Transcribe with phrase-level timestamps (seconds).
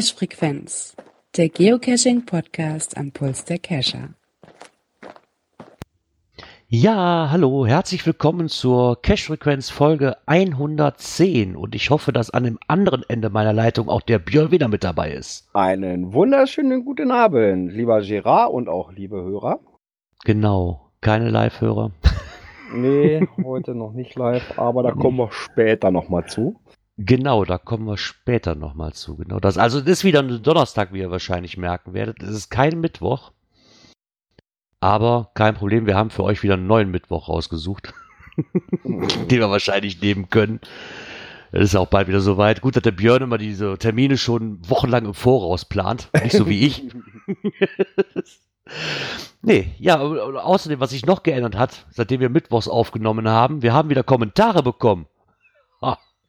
[0.00, 0.96] Cache Frequenz,
[1.36, 4.14] der Geocaching Podcast am Puls der Cacher.
[6.68, 12.58] Ja, hallo, herzlich willkommen zur Cache Frequenz Folge 110 und ich hoffe, dass an dem
[12.66, 15.50] anderen Ende meiner Leitung auch der Björn wieder mit dabei ist.
[15.52, 19.60] Einen wunderschönen guten Abend, lieber Gerard und auch liebe Hörer.
[20.24, 21.90] Genau, keine Live-Hörer.
[22.72, 26.58] Nee, heute noch nicht live, aber da kommen wir später nochmal zu.
[27.02, 29.16] Genau, da kommen wir später nochmal zu.
[29.16, 29.56] Genau das.
[29.56, 32.22] Also, das ist wieder ein Donnerstag, wie ihr wahrscheinlich merken werdet.
[32.22, 33.32] Es ist kein Mittwoch.
[34.80, 37.94] Aber kein Problem, wir haben für euch wieder einen neuen Mittwoch rausgesucht,
[38.84, 40.60] den wir wahrscheinlich nehmen können.
[41.52, 42.60] Es ist auch bald wieder soweit.
[42.60, 46.10] Gut, dass der Björn immer diese Termine schon wochenlang im Voraus plant.
[46.22, 46.84] Nicht so wie ich.
[49.42, 53.88] nee, ja, außerdem, was sich noch geändert hat, seitdem wir Mittwochs aufgenommen haben, wir haben
[53.88, 55.06] wieder Kommentare bekommen.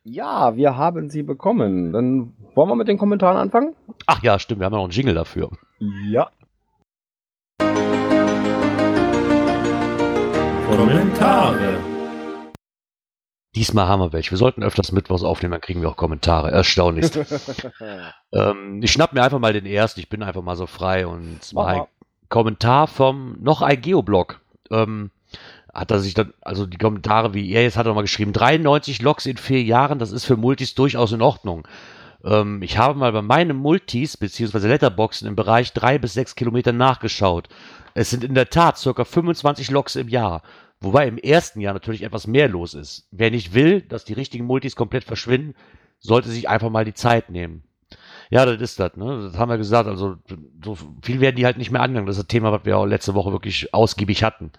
[0.03, 1.93] Ja, wir haben sie bekommen.
[1.93, 3.75] Dann wollen wir mit den Kommentaren anfangen?
[4.07, 5.51] Ach ja, stimmt, wir haben ja noch einen Jingle dafür.
[6.09, 6.31] Ja.
[10.65, 11.79] Kommentare.
[13.53, 14.31] Diesmal haben wir welche.
[14.31, 16.49] Wir sollten öfters Mittwochs aufnehmen, dann kriegen wir auch Kommentare.
[16.49, 17.19] Erstaunlichst.
[18.33, 19.99] ähm, ich schnapp mir einfach mal den ersten.
[19.99, 21.83] Ich bin einfach mal so frei und mal ein
[22.27, 24.41] Kommentar vom noch ein Geoblog.
[24.71, 25.11] Ähm,
[25.73, 29.01] hat er sich dann, also die Kommentare, wie er jetzt hat er mal geschrieben, 93
[29.01, 31.67] Loks in vier Jahren, das ist für Multis durchaus in Ordnung.
[32.23, 36.73] Ähm, ich habe mal bei meinen Multis, beziehungsweise Letterboxen im Bereich drei bis sechs Kilometer
[36.73, 37.47] nachgeschaut.
[37.93, 40.41] Es sind in der Tat circa 25 Loks im Jahr.
[40.79, 43.07] Wobei im ersten Jahr natürlich etwas mehr los ist.
[43.11, 45.53] Wer nicht will, dass die richtigen Multis komplett verschwinden,
[45.99, 47.63] sollte sich einfach mal die Zeit nehmen.
[48.31, 49.23] Ja, das ist das, ne?
[49.23, 49.87] Das haben wir gesagt.
[49.87, 50.15] Also,
[50.63, 52.07] so viel werden die halt nicht mehr angegangen.
[52.07, 54.51] Das ist das Thema, was wir auch letzte Woche wirklich ausgiebig hatten.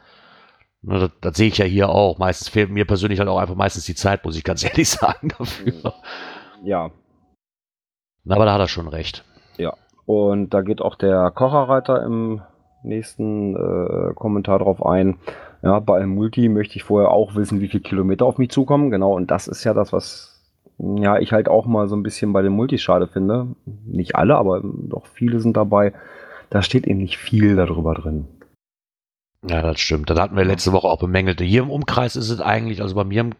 [0.83, 2.19] Ne, das, das sehe ich ja hier auch.
[2.19, 5.29] Meistens fehlt mir persönlich halt auch einfach meistens die Zeit, muss ich ganz ehrlich sagen,
[5.39, 5.95] dafür.
[6.65, 6.91] Ja.
[8.29, 9.25] Aber da hat er schon recht.
[9.59, 9.75] Ja.
[10.07, 12.43] Und da geht auch der Kocherreiter im
[12.83, 15.19] nächsten äh, Kommentar drauf ein.
[15.63, 18.91] Ja, bei einem Multi möchte ich vorher auch wissen, wie viele Kilometer auf mich zukommen.
[18.91, 20.41] Genau, und das ist ja das, was
[20.79, 23.47] ja ich halt auch mal so ein bisschen bei den Multis schade finde.
[23.87, 25.93] Nicht alle, aber doch viele sind dabei.
[26.51, 28.27] Da steht eben nicht viel darüber drin.
[29.45, 30.09] Ja, das stimmt.
[30.09, 31.41] Das hatten wir letzte Woche auch bemängelt.
[31.41, 33.33] Hier im Umkreis ist es eigentlich, also bei mir im,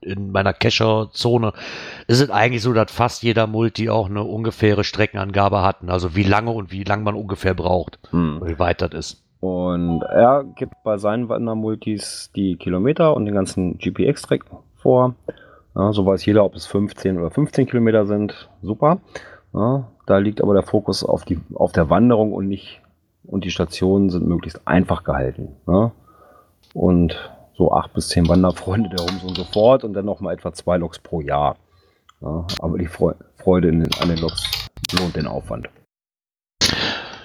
[0.00, 1.52] in meiner Kescher-Zone,
[2.06, 5.76] ist es eigentlich so, dass fast jeder Multi auch eine ungefähre Streckenangabe hat.
[5.86, 8.40] Also wie lange und wie lange man ungefähr braucht, hm.
[8.44, 9.24] wie weit das ist.
[9.40, 15.14] Und er gibt bei seinen Wandermultis die Kilometer und den ganzen GPX-Strecken vor.
[15.74, 18.48] Ja, so weiß jeder, ob es 15 oder 15 Kilometer sind.
[18.62, 19.00] Super.
[19.52, 22.80] Ja, da liegt aber der Fokus auf, die, auf der Wanderung und nicht
[23.26, 25.56] und die Stationen sind möglichst einfach gehalten.
[25.66, 25.92] Ne?
[26.72, 27.16] Und
[27.56, 30.76] so acht bis zehn Wanderfreunde der Rums und so fort und dann nochmal etwa zwei
[30.76, 31.56] Loks pro Jahr.
[32.20, 34.68] Ja, aber die Freude den, an den Loks
[34.98, 35.68] lohnt den Aufwand.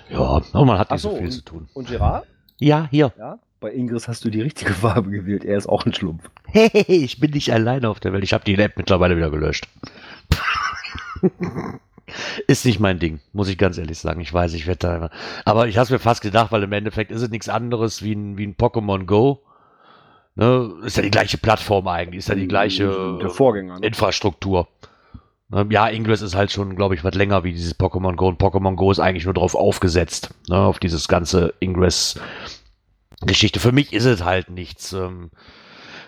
[0.09, 1.69] Ja, aber man hat nicht so, so viel und, zu tun.
[1.73, 2.25] Und Gerard?
[2.57, 3.13] Ja, hier.
[3.17, 5.45] Ja, bei Ingris hast du die richtige Farbe gewählt.
[5.45, 6.29] Er ist auch ein Schlumpf.
[6.45, 8.23] Hey, ich bin nicht alleine auf der Welt.
[8.23, 9.67] Ich habe die App mittlerweile wieder gelöscht.
[12.47, 14.21] Ist nicht mein Ding, muss ich ganz ehrlich sagen.
[14.21, 15.09] Ich weiß, ich werde da immer.
[15.45, 18.13] Aber ich habe es mir fast gedacht, weil im Endeffekt ist es nichts anderes wie
[18.13, 19.41] ein, wie ein Pokémon Go.
[20.35, 20.73] Ne?
[20.83, 23.85] Ist ja die gleiche Plattform eigentlich, ist ja die gleiche Der Vorgänger, ne?
[23.85, 24.67] Infrastruktur.
[25.49, 25.67] Ne?
[25.69, 28.27] Ja, Ingress ist halt schon, glaube ich, was länger wie dieses Pokémon Go.
[28.27, 30.57] Und Pokémon Go ist eigentlich nur darauf aufgesetzt, ne?
[30.57, 33.59] auf dieses ganze Ingress-Geschichte.
[33.59, 34.93] Für mich ist es halt nichts.
[34.93, 35.31] Ähm,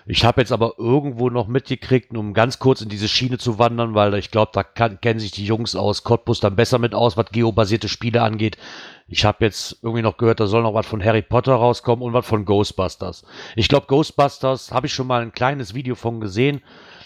[0.06, 3.94] ich habe jetzt aber irgendwo noch mitgekriegt, um ganz kurz in diese Schiene zu wandern,
[3.94, 7.16] weil ich glaube, da kann, kennen sich die Jungs aus Cottbus dann besser mit aus,
[7.16, 8.58] was geobasierte Spiele angeht.
[9.06, 12.12] Ich habe jetzt irgendwie noch gehört, da soll noch was von Harry Potter rauskommen und
[12.12, 13.24] was von Ghostbusters.
[13.54, 16.62] Ich glaube, Ghostbusters habe ich schon mal ein kleines Video von gesehen.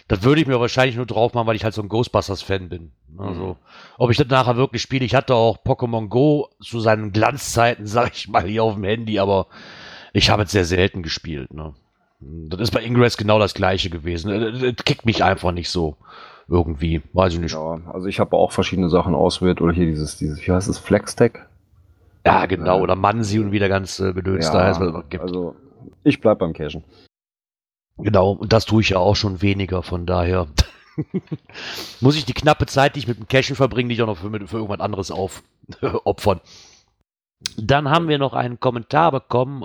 [0.09, 2.93] Das würde ich mir wahrscheinlich nur drauf machen, weil ich halt so ein Ghostbusters-Fan bin.
[3.19, 3.57] Also, mhm.
[3.99, 8.15] ob ich das nachher wirklich spiele, ich hatte auch Pokémon Go zu seinen Glanzzeiten, sag
[8.15, 9.49] ich mal, hier auf dem Handy, aber
[10.13, 11.53] ich habe es sehr selten gespielt.
[11.53, 11.75] Ne?
[12.19, 14.31] Das ist bei Ingress genau das gleiche gewesen.
[14.61, 15.97] Das kickt mich einfach nicht so.
[16.49, 17.03] Irgendwie.
[17.13, 17.55] Weiß ich nicht.
[17.55, 19.61] Ja, also ich habe auch verschiedene Sachen auswählt.
[19.61, 21.33] Oder hier dieses, dieses, wie heißt es, Flextech?
[22.25, 22.79] Ja, genau.
[22.79, 25.23] Äh, oder Mansi und wie der ganze Gedöns ja, da heißt, was es gibt.
[25.23, 25.57] Also,
[26.05, 26.85] ich bleib beim Cashen.
[27.99, 30.49] Genau, und das tue ich ja auch schon weniger, von daher
[32.01, 34.31] muss ich die knappe Zeit, die ich mit dem Cashen verbringe, nicht auch noch für,
[34.47, 36.41] für irgendwas anderes aufopfern.
[37.57, 39.65] Dann haben wir noch einen Kommentar bekommen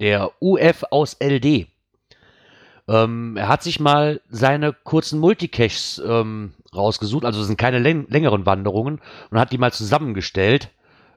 [0.00, 1.66] der UF aus LD.
[2.86, 8.44] Ähm, er hat sich mal seine kurzen Multicaches ähm, rausgesucht, also sind keine läng längeren
[8.46, 9.00] Wanderungen,
[9.30, 10.70] und hat die mal zusammengestellt,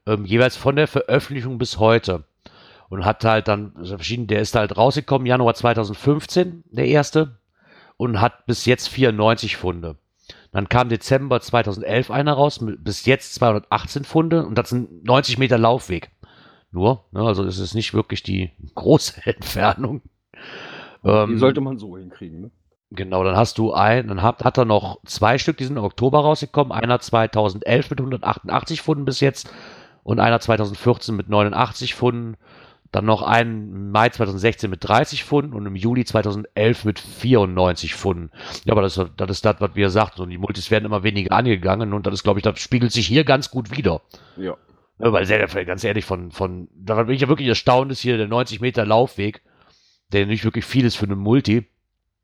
[0.06, 2.24] ähm, jeweils von der Veröffentlichung bis heute.
[2.90, 7.38] Und hat halt dann verschieden, der ist halt rausgekommen, Januar 2015, der erste,
[7.98, 9.98] und hat bis jetzt 94 Funde.
[10.54, 15.58] Dann kam Dezember 2011 einer raus, bis jetzt 218 Funde und das sind 90 Meter
[15.58, 16.10] Laufweg.
[16.72, 20.02] Nur, ne, also das ist nicht wirklich die große Entfernung.
[21.04, 22.52] Die Ähm, sollte man so hinkriegen, ne?
[22.90, 25.84] Genau, dann hast du ein, dann hat, hat er noch zwei Stück, die sind im
[25.84, 26.72] Oktober rausgekommen.
[26.72, 29.52] Einer 2011 mit 188 Funden bis jetzt
[30.04, 32.38] und einer 2014 mit 89 Funden.
[32.94, 37.94] Dann noch einen im Mai 2016 mit 30 Funden und im Juli 2011 mit 94
[37.94, 38.32] Funden.
[38.64, 40.22] Ja, aber das, das ist das, was wir sagten.
[40.22, 43.06] Und die Multis werden immer weniger angegangen und das ist, glaube ich, das spiegelt sich
[43.06, 44.00] hier ganz gut wieder.
[44.38, 44.56] Ja.
[45.00, 48.18] Ja, weil sehr, ganz ehrlich, von, von, da bin ich ja wirklich erstaunt, ist hier
[48.18, 49.42] der 90 Meter Laufweg,
[50.12, 51.68] der nicht wirklich viel ist für einen Multi.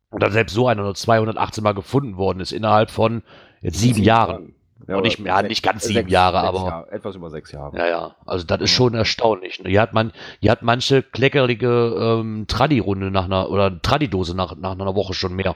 [0.10, 3.24] Und dann selbst so einer nur 218 Mal gefunden worden ist innerhalb von
[3.62, 4.56] jetzt sieben Jahren.
[4.88, 7.52] Ja, Und nicht- ja, nicht ganz sechs- sieben Jahre, sechs aber- Jahre, etwas über sechs
[7.52, 7.78] Jahre.
[7.78, 8.16] Ja, ja.
[8.26, 9.64] Also das ist schon erstaunlich.
[9.64, 9.70] ne?
[9.70, 10.12] Hier hat man,
[10.42, 15.36] hier hat manche kleckerige ähm, Tradi-Runde nach einer, oder Tradi-Dose nach, nach einer Woche schon
[15.36, 15.56] mehr.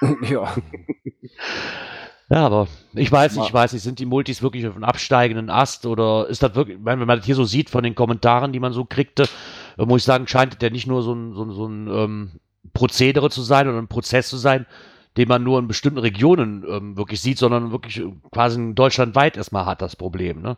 [0.30, 0.54] ja.
[2.32, 5.84] Ja, aber ich weiß ich weiß nicht, sind die Multis wirklich auf einem absteigenden Ast
[5.84, 8.72] oder ist das wirklich, wenn man das hier so sieht von den Kommentaren, die man
[8.72, 9.24] so kriegte,
[9.76, 12.30] äh, muss ich sagen, scheint der nicht nur so ein, so ein, so ein ähm,
[12.72, 14.64] Prozedere zu sein oder ein Prozess zu sein,
[15.18, 19.66] den man nur in bestimmten Regionen ähm, wirklich sieht, sondern wirklich äh, quasi deutschlandweit erstmal
[19.66, 20.56] hat das Problem, ne?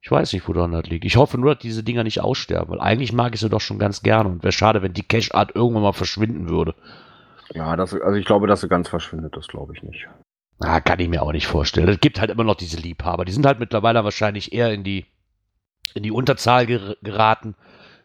[0.00, 1.04] Ich weiß nicht, woran das liegt.
[1.04, 3.78] Ich hoffe nur, dass diese Dinger nicht aussterben, weil eigentlich mag ich sie doch schon
[3.78, 6.74] ganz gerne und wäre schade, wenn die Cash-Art irgendwann mal verschwinden würde.
[7.54, 10.08] Ja, das, also ich glaube, dass sie ganz verschwindet, das glaube ich nicht.
[10.58, 11.88] Ah, kann ich mir auch nicht vorstellen.
[11.88, 13.24] Es gibt halt immer noch diese Liebhaber.
[13.24, 15.04] Die sind halt mittlerweile wahrscheinlich eher in die,
[15.94, 17.54] in die Unterzahl ger geraten,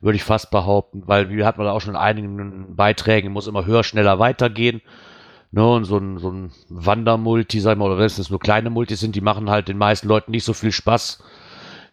[0.01, 3.48] würde ich fast behaupten, weil, wie hat man da auch schon in einigen Beiträgen, muss
[3.48, 4.81] immer höher, schneller weitergehen.
[5.53, 9.01] Ne, und so ein, so ein Wandermulti, sagen wir, oder wenn es nur kleine Multis
[9.01, 11.21] sind, die machen halt den meisten Leuten nicht so viel Spaß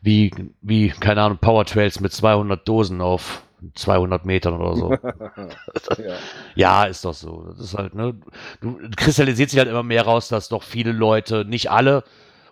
[0.01, 0.33] wie,
[0.63, 3.43] wie, keine Ahnung, Powertrails mit 200 Dosen auf
[3.75, 4.93] 200 Metern oder so.
[6.03, 6.15] ja.
[6.55, 7.45] Ja, ist doch so.
[7.49, 8.15] Das ist halt, ne,
[8.61, 12.05] du kristallisiert sich halt immer mehr raus, dass doch viele Leute, nicht alle,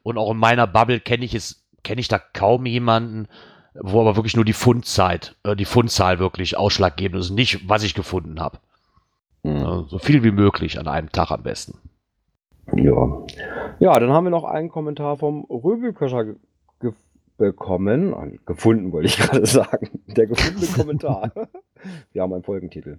[0.03, 3.29] und auch in meiner Bubble kenne ich es, kenne ich da kaum jemanden,
[3.75, 7.95] wo aber wirklich nur die Fundzeit, äh, die Fundzahl wirklich ausschlaggebend ist, nicht was ich
[7.95, 8.59] gefunden habe.
[9.45, 9.87] Hm.
[9.89, 11.79] So viel wie möglich an einem Tag am besten.
[12.75, 13.23] Ja.
[13.79, 16.25] Ja, dann haben wir noch einen Kommentar vom Röbelköcher
[17.37, 18.41] bekommen.
[18.47, 20.01] Gefunden, wollte ich gerade sagen.
[20.07, 21.33] Der gefundene Kommentar.
[22.13, 22.99] wir haben einen Folgentitel.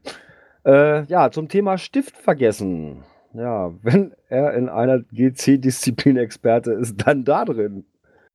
[0.66, 3.04] Äh, ja, zum Thema Stift vergessen.
[3.34, 7.86] Ja, wenn er in einer GC-Disziplin Experte ist, dann da drin.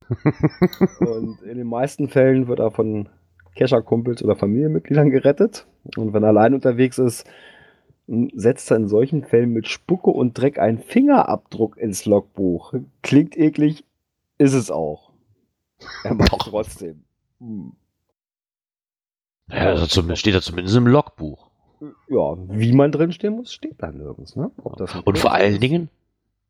[0.99, 3.09] Und in den meisten Fällen wird er von
[3.55, 5.67] Kescher-Kumpels oder Familienmitgliedern gerettet.
[5.97, 7.25] Und wenn er allein unterwegs ist,
[8.07, 12.73] setzt er in solchen Fällen mit Spucke und Dreck einen Fingerabdruck ins Logbuch.
[13.01, 13.85] Klingt eklig,
[14.37, 15.12] ist es auch.
[16.03, 16.49] Er macht Doch.
[16.49, 17.03] trotzdem.
[17.39, 17.73] Hm.
[19.49, 21.49] Ja, also zum, steht da zumindest im Logbuch.
[22.07, 24.35] Ja, wie man drinstehen muss, steht da nirgends.
[24.35, 24.51] Ne?
[25.03, 25.59] Und vor allen.
[25.59, 25.89] Dingen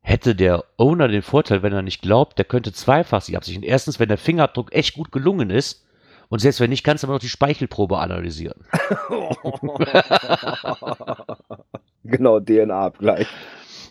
[0.00, 3.64] hätte der Owner den Vorteil, wenn er nicht glaubt, der könnte zweifach sich absichern.
[3.64, 5.84] Erstens, wenn der Fingerabdruck echt gut gelungen ist.
[6.28, 8.64] Und selbst wenn nicht, kannst du aber noch die Speichelprobe analysieren.
[12.04, 13.28] genau, DNA-Abgleich.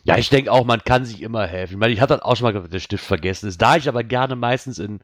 [0.03, 1.73] Ja, ich denke auch, man kann sich immer helfen.
[1.73, 3.61] Ich meine, ich hatte das auch schon mal gesagt, der Stift vergessen ist.
[3.61, 4.99] Da ich aber gerne meistens in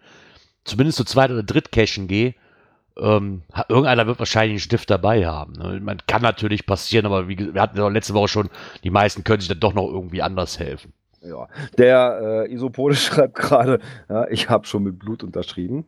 [0.65, 2.35] zumindest zu zweit oder drittcachen gehe,
[2.97, 5.53] ähm, irgendeiner wird wahrscheinlich einen Stift dabei haben.
[5.53, 5.79] Ne?
[5.81, 8.49] Man kann natürlich passieren, aber wie gesagt, wir hatten ja letzte Woche schon,
[8.83, 10.94] die meisten können sich dann doch noch irgendwie anders helfen.
[11.21, 11.47] Ja.
[11.77, 13.79] Der äh, Isopode schreibt gerade,
[14.09, 15.87] ja, ich habe schon mit Blut unterschrieben.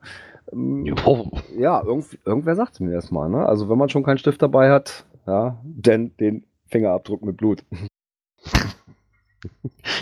[0.52, 1.32] Ähm, Jo.
[1.58, 3.30] Ja, irgend, irgendwer sagt es mir erstmal.
[3.30, 3.46] Ne?
[3.46, 7.64] Also wenn man schon keinen Stift dabei hat, ja, denn den Fingerabdruck mit Blut.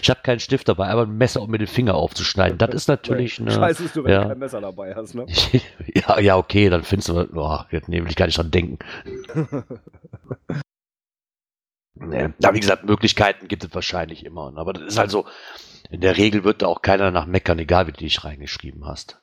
[0.01, 2.58] Ich habe keinen Stift dabei, aber ein Messer, um mir den Finger aufzuschneiden.
[2.58, 3.51] Das ist natürlich eine.
[3.51, 4.24] Scheiße ist du, wenn ja.
[4.24, 5.15] du kein Messer dabei hast.
[5.15, 5.25] Ne?
[5.93, 7.27] ja, ja, okay, dann findest du.
[7.34, 8.79] Oh, jetzt nee, will ich gar nicht dran denken.
[12.01, 12.29] Nee.
[12.41, 14.53] Ja, wie gesagt, Möglichkeiten gibt es wahrscheinlich immer.
[14.55, 15.25] Aber das ist halt so,
[15.89, 19.22] in der Regel wird da auch keiner nach meckern, egal wie du dich reingeschrieben hast.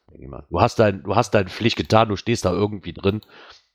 [0.50, 3.22] Du hast dein, du hast deine Pflicht getan, du stehst da irgendwie drin.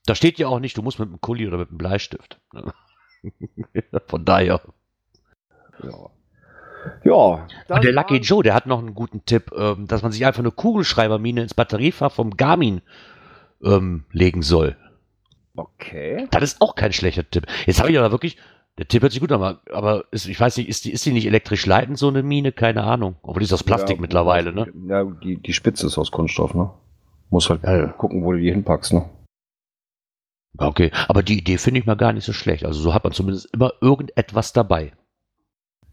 [0.06, 2.40] Da steht ja auch nicht, du musst mit einem Kuli oder mit einem Bleistift.
[4.06, 4.60] Von daher.
[5.82, 6.10] Ja.
[7.04, 7.46] Ja.
[7.68, 10.40] Und der Lucky Joe, der hat noch einen guten Tipp, ähm, dass man sich einfach
[10.40, 12.80] eine Kugelschreibermine ins Batteriefach vom Garmin
[13.62, 14.76] ähm, legen soll.
[15.54, 16.26] Okay.
[16.30, 17.46] Das ist auch kein schlechter Tipp.
[17.66, 18.36] Jetzt habe ich aber wirklich,
[18.78, 21.04] der Tipp hört sich gut an, aber, aber ist, ich weiß nicht, ist die, ist
[21.04, 22.52] die nicht elektrisch leitend, so eine Mine?
[22.52, 23.16] Keine Ahnung.
[23.22, 24.72] Obwohl die ist aus Plastik Ja, mittlerweile, ne?
[24.88, 26.70] Ja, die, die Spitze ist aus Kunststoff, ne?
[27.30, 27.86] Muss halt Ja, ja.
[27.88, 29.08] gucken, wo du die hinpackst, ne?
[30.58, 32.64] Okay, aber die Idee finde ich mal gar nicht so schlecht.
[32.64, 34.92] Also so hat man zumindest immer irgendetwas dabei.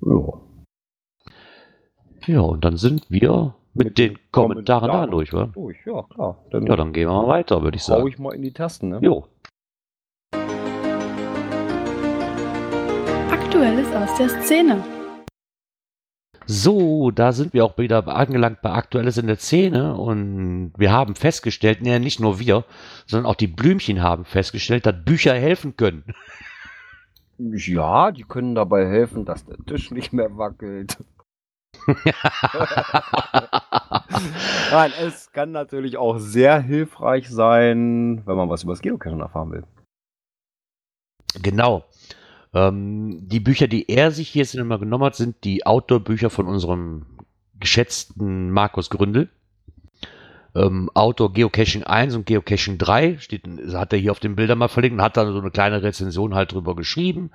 [0.01, 0.33] Ja.
[2.29, 5.11] Ja, und dann sind wir mit, Mit den den Kommentaren da Kommentaren.
[5.11, 5.45] durch, wa?
[5.51, 6.37] Durch, ja, klar.
[6.51, 8.07] Dann, Ja, dann gehen wir mal weiter, würde ich hau sagen.
[8.07, 8.99] ich mal in die Tasten, ne?
[9.01, 9.25] Jo.
[13.31, 14.83] Aktuelles aus der Szene.
[16.45, 21.15] So, da sind wir auch wieder angelangt bei Aktuelles in der Szene und wir haben
[21.15, 22.63] festgestellt, nee, nicht nur wir,
[23.07, 26.03] sondern auch die Blümchen haben festgestellt, dass Bücher helfen können.
[27.39, 30.97] Ja, die können dabei helfen, dass der Tisch nicht mehr wackelt.
[34.71, 39.51] Nein, es kann natürlich auch sehr hilfreich sein, wenn man was über das Geocaching erfahren
[39.51, 39.63] will.
[41.41, 41.85] Genau.
[42.53, 46.47] Ähm, die Bücher, die er sich hier jetzt immer genommen hat, sind die Outdoor-Bücher von
[46.47, 47.05] unserem
[47.59, 49.29] geschätzten Markus Gründel.
[50.55, 54.67] Ähm, Outdoor Geocaching 1 und Geocaching 3 steht, hat er hier auf den Bildern mal
[54.67, 57.29] verlinkt und hat dann so eine kleine Rezension halt drüber geschrieben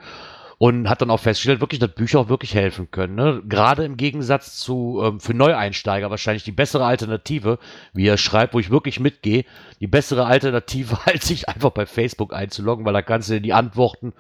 [0.59, 3.15] und hat dann auch festgestellt, wirklich, dass Bücher auch wirklich helfen können.
[3.15, 3.43] Ne?
[3.49, 7.59] Gerade im Gegensatz zu ähm, für Neueinsteiger wahrscheinlich die bessere Alternative,
[7.93, 9.45] wie er schreibt, wo ich wirklich mitgehe,
[9.81, 13.53] die bessere Alternative, als sich einfach bei Facebook einzuloggen, weil da kannst du dir die
[13.53, 14.13] Antworten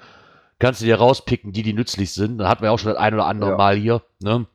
[0.59, 2.38] kannst du dir rauspicken, die, die nützlich sind.
[2.38, 3.57] Da hatten wir auch schon das ein oder andere ja.
[3.57, 4.03] Mal hier.
[4.21, 4.47] Ne?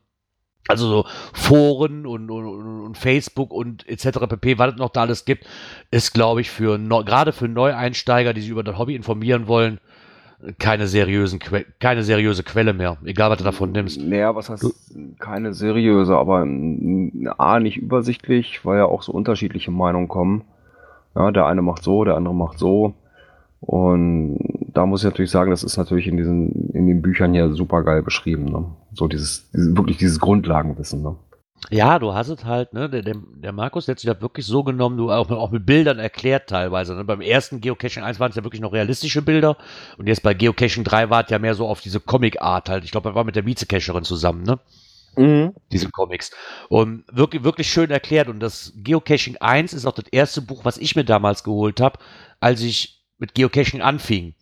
[0.68, 2.46] Also so Foren und, und,
[2.84, 4.18] und, Facebook und etc.
[4.28, 5.46] pp, was es noch da alles gibt,
[5.90, 9.80] ist, glaube ich, für gerade für Neueinsteiger, die sich über das Hobby informieren wollen,
[10.58, 14.00] keine seriösen que keine seriöse Quelle mehr, egal was du davon nimmst.
[14.00, 14.72] Naja, was heißt du?
[15.18, 16.46] keine seriöse, aber
[17.38, 20.42] A, nicht übersichtlich, weil ja auch so unterschiedliche Meinungen kommen.
[21.14, 22.94] Ja, der eine macht so, der andere macht so.
[23.60, 24.38] Und
[24.72, 27.82] da muss ich natürlich sagen, das ist natürlich in diesen, in den Büchern hier super
[27.82, 28.46] geil beschrieben.
[28.46, 28.64] Ne?
[28.94, 31.02] So dieses, dieses, wirklich dieses Grundlagenwissen.
[31.02, 31.16] Ne?
[31.68, 32.88] Ja, du hast es halt, ne?
[32.88, 35.98] Der, der Markus der hat sich das wirklich so genommen, du auch, auch mit Bildern
[35.98, 36.94] erklärt teilweise.
[36.94, 37.04] Ne?
[37.04, 39.56] Beim ersten Geocaching 1 waren es ja wirklich noch realistische Bilder
[39.98, 42.84] und jetzt bei Geocaching 3 war es ja mehr so auf diese Comic-Art halt.
[42.84, 44.58] Ich glaube, er war mit der Vizecacherin zusammen, ne?
[45.16, 45.54] Mhm.
[45.70, 46.30] Diese Comics.
[46.68, 48.28] Und wirklich, wirklich schön erklärt.
[48.28, 51.98] Und das Geocaching 1 ist auch das erste Buch, was ich mir damals geholt habe,
[52.38, 54.34] als ich mit Geocaching anfing.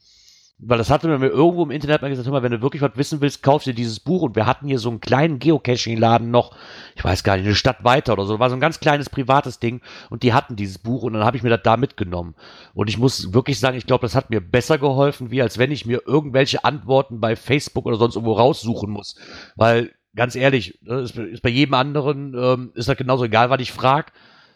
[0.60, 2.96] Weil das hatte mir irgendwo im Internet mal gesagt, hör mal, wenn du wirklich was
[2.96, 4.22] wissen willst, kauf dir dieses Buch.
[4.22, 6.56] Und wir hatten hier so einen kleinen Geocaching-Laden noch,
[6.96, 8.40] ich weiß gar nicht, eine Stadt weiter oder so.
[8.40, 9.80] War so ein ganz kleines privates Ding.
[10.10, 12.34] Und die hatten dieses Buch und dann habe ich mir das da mitgenommen.
[12.74, 15.70] Und ich muss wirklich sagen, ich glaube, das hat mir besser geholfen, wie als wenn
[15.70, 19.14] ich mir irgendwelche Antworten bei Facebook oder sonst irgendwo raussuchen muss.
[19.54, 23.70] Weil, ganz ehrlich, ne, ist bei jedem anderen, ähm, ist das genauso egal, was ich
[23.70, 24.10] frage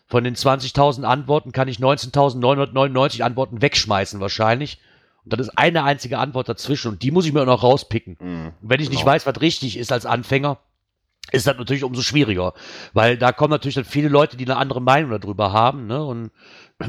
[0.09, 4.79] von den 20.000 Antworten kann ich 19.999 Antworten wegschmeißen wahrscheinlich.
[5.25, 8.17] Und dann ist eine einzige Antwort dazwischen und die muss ich mir auch noch rauspicken.
[8.21, 8.99] Mhm, und wenn ich genau.
[8.99, 10.59] nicht weiß, was richtig ist als Anfänger,
[11.31, 12.55] ist das natürlich umso schwieriger.
[12.93, 15.87] Weil da kommen natürlich dann viele Leute, die eine andere Meinung darüber haben.
[15.87, 16.03] Ne?
[16.05, 16.31] Und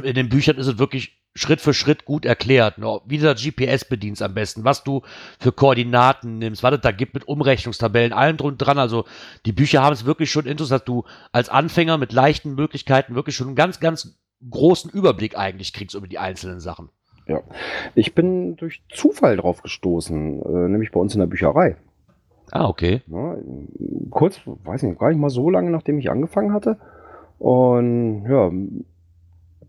[0.01, 3.01] in den Büchern ist es wirklich Schritt für Schritt gut erklärt, ne?
[3.05, 5.01] wie du das GPS bedienst am besten, was du
[5.39, 8.77] für Koordinaten nimmst, was es da gibt mit Umrechnungstabellen, allem drum dran.
[8.77, 9.05] Also
[9.45, 13.35] die Bücher haben es wirklich schon interessant, dass du als Anfänger mit leichten Möglichkeiten wirklich
[13.35, 14.15] schon einen ganz, ganz
[14.47, 16.89] großen Überblick eigentlich kriegst über die einzelnen Sachen.
[17.27, 17.41] Ja,
[17.95, 21.77] ich bin durch Zufall drauf gestoßen, äh, nämlich bei uns in der Bücherei.
[22.51, 23.01] Ah, okay.
[23.07, 23.37] Ja,
[24.09, 26.77] kurz, weiß nicht, gar nicht mal so lange, nachdem ich angefangen hatte.
[27.39, 28.51] Und ja,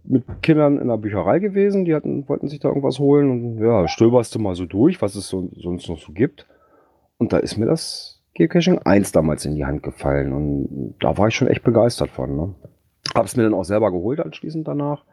[0.04, 3.88] mit Kindern in der Bücherei gewesen, die hatten, wollten sich da irgendwas holen und ja,
[3.88, 6.46] stöberst du mal so durch, was es so, sonst noch so gibt.
[7.16, 11.28] Und da ist mir das Geocaching 1 damals in die Hand gefallen und da war
[11.28, 12.36] ich schon echt begeistert von.
[12.36, 12.54] Ne?
[13.14, 15.04] Hab's mir dann auch selber geholt anschließend danach.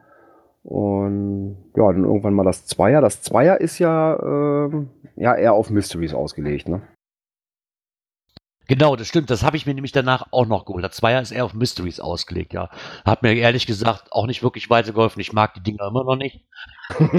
[0.63, 3.01] Und ja, dann irgendwann mal das Zweier.
[3.01, 6.81] Das Zweier ist ja, äh, ja eher auf Mysteries ausgelegt, ne?
[8.67, 9.29] Genau, das stimmt.
[9.29, 10.83] Das habe ich mir nämlich danach auch noch geholt.
[10.83, 12.69] Der Zweier ist eher auf Mysteries ausgelegt, ja.
[13.03, 15.19] Hat mir ehrlich gesagt auch nicht wirklich weitergeholfen.
[15.19, 16.45] Ich mag die Dinger immer noch nicht.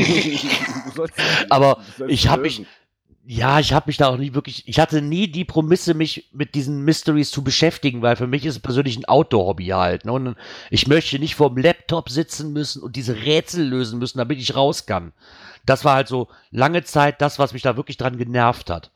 [1.50, 2.64] Aber ich habe mich,
[3.24, 6.54] ja, ich habe mich da auch nie wirklich, ich hatte nie die Promisse, mich mit
[6.56, 10.04] diesen Mysteries zu beschäftigen, weil für mich ist es persönlich ein Outdoor-Hobby halt.
[10.04, 10.12] Ne?
[10.12, 10.36] Und
[10.70, 14.86] ich möchte nicht vorm Laptop sitzen müssen und diese Rätsel lösen müssen, damit ich raus
[14.86, 15.12] kann.
[15.64, 18.90] Das war halt so lange Zeit das, was mich da wirklich dran genervt hat.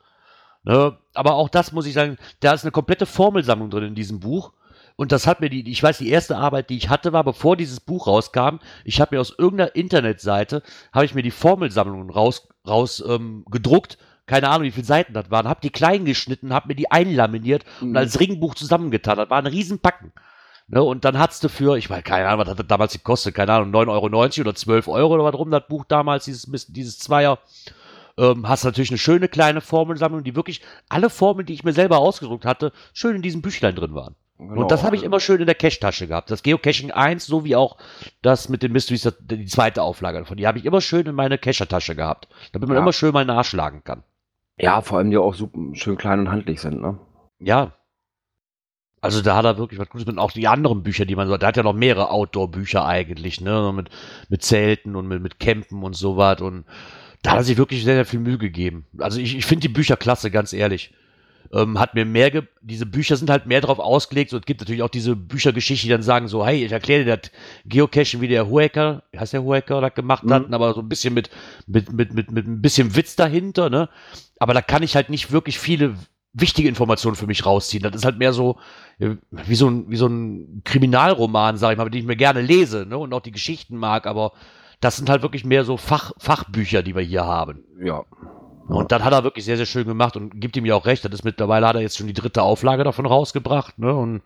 [0.63, 0.97] Ne?
[1.13, 4.51] Aber auch das muss ich sagen, da ist eine komplette Formelsammlung drin in diesem Buch.
[4.97, 7.55] Und das hat mir die, ich weiß, die erste Arbeit, die ich hatte, war, bevor
[7.55, 8.57] dieses Buch rauskam.
[8.83, 13.97] Ich habe mir aus irgendeiner Internetseite, habe ich mir die Formelsammlungen raus, raus ähm, gedruckt.
[14.27, 15.47] Keine Ahnung, wie viele Seiten das waren.
[15.47, 17.89] Habe die klein geschnitten, habe mir die einlaminiert mhm.
[17.89, 19.17] und als Ringbuch zusammengetan.
[19.17, 20.11] Das war ein Riesenpacken.
[20.69, 23.33] Ne, und dann hat's du für, ich weiß keine Ahnung, was hat das damals gekostet,
[23.33, 26.99] keine Ahnung, 9,90 Euro oder 12 Euro oder was rum, das Buch damals, dieses, dieses
[26.99, 27.39] Zweier
[28.17, 31.99] ähm, hast natürlich eine schöne kleine Formelsammlung, die wirklich alle Formeln, die ich mir selber
[31.99, 34.15] ausgedruckt hatte, schön in diesem Büchlein drin waren.
[34.39, 34.61] Genau.
[34.61, 36.29] Und das habe ich immer schön in der Cache-Tasche gehabt.
[36.29, 37.77] Das Geocaching 1 sowie auch
[38.21, 40.37] das mit den Mysteries, die zweite Auflage davon.
[40.37, 42.83] Die habe ich immer schön in meine Cacher-Tasche gehabt, damit man ja.
[42.83, 44.03] immer schön mal nachschlagen kann.
[44.59, 46.97] Ja, vor allem die auch super, schön klein und handlich sind, ne?
[47.39, 47.73] Ja.
[49.01, 50.07] Also da hat er wirklich was Gutes.
[50.07, 53.41] Und auch die anderen Bücher, die man so, der hat ja noch mehrere Outdoor-Bücher eigentlich,
[53.41, 53.71] ne?
[53.75, 53.89] Mit,
[54.29, 56.65] mit Zelten und mit, mit Campen und sowas und
[57.23, 58.85] da hat er sich wirklich sehr, sehr viel Mühe gegeben.
[58.99, 60.93] Also ich, ich finde die Bücher klasse, ganz ehrlich.
[61.53, 64.31] Ähm, hat mir mehr, ge diese Bücher sind halt mehr darauf ausgelegt.
[64.31, 67.17] So, es gibt natürlich auch diese Büchergeschichte, die dann sagen so, hey, ich erkläre dir
[67.17, 67.31] das
[67.65, 70.33] Geocachen, wie der Hueker, heißt der Hueker, das gemacht mhm.
[70.33, 71.29] hat, aber so ein bisschen mit,
[71.65, 73.89] mit, mit, mit, mit ein bisschen Witz dahinter, ne?
[74.39, 75.95] Aber da kann ich halt nicht wirklich viele
[76.33, 77.81] wichtige Informationen für mich rausziehen.
[77.81, 78.57] Das ist halt mehr so,
[78.99, 82.41] äh, wie so ein, wie so ein Kriminalroman, sag ich mal, den ich mir gerne
[82.41, 82.97] lese, ne?
[82.97, 84.33] Und auch die Geschichten mag, aber
[84.79, 87.63] das sind halt wirklich mehr so Fach, Fachbücher, die wir hier haben.
[87.81, 88.03] Ja.
[88.67, 91.05] Und das hat er wirklich sehr, sehr schön gemacht und gibt ihm ja auch recht.
[91.05, 93.93] Das ist mittlerweile hat er jetzt schon die dritte Auflage davon rausgebracht, ne?
[93.93, 94.21] Und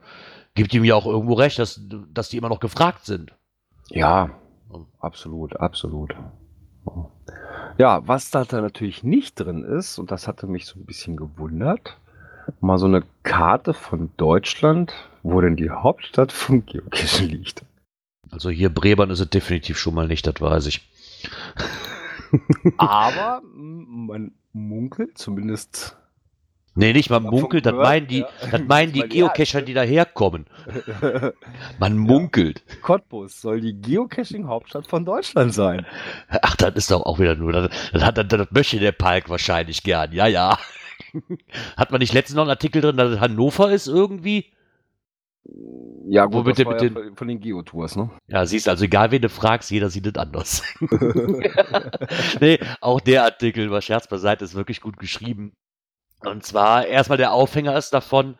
[0.56, 1.80] gibt ihm ja auch irgendwo recht, dass,
[2.14, 3.34] dass die immer noch gefragt sind.
[3.90, 4.30] Ja,
[5.00, 6.16] absolut, absolut.
[7.78, 11.98] Ja, was da natürlich nicht drin ist, und das hatte mich so ein bisschen gewundert,
[12.60, 14.94] mal so eine Karte von Deutschland,
[15.24, 17.64] wo denn die Hauptstadt von Geocaching liegt.
[18.30, 20.88] Also hier Brebern ist es definitiv schon mal nicht, das weiß ich.
[22.78, 25.98] Aber man munkelt zumindest.
[26.74, 28.30] Nee, nicht man munkelt, das meinen die, ja.
[28.50, 30.46] das meinen die Geocacher, die daherkommen.
[31.80, 32.64] Man munkelt.
[32.66, 32.76] Ja.
[32.82, 35.86] Cottbus soll die Geocaching-Hauptstadt von Deutschland sein.
[36.30, 39.84] Ach, das ist doch auch wieder nur, das, das, das, das möchte der Palk wahrscheinlich
[39.84, 40.14] gern.
[40.14, 40.58] Ja, ja.
[41.76, 44.46] Hat man nicht letztens noch einen Artikel drin, dass Hannover ist irgendwie?
[46.08, 48.12] Ja, gut, den, mit den, ja von den Geotours, ne?
[48.28, 50.64] Ja, siehst also, egal wen du fragst, jeder sieht es anders.
[52.40, 55.54] nee, auch der Artikel, war Scherz beiseite, ist wirklich gut geschrieben.
[56.24, 58.38] Und zwar, erstmal der Aufhänger ist davon,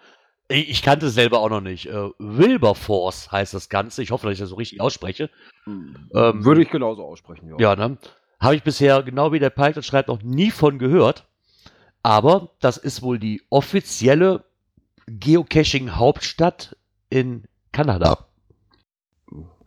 [0.48, 1.88] ich kannte es selber auch noch nicht.
[1.88, 4.04] Äh, Wilberforce heißt das Ganze.
[4.04, 5.30] Ich hoffe, dass ich das so richtig ausspreche.
[5.64, 6.10] Hm.
[6.14, 7.56] Ähm, Würde ich genauso aussprechen, ja.
[7.58, 7.98] Ja, ne?
[8.40, 11.26] Habe ich bisher, genau wie der Python schreibt, noch nie von gehört.
[12.04, 14.44] Aber das ist wohl die offizielle
[15.08, 16.76] Geocaching-Hauptstadt
[17.12, 18.26] in Kanada.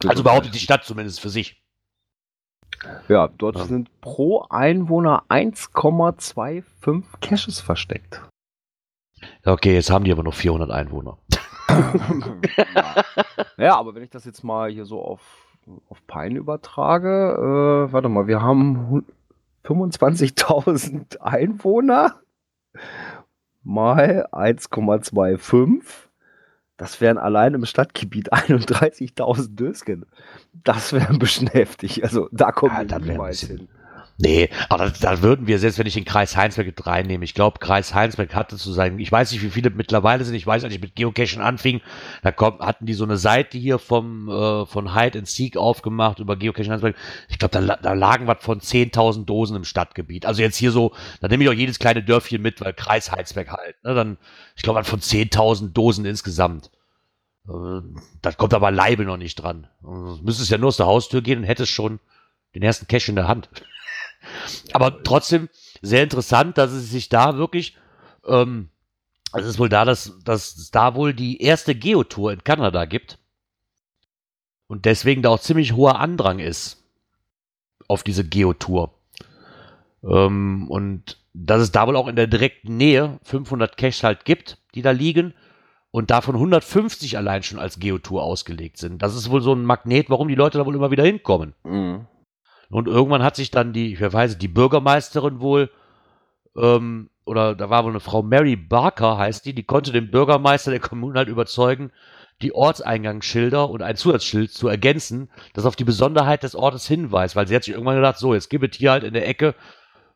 [0.06, 1.62] Also behauptet die Stadt zumindest für sich.
[3.08, 3.64] Ja, dort ja.
[3.64, 8.20] sind pro Einwohner 1,25 Caches versteckt.
[9.44, 11.18] Okay, jetzt haben die aber noch 400 Einwohner.
[11.68, 13.04] ja.
[13.56, 13.76] ja.
[13.76, 15.20] aber wenn ich das jetzt mal hier so auf,
[15.88, 19.06] auf Pein übertrage, äh, warte mal, wir haben
[19.64, 22.20] 25.000 Einwohner
[23.62, 26.03] mal 1,25
[26.76, 30.06] das wären allein im Stadtgebiet 31.000 Dösken.
[30.52, 32.04] Das wäre ein bisschen heftig.
[32.04, 33.68] Also da kommen ja, niemals hin.
[34.16, 37.58] Nee, aber da, würden wir, selbst wenn ich den Kreis Heinsberg mit reinnehme, ich glaube,
[37.58, 40.72] Kreis Heinsberg hatte zu sein, ich weiß nicht, wie viele mittlerweile sind, ich weiß, als
[40.72, 41.80] ich mit Geocaching anfing,
[42.22, 46.20] da kommt, hatten die so eine Seite hier vom, äh, von Hide and Seek aufgemacht
[46.20, 46.94] über Geocaching Heinsberg.
[47.28, 50.26] Ich glaube, da, da lagen was von 10.000 Dosen im Stadtgebiet.
[50.26, 53.50] Also jetzt hier so, da nehme ich auch jedes kleine Dörfchen mit, weil Kreis Heinsberg
[53.50, 54.18] halt, ne, dann,
[54.54, 56.70] ich glaube, was von 10.000 Dosen insgesamt.
[57.48, 57.80] Äh,
[58.22, 59.66] das kommt aber Leibe noch nicht dran.
[59.82, 61.98] Also, müsstest ja nur aus der Haustür gehen und hättest schon
[62.54, 63.48] den ersten Cache in der Hand.
[64.72, 65.48] Aber trotzdem
[65.82, 67.76] sehr interessant, dass es sich da wirklich,
[68.26, 68.70] ähm,
[69.32, 73.18] es ist wohl da, dass, dass es da wohl die erste Geotour in Kanada gibt.
[74.66, 76.82] Und deswegen da auch ziemlich hoher Andrang ist
[77.88, 78.94] auf diese Geotour.
[80.02, 84.58] Ähm, und dass es da wohl auch in der direkten Nähe 500 Caches halt gibt,
[84.74, 85.34] die da liegen
[85.90, 89.02] und davon 150 allein schon als Geotour ausgelegt sind.
[89.02, 91.54] Das ist wohl so ein Magnet, warum die Leute da wohl immer wieder hinkommen.
[91.64, 92.06] Mhm.
[92.74, 95.70] Und irgendwann hat sich dann die, ich weiß, die Bürgermeisterin wohl,
[96.56, 100.72] ähm, oder da war wohl eine Frau Mary Barker, heißt die, die konnte den Bürgermeister
[100.72, 101.92] der Kommune halt überzeugen,
[102.42, 107.46] die Ortseingangsschilder und ein Zusatzschild zu ergänzen, das auf die Besonderheit des Ortes hinweist, weil
[107.46, 109.54] sie hat sich irgendwann gedacht, so, jetzt gibt es hier halt in der Ecke,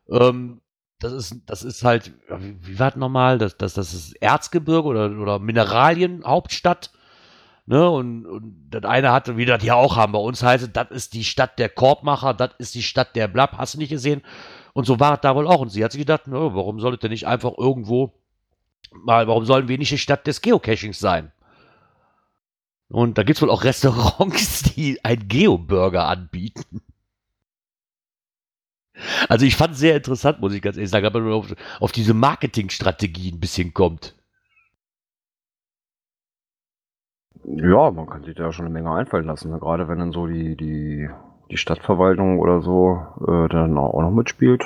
[0.09, 0.59] ähm,
[0.99, 4.85] das ist, das ist halt, wie, wie war das nochmal, das, das, das ist Erzgebirge
[4.85, 6.91] oder, oder Mineralienhauptstadt
[7.69, 10.73] Ne, und, und das eine hatte, wie das hier auch haben, bei uns heißt es,
[10.73, 13.91] das ist die Stadt der Korbmacher, das ist die Stadt der Blab, hast du nicht
[13.91, 14.23] gesehen?
[14.73, 15.59] Und so war es da wohl auch.
[15.59, 18.11] Und sie hat sich gedacht, ne, warum soll es denn nicht einfach irgendwo
[18.91, 21.31] mal, warum sollen wir nicht die Stadt des Geocachings sein?
[22.87, 26.81] Und da gibt es wohl auch Restaurants, die einen Geo-Burger anbieten.
[29.27, 31.91] Also ich fand es sehr interessant, muss ich ganz ehrlich sagen, aber nur auf, auf
[31.91, 34.15] diese Marketingstrategie ein bisschen kommt.
[37.45, 39.59] Ja, man kann sich da schon eine Menge einfallen lassen, ne?
[39.59, 41.09] gerade wenn dann so die, die,
[41.49, 44.65] die Stadtverwaltung oder so äh, dann auch noch mitspielt.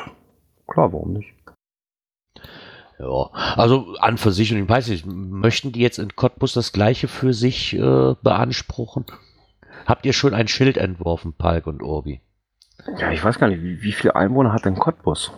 [0.67, 1.33] Klar, warum nicht?
[2.99, 6.71] Ja, also an für sich, und ich weiß nicht, möchten die jetzt in Cottbus das
[6.71, 9.05] gleiche für sich äh, beanspruchen?
[9.85, 12.21] Habt ihr schon ein Schild entworfen, Palk und Orbi?
[12.97, 15.31] Ja, ich weiß gar nicht, wie, wie viele Einwohner hat denn Cottbus?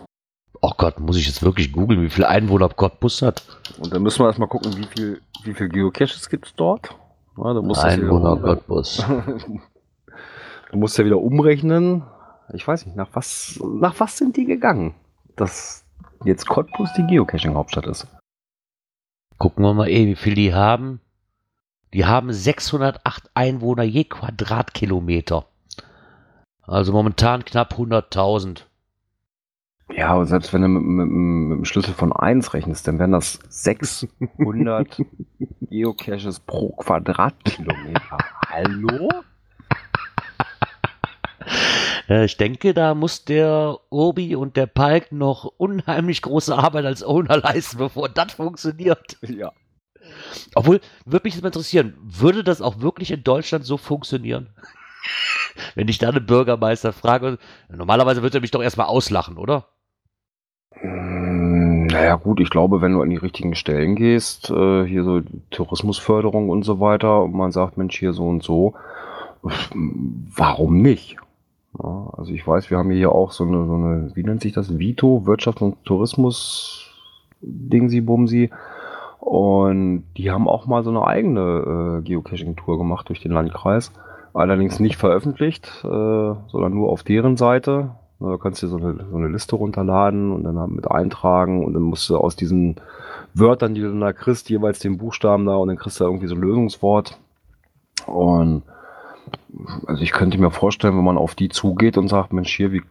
[0.62, 3.42] Oh Gott, muss ich jetzt wirklich googeln, wie viele Einwohner Cottbus hat?
[3.78, 6.94] Und dann müssen wir erstmal gucken, wie viel, wie viel Geocaches gibt es dort?
[7.36, 9.04] Ja, du musst Einwohner Cottbus.
[10.70, 12.02] du musst ja wieder umrechnen.
[12.52, 14.94] Ich weiß nicht, nach was, nach was sind die gegangen?
[15.36, 15.84] Dass
[16.24, 18.06] jetzt Cottbus die Geocaching-Hauptstadt ist.
[19.38, 21.00] Gucken wir mal eh, wie viel die haben.
[21.92, 25.46] Die haben 608 Einwohner je Quadratkilometer.
[26.62, 28.62] Also momentan knapp 100.000.
[29.94, 33.12] Ja, aber selbst wenn du mit, mit, mit dem Schlüssel von 1 rechnest, dann wären
[33.12, 35.00] das 600
[35.60, 38.18] Geocaches pro Quadratkilometer.
[38.48, 39.08] Hallo?
[42.08, 47.38] Ich denke, da muss der Obi und der Palk noch unheimlich große Arbeit als Owner
[47.38, 49.18] leisten, bevor das funktioniert.
[49.22, 49.52] Ja.
[50.54, 54.50] Obwohl, würde mich das mal interessieren, würde das auch wirklich in Deutschland so funktionieren?
[55.74, 59.68] Wenn ich da einen Bürgermeister frage, normalerweise wird er mich doch erstmal auslachen, oder?
[60.82, 65.20] Mm, Naja gut, ich glaube, wenn du an die richtigen Stellen gehst, äh, hier so
[65.50, 68.74] Tourismusförderung und so weiter, und man sagt, Mensch, hier so und so,
[69.42, 71.16] warum nicht?
[71.78, 74.78] Also ich weiß, wir haben hier auch so eine, so eine, wie nennt sich das,
[74.78, 76.90] Vito, Wirtschaft und Tourismus
[77.42, 78.50] Dingsi Bumsi.
[79.20, 83.92] Und die haben auch mal so eine eigene äh, Geocaching-Tour gemacht durch den Landkreis.
[84.32, 87.90] Allerdings nicht veröffentlicht, äh, sondern nur auf deren Seite.
[88.18, 91.64] Na, Da kannst du dir so eine, so eine Liste runterladen und dann mit eintragen
[91.64, 92.76] und dann musst du aus diesen
[93.34, 96.28] Wörtern, die du da kriegst, jeweils den Buchstaben da und dann kriegst du da irgendwie
[96.28, 97.18] so ein Lösungswort.
[98.06, 98.62] Und
[99.86, 102.82] also ich könnte mir vorstellen, wenn man auf die zugeht und sagt, Mensch, hier, wie,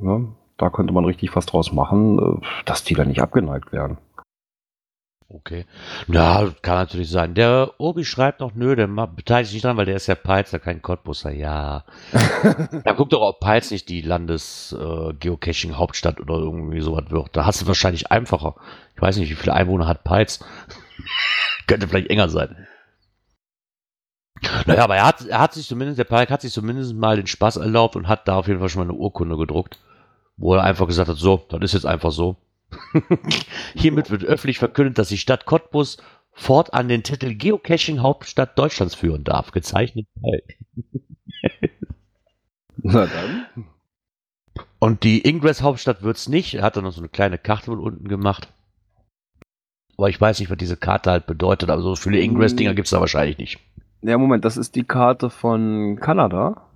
[0.00, 3.98] ne, da könnte man richtig was draus machen, äh, dass die da nicht abgeneigt werden.
[5.28, 5.66] Okay.
[6.06, 7.34] Ja, kann natürlich sein.
[7.34, 10.60] Der Obi schreibt noch, nö, der beteiligt sich nicht dran, weil der ist ja Peitzer,
[10.60, 11.32] kein Cottbusser.
[11.32, 11.84] Ja.
[12.84, 17.36] ja, guck doch, ob Peitz nicht die Landes-Geocaching-Hauptstadt oder irgendwie sowas wird.
[17.36, 18.54] Da hast du wahrscheinlich einfacher.
[18.94, 20.44] Ich weiß nicht, wie viele Einwohner hat Peitz.
[21.66, 22.68] Könnte vielleicht enger sein.
[24.66, 27.26] Naja, aber er hat, er hat sich zumindest, der Park hat sich zumindest mal den
[27.26, 29.78] Spaß erlaubt und hat da auf jeden Fall schon mal eine Urkunde gedruckt,
[30.36, 32.36] wo er einfach gesagt hat, so, das ist jetzt einfach so.
[33.74, 35.98] Hiermit wird öffentlich verkündet, dass die Stadt Cottbus
[36.32, 39.52] fortan den Titel Geocaching Hauptstadt Deutschlands führen darf.
[39.52, 40.06] Gezeichnet.
[42.76, 43.46] Na dann.
[44.78, 46.54] Und die Ingress Hauptstadt wird's nicht.
[46.54, 48.48] Er hat dann noch so eine kleine Karte wohl unten gemacht.
[49.96, 51.70] Aber ich weiß nicht, was diese Karte halt bedeutet.
[51.70, 53.60] Aber so viele Ingress-Dinger gibt's da wahrscheinlich nicht.
[54.02, 56.68] Ja, Moment, das ist die Karte von Kanada.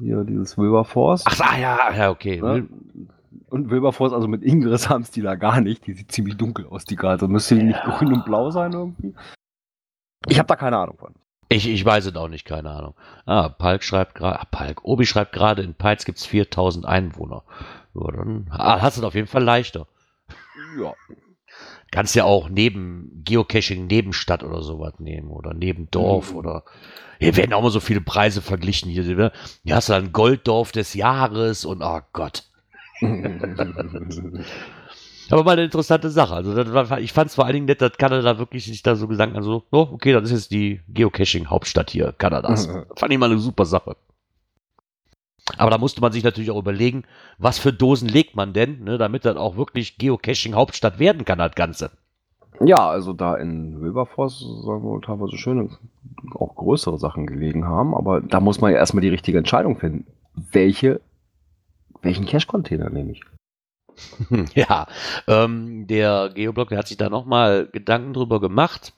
[0.00, 1.24] Hier, dieses Wilberforce.
[1.26, 2.40] Ach, ah, ja, ja, okay.
[2.40, 2.66] Ne?
[3.50, 5.86] Und Wilberforce, also mit Ingress haben es die da gar nicht.
[5.86, 7.28] Die sieht ziemlich dunkel aus, die Karte.
[7.28, 9.14] Müsste die nicht grün und blau sein irgendwie?
[10.28, 11.14] Ich habe da keine Ahnung von.
[11.48, 12.94] Ich, ich weiß es auch nicht, keine Ahnung.
[13.26, 17.42] Ah, Palk schreibt gerade, ah, Palk, Obi schreibt gerade, in Peitz gibt's 4000 Einwohner.
[17.94, 19.88] Ja, dann ah, hast du es auf jeden Fall leichter.
[20.80, 20.94] Ja.
[21.90, 26.36] Kannst ja auch neben Geocaching Nebenstadt oder sowas nehmen oder neben Dorf Mhm.
[26.38, 26.64] oder
[27.18, 29.02] hier werden auch mal so viele Preise verglichen hier.
[29.02, 29.32] ne?
[29.64, 32.44] Hier hast du dann Golddorf des Jahres und oh Gott.
[35.30, 36.34] Aber mal eine interessante Sache.
[36.34, 39.06] Also war, ich fand es vor allen Dingen nett, dass Kanada wirklich sich da so
[39.06, 42.68] gesagt hat, so, oh, okay, das ist jetzt die Geocaching-Hauptstadt hier Kanadas.
[42.96, 43.96] fand ich mal eine super Sache.
[45.56, 47.04] Aber da musste man sich natürlich auch überlegen,
[47.38, 51.54] was für Dosen legt man denn, ne, damit das auch wirklich Geocaching-Hauptstadt werden kann, das
[51.54, 51.90] Ganze.
[52.60, 55.70] ja, also da in Wilberforce sollen wohl teilweise schöne,
[56.34, 57.94] auch größere Sachen gelegen haben.
[57.94, 60.06] Aber da muss man ja erstmal die richtige Entscheidung finden.
[60.34, 61.00] Welche,
[62.02, 63.22] welchen Cache-Container nehme ich?
[64.54, 64.86] Ja,
[65.26, 68.94] ähm, der Geoblock, der hat sich da nochmal Gedanken drüber gemacht.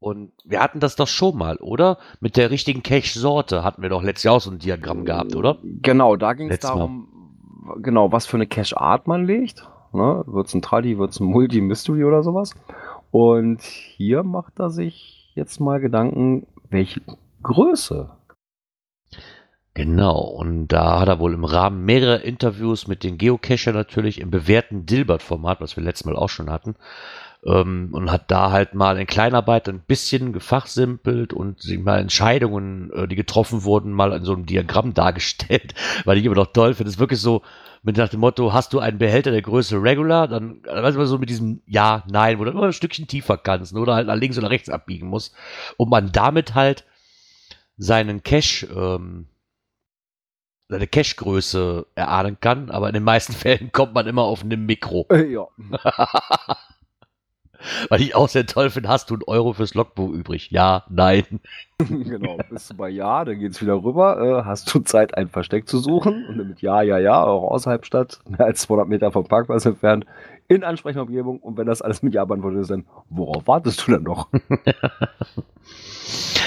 [0.00, 1.98] Und wir hatten das doch schon mal, oder?
[2.20, 5.58] Mit der richtigen Cache-Sorte hatten wir doch letztes Jahr auch so ein Diagramm gehabt, oder?
[5.62, 6.68] Genau, da ging es Mal.
[6.68, 7.36] darum,
[7.82, 9.68] genau, was für eine Cache-Art man legt.
[9.92, 10.24] Ne?
[10.26, 12.54] Wird es ein Tradi, wird es ein Multi-Mystery oder sowas.
[13.10, 17.02] Und hier macht er sich jetzt mal Gedanken, welche
[17.42, 18.10] Größe.
[19.80, 24.30] Genau, und da hat er wohl im Rahmen mehrerer Interviews mit den Geocacher natürlich im
[24.30, 26.74] bewährten Dilbert-Format, was wir letztes Mal auch schon hatten,
[27.46, 32.92] ähm, und hat da halt mal in Kleinarbeit ein bisschen gefachsimpelt und sich mal Entscheidungen,
[32.92, 35.72] äh, die getroffen wurden, mal in so einem Diagramm dargestellt,
[36.04, 36.90] weil ich immer noch toll finde.
[36.90, 37.40] Es ist wirklich so
[37.82, 41.06] mit nach dem Motto, hast du einen Behälter der Größe Regular, dann, äh, weißt du,
[41.06, 44.16] so mit diesem Ja, Nein, wo du immer ein Stückchen tiefer kannst oder halt nach
[44.16, 45.34] links oder rechts abbiegen musst
[45.78, 46.84] und man damit halt
[47.78, 49.28] seinen Cache, ähm,
[50.70, 55.06] seine Cache-Größe erahnen kann, aber in den meisten Fällen kommt man immer auf einem Mikro.
[55.10, 55.46] Äh, ja.
[57.90, 60.50] Weil ich auch sehr toll finde, hast du einen Euro fürs Logbuch übrig?
[60.50, 61.24] Ja, nein.
[61.78, 62.38] genau.
[62.48, 64.40] Bist du bei Ja, dann geht's wieder rüber.
[64.40, 66.24] Äh, hast du Zeit, ein Versteck zu suchen?
[66.26, 69.66] Und dann mit Ja, Ja, Ja, auch außerhalb Stadt, mehr als 200 Meter vom Parkplatz
[69.66, 70.06] entfernt,
[70.48, 71.38] in ansprechender Umgebung.
[71.38, 74.28] Und wenn das alles mit Ja beantwortet ist, dann worauf wartest du denn noch?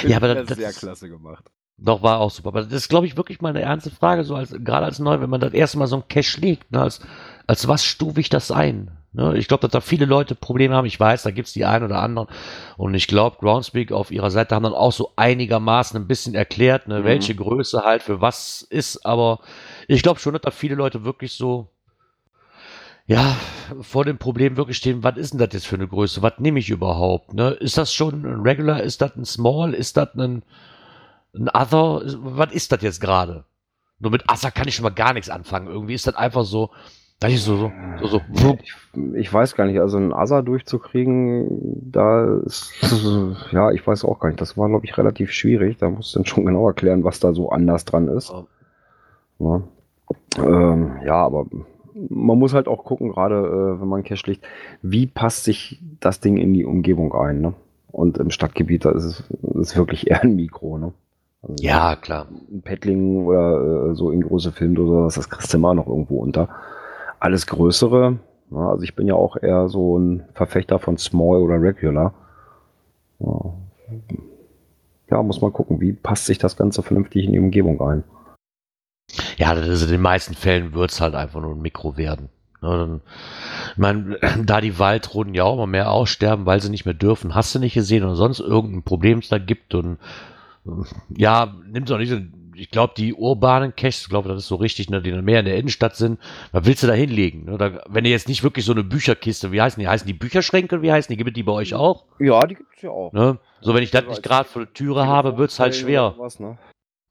[0.07, 1.45] Ja, aber das das- ist sehr klasse gemacht.
[1.83, 2.49] Doch, war auch super.
[2.49, 5.19] Aber das ist, glaube ich, wirklich mal eine ernste Frage, so als, gerade als neu,
[5.19, 7.01] wenn man das erste Mal so ein Cache legt, ne, als,
[7.45, 8.89] als was stufe ich das ein?
[9.11, 9.37] Ne?
[9.37, 10.85] Ich glaube, dass da viele Leute Probleme haben.
[10.85, 12.29] Ich weiß, da gibt es die einen oder anderen.
[12.77, 16.87] Und ich glaube, Groundspeak auf ihrer Seite haben dann auch so einigermaßen ein bisschen erklärt,
[16.87, 17.03] ne, mhm.
[17.03, 19.05] welche Größe halt für was ist.
[19.05, 19.39] Aber
[19.89, 21.67] ich glaube schon, dass da viele Leute wirklich so,
[23.05, 23.35] ja,
[23.81, 26.21] vor dem Problem wirklich stehen, was ist denn das jetzt für eine Größe?
[26.21, 27.33] Was nehme ich überhaupt?
[27.33, 27.49] Ne?
[27.49, 28.81] Ist das schon ein Regular?
[28.81, 29.73] Ist das ein Small?
[29.73, 30.43] Ist das ein,
[31.33, 32.01] ein Other?
[32.23, 33.45] Was ist das jetzt gerade?
[33.99, 35.67] Nur mit Other kann ich schon mal gar nichts anfangen.
[35.67, 36.71] Irgendwie ist das einfach so,
[37.19, 38.57] da ist so, so, so, so.
[38.61, 38.75] Ich,
[39.15, 42.73] ich, weiß gar nicht, also ein Asa durchzukriegen, da ist,
[43.51, 44.41] ja, ich weiß auch gar nicht.
[44.41, 45.77] Das war, glaube ich, relativ schwierig.
[45.77, 48.33] Da musst du dann schon genau erklären, was da so anders dran ist.
[49.39, 49.61] Ja,
[50.37, 51.45] ähm, ja aber
[52.09, 54.45] man muss halt auch gucken, gerade äh, wenn man Cache legt,
[54.81, 57.41] wie passt sich das Ding in die Umgebung ein.
[57.41, 57.53] Ne?
[57.91, 59.23] Und im Stadtgebiet, da ist es
[59.55, 60.77] ist wirklich eher ein Mikro.
[60.77, 60.93] Ne?
[61.43, 62.27] Also ja, klar.
[62.51, 66.49] Ein Paddling oder äh, so in große Filmdose, das kriegst du immer noch irgendwo unter.
[67.19, 68.19] Alles Größere,
[68.51, 68.67] ja, ne?
[68.69, 72.13] also ich bin ja auch eher so ein Verfechter von Small oder Regular.
[73.19, 73.53] Ja.
[75.11, 78.03] ja, muss man gucken, wie passt sich das Ganze vernünftig in die Umgebung ein.
[79.37, 82.29] Ja, das ist in den meisten Fällen wird es halt einfach nur ein Mikro werden.
[82.61, 83.01] Ne,
[83.71, 87.35] ich meine, da die Waldrunden ja auch immer mehr aussterben, weil sie nicht mehr dürfen,
[87.35, 89.97] hast du nicht gesehen oder sonst irgendein Problem es da gibt und
[91.15, 92.19] ja, nimmt es auch nicht so,
[92.55, 95.39] ich glaube, die urbanen Caches, ich glaube, das ist so richtig, ne, die dann mehr
[95.39, 96.19] in der Innenstadt sind,
[96.51, 97.45] was willst du da hinlegen?
[97.45, 97.57] Ne?
[97.57, 99.87] Da, wenn ihr jetzt nicht wirklich so eine Bücherkiste, wie heißen die?
[99.87, 100.81] Heißen die Bücherschränke?
[100.81, 101.17] Wie heißen die?
[101.17, 102.05] Gibt es die bei euch auch?
[102.19, 103.11] Ja, die gibt es ja auch.
[103.11, 103.39] Ne?
[103.61, 106.15] So, wenn ich das nicht gerade vor der Türe habe, wird es halt schwer.
[106.17, 106.57] Was, ne?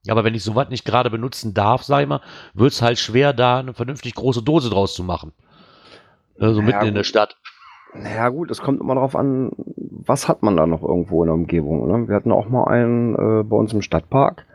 [0.07, 2.21] Aber wenn ich sowas nicht gerade benutzen darf, sag ich mal,
[2.53, 5.31] wird es halt schwer, da eine vernünftig große Dose draus zu machen.
[6.37, 7.37] So also mitten ja, in der Stadt.
[7.95, 9.51] Naja gut, es kommt immer darauf an,
[10.05, 11.87] was hat man da noch irgendwo in der Umgebung.
[11.87, 12.07] Ne?
[12.07, 14.45] Wir hatten auch mal einen äh, bei uns im Stadtpark.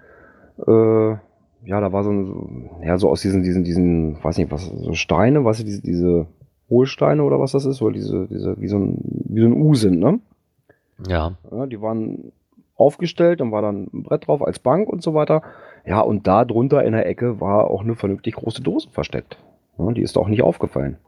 [0.67, 1.17] Äh,
[1.65, 4.95] ja, da war so ein, ja, so aus diesen, diesen, diesen, weiß nicht, was, so
[4.95, 6.27] Steine, du, diese, diese
[6.71, 9.75] Hohlsteine oder was das ist, oder diese, diese, wie so ein, wie so ein U
[9.75, 10.21] sind, ne?
[11.07, 11.33] Ja.
[11.51, 11.67] ja.
[11.67, 12.33] Die waren
[12.77, 15.43] aufgestellt, dann war dann ein Brett drauf als Bank und so weiter.
[15.85, 19.39] Ja, und da drunter in der Ecke war auch eine vernünftig große Dose versteckt.
[19.79, 20.99] Ja, die ist auch nicht aufgefallen.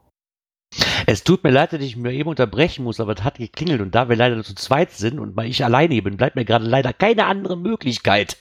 [1.05, 3.93] Es tut mir leid, dass ich mir eben unterbrechen muss, aber es hat geklingelt und
[3.93, 6.93] da wir leider zu zweit sind und weil ich alleine bin, bleibt mir gerade leider
[6.93, 8.37] keine andere Möglichkeit.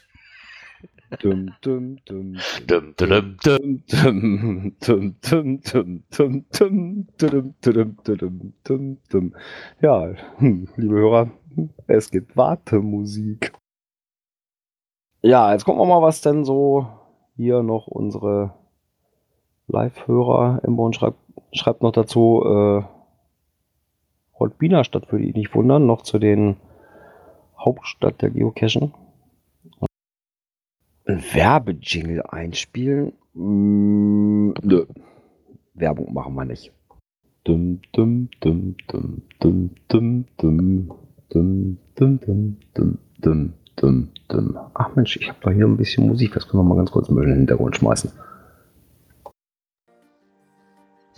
[1.18, 2.36] Dum, dum, dum,
[2.68, 9.34] dum, dum, dum, dum, dum, dum, dum, dum, dum, dum, dum, dum, dum, dum.
[9.80, 11.30] Ja, liebe Hörer,
[11.88, 13.52] es gibt Wartemusik.
[15.22, 16.86] Ja, jetzt gucken wir mal, was denn so
[17.36, 18.54] hier noch unsere
[19.70, 21.18] Live-Hörer im Bonn schreibt,
[21.52, 22.82] schreibt noch dazu, äh,
[24.38, 26.56] Holtbiner Stadt würde ich nicht wundern, noch zu den
[27.58, 28.94] Hauptstadt der Geocachen.
[31.04, 33.12] Ein Werbejingle einspielen?
[33.34, 34.86] Mm, nö.
[35.74, 36.72] Werbung machen wir nicht.
[37.44, 40.90] Dum, dum, dum, dum, dum, dum, dum.
[41.32, 44.58] Dum, dum, dum, dum, dum, dum, dum.
[44.74, 46.32] Ach Mensch, ich habe da hier ein bisschen Musik.
[46.34, 48.10] Das können wir mal ganz kurz ein bisschen in den Hintergrund schmeißen.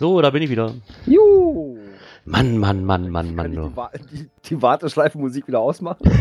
[0.03, 0.73] So, da bin ich wieder.
[1.05, 1.77] Juhu!
[2.25, 3.51] Mann, Mann, Mann, Mann, Mann.
[3.53, 6.03] Die, Wa die, die Warteschleife-Musik wieder ausmachen?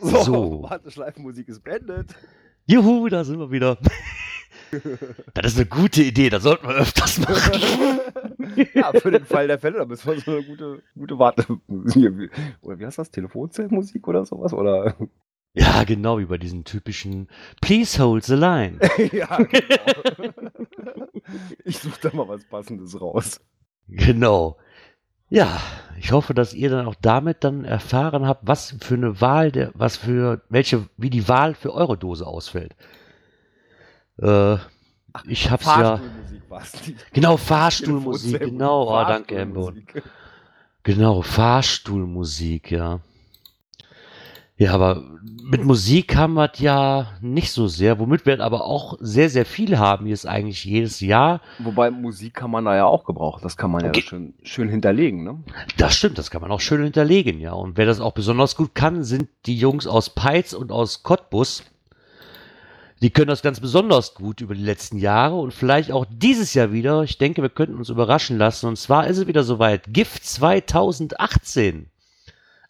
[0.00, 0.62] so, so.
[0.62, 2.14] Warteschleifen-Musik ist beendet.
[2.66, 3.78] Juhu, da sind wir wieder.
[5.34, 8.00] Das ist eine gute Idee, das sollten wir öfters machen.
[8.74, 11.46] ja, für den Fall der Fälle, da müssen wir so eine gute, gute Warte.
[12.62, 13.12] Oder wie heißt das?
[13.12, 14.52] Telefonzellmusik oder sowas?
[14.52, 14.96] Oder?
[15.58, 17.28] Ja, genau, wie bei diesen typischen
[17.62, 18.78] Please hold the line.
[19.12, 20.28] ja, genau.
[21.64, 23.40] Ich suche da mal was Passendes raus.
[23.88, 24.58] Genau.
[25.30, 25.58] Ja,
[25.98, 29.72] ich hoffe, dass ihr dann auch damit dann erfahren habt, was für eine Wahl der,
[29.74, 32.76] was für, welche, wie die Wahl für eure Dose ausfällt.
[34.18, 34.56] Äh,
[35.26, 36.00] ich hab's ja.
[37.14, 38.90] Genau, Fahrstuhlmusik, genau.
[38.90, 39.86] Oh, danke, Embon.
[40.82, 43.00] Genau, Fahrstuhlmusik, ja.
[44.58, 45.02] Ja, aber
[45.42, 49.78] mit Musik haben wir ja nicht so sehr, womit wir aber auch sehr, sehr viel
[49.78, 51.42] haben, hier ist eigentlich jedes Jahr.
[51.58, 55.24] Wobei Musik kann man da ja auch gebrauchen, das kann man ja schön, schön hinterlegen,
[55.24, 55.38] ne?
[55.76, 57.52] Das stimmt, das kann man auch schön hinterlegen, ja.
[57.52, 61.62] Und wer das auch besonders gut kann, sind die Jungs aus Peitz und aus Cottbus.
[63.02, 66.72] Die können das ganz besonders gut über die letzten Jahre und vielleicht auch dieses Jahr
[66.72, 67.02] wieder.
[67.02, 68.68] Ich denke, wir könnten uns überraschen lassen.
[68.68, 69.92] Und zwar ist es wieder soweit.
[69.92, 71.90] Gift 2018.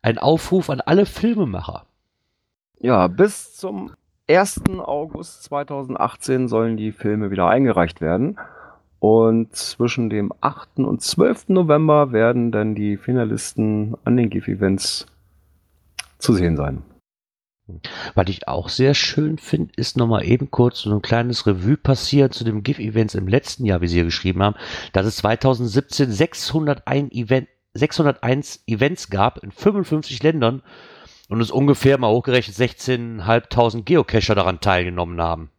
[0.07, 1.85] Ein Aufruf an alle Filmemacher.
[2.79, 3.90] Ja, bis zum
[4.31, 4.62] 1.
[4.79, 8.38] August 2018 sollen die Filme wieder eingereicht werden.
[9.01, 10.79] Und zwischen dem 8.
[10.79, 11.49] und 12.
[11.49, 15.07] November werden dann die Finalisten an den GIF-Events
[16.19, 16.85] zu sehen sein.
[18.14, 22.33] Was ich auch sehr schön finde, ist nochmal eben kurz so ein kleines Revue passiert
[22.33, 24.55] zu den GIF-Events im letzten Jahr, wie Sie hier geschrieben haben,
[24.92, 30.62] dass es 2017 601, Event, 601 Events gab in 55 Ländern
[31.28, 35.50] und es ungefähr mal hochgerechnet 16.500 Geocacher daran teilgenommen haben.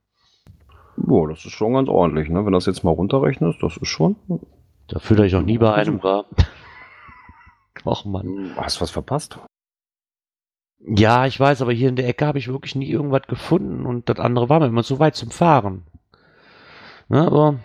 [0.95, 2.45] Boah, das ist schon ganz ordentlich, ne?
[2.45, 4.15] Wenn das jetzt mal runterrechnest, das ist schon.
[4.87, 6.25] Dafür, dass ich noch nie bei einem war.
[7.87, 8.51] Och Mann.
[8.57, 9.39] Hast du was verpasst?
[10.79, 14.09] Ja, ich weiß, aber hier in der Ecke habe ich wirklich nie irgendwas gefunden und
[14.09, 15.85] das andere war mir immer zu weit zum Fahren.
[17.07, 17.59] Ne, aber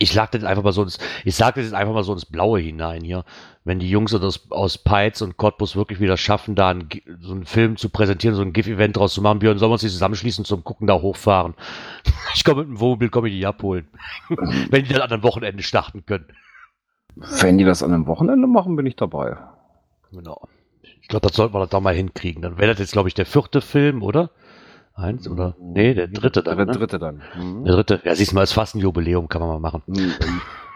[0.00, 2.24] ich lag das einfach mal so ins, ich sag das jetzt einfach mal so ins
[2.24, 3.24] Blaue hinein hier.
[3.64, 6.88] Wenn die Jungs das aus Peitz und Cottbus wirklich wieder schaffen, da einen,
[7.20, 9.82] so einen Film zu präsentieren, so ein GIF-Event draus zu machen, Björn, sollen wir uns
[9.82, 11.54] die zusammenschließen zum Gucken da hochfahren.
[12.34, 13.88] Ich komme mit dem Wohnmobil, komme ich die abholen.
[14.70, 16.26] Wenn die dann an einem Wochenende starten können.
[17.16, 19.36] Wenn die das an einem Wochenende machen, bin ich dabei.
[20.12, 20.48] Genau.
[21.02, 22.40] Ich glaube, das sollten wir da mal hinkriegen.
[22.40, 24.30] Dann wäre das jetzt, glaube ich, der vierte Film, oder?
[25.00, 25.56] Eins oder?
[25.58, 26.56] Nee, der dritte dann.
[26.56, 26.72] Der ne?
[26.72, 27.22] dritte dann.
[27.36, 27.64] Mhm.
[27.64, 28.00] Der dritte.
[28.04, 29.82] Ja, siehst du mal, ist fast ein Jubiläum, kann man mal machen.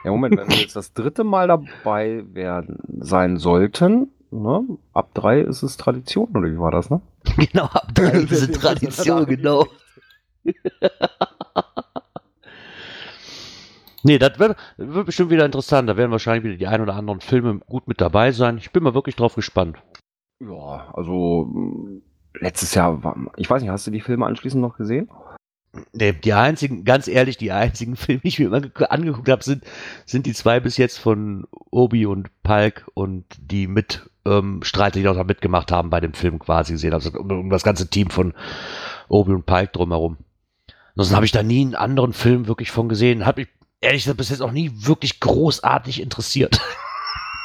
[0.04, 4.62] Ja, Moment, wenn wir jetzt das dritte Mal dabei werden sein sollten, ne?
[4.92, 7.00] ab drei ist es Tradition, oder wie war das, ne?
[7.36, 9.66] genau, ab drei ist es Tradition, genau.
[14.02, 15.88] nee, das wird, wird bestimmt wieder interessant.
[15.88, 18.58] Da werden wahrscheinlich wieder die ein oder anderen Filme gut mit dabei sein.
[18.58, 19.78] Ich bin mal wirklich drauf gespannt.
[20.40, 22.02] Ja, also
[22.40, 25.08] letztes Jahr war, ich weiß nicht, hast du die Filme anschließend noch gesehen?
[25.92, 29.42] Nee, die einzigen, ganz ehrlich, die einzigen Filme, die ich mir immer ge- angeguckt habe,
[29.42, 29.64] sind,
[30.06, 35.08] sind die zwei bis jetzt von Obi und Palk und die mit ähm, Streiter, die
[35.08, 36.92] auch da mitgemacht haben bei dem Film quasi gesehen.
[36.94, 38.34] Also um, um das ganze Team von
[39.08, 40.16] Obi und Palk drumherum.
[40.96, 43.26] Ansonsten habe ich da nie einen anderen Film wirklich von gesehen.
[43.26, 43.48] Hat mich
[43.80, 46.60] ehrlich gesagt bis jetzt auch nie wirklich großartig interessiert.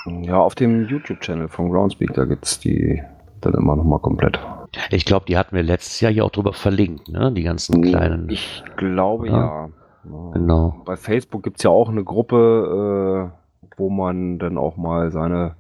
[0.06, 3.04] Ja, auf dem YouTube-Channel von Groundspeak, da gibt's die
[3.41, 4.39] dann immer noch mal komplett.
[4.92, 7.32] Ich glaube, die hatten wir letztes Jahr hier auch drüber verlinkt, ne?
[7.32, 8.30] Die ganzen kleinen.
[8.30, 9.34] Ich glaube Ja.
[9.34, 9.70] ja.
[10.06, 10.32] ja.
[10.34, 10.82] genau.
[10.86, 15.56] Bei Facebook gibt's ja auch eine Gruppe, äh, wo man dann auch mal seine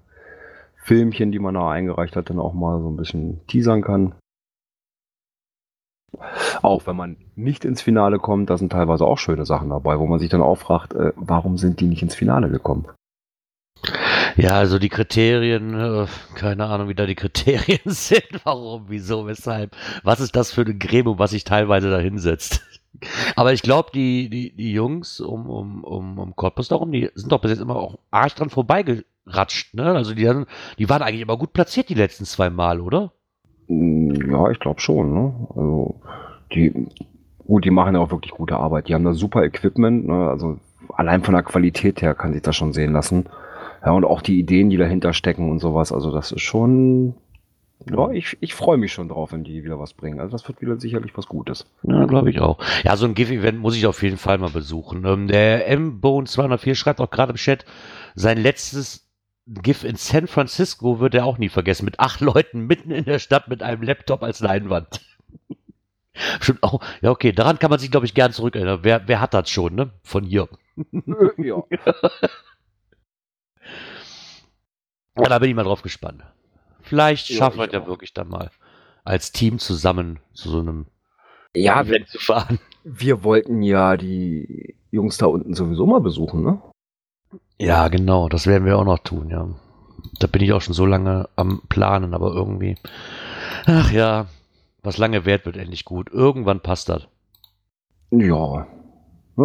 [0.75, 4.15] Filmchen, die man da eingereicht hat, dann auch mal so ein bisschen teasern kann.
[6.61, 10.07] Auch wenn man nicht ins Finale kommt, da sind teilweise auch schöne Sachen dabei, wo
[10.07, 12.87] man sich dann auch fragt, äh, warum sind die nicht ins Finale gekommen?
[14.41, 18.23] Ja, also die Kriterien, äh, keine Ahnung, wie da die Kriterien sind.
[18.43, 19.75] Warum, wieso, weshalb?
[20.03, 22.61] Was ist das für eine Gremium, was sich teilweise da hinsetzt?
[23.35, 27.31] Aber ich glaube, die, die, die Jungs um, um, um, um Cottbus darum, die sind
[27.31, 29.85] doch bis jetzt immer auch arg dran vorbeigeratscht, ne?
[29.93, 30.45] Also die, haben-
[30.77, 33.11] die waren eigentlich immer gut platziert die letzten zwei Mal, oder?
[33.67, 35.13] Mm, Ja, ich glaube schon.
[35.13, 35.33] Ne?
[35.55, 36.01] Also
[36.53, 36.87] die,
[37.45, 38.87] gut, die machen ja auch wirklich gute Arbeit.
[38.87, 40.07] Die haben da super Equipment.
[40.07, 40.29] Ne?
[40.29, 40.59] Also
[40.93, 43.25] allein von der Qualität her kann sich das schon sehen lassen.
[43.83, 45.91] Ja, und auch die Ideen, die dahinter stecken und sowas.
[45.91, 47.15] Also das ist schon.
[47.89, 50.19] Ja, ich, ich freue mich schon drauf, wenn die wieder was bringen.
[50.19, 51.65] Also das wird wieder sicherlich was Gutes.
[51.83, 52.59] Ja, glaube ich auch.
[52.83, 55.05] Ja, so ein GIF-Event muss ich auf jeden Fall mal besuchen.
[55.05, 57.63] Ähm, der M-Bone204 schreibt auch gerade im Chat,
[58.15, 59.07] sein letztes
[59.47, 61.85] GIF in San Francisco wird er auch nie vergessen.
[61.85, 65.01] Mit acht Leuten mitten in der Stadt mit einem Laptop als Leinwand.
[66.41, 66.81] Stimmt auch.
[67.01, 68.79] Ja, okay, daran kann man sich, glaube ich, gern zurückerinnern.
[68.83, 69.91] Wer, wer hat das schon, ne?
[70.03, 70.49] Von hier.
[71.37, 71.63] ja.
[75.23, 76.23] Ja, da bin ich mal drauf gespannt.
[76.81, 78.49] Vielleicht schaffen wir es ja wirklich dann mal
[79.03, 80.85] als Team zusammen zu so einem
[81.55, 82.59] Ja, wir, Event zu fahren.
[82.83, 86.61] wir wollten ja die Jungs da unten sowieso mal besuchen, ne?
[87.59, 89.47] Ja, genau, das werden wir auch noch tun, ja.
[90.19, 92.75] Da bin ich auch schon so lange am Planen, aber irgendwie.
[93.65, 94.27] Ach ja,
[94.81, 96.09] was lange währt, wird endlich gut.
[96.11, 97.07] Irgendwann passt das.
[98.11, 98.67] Ja.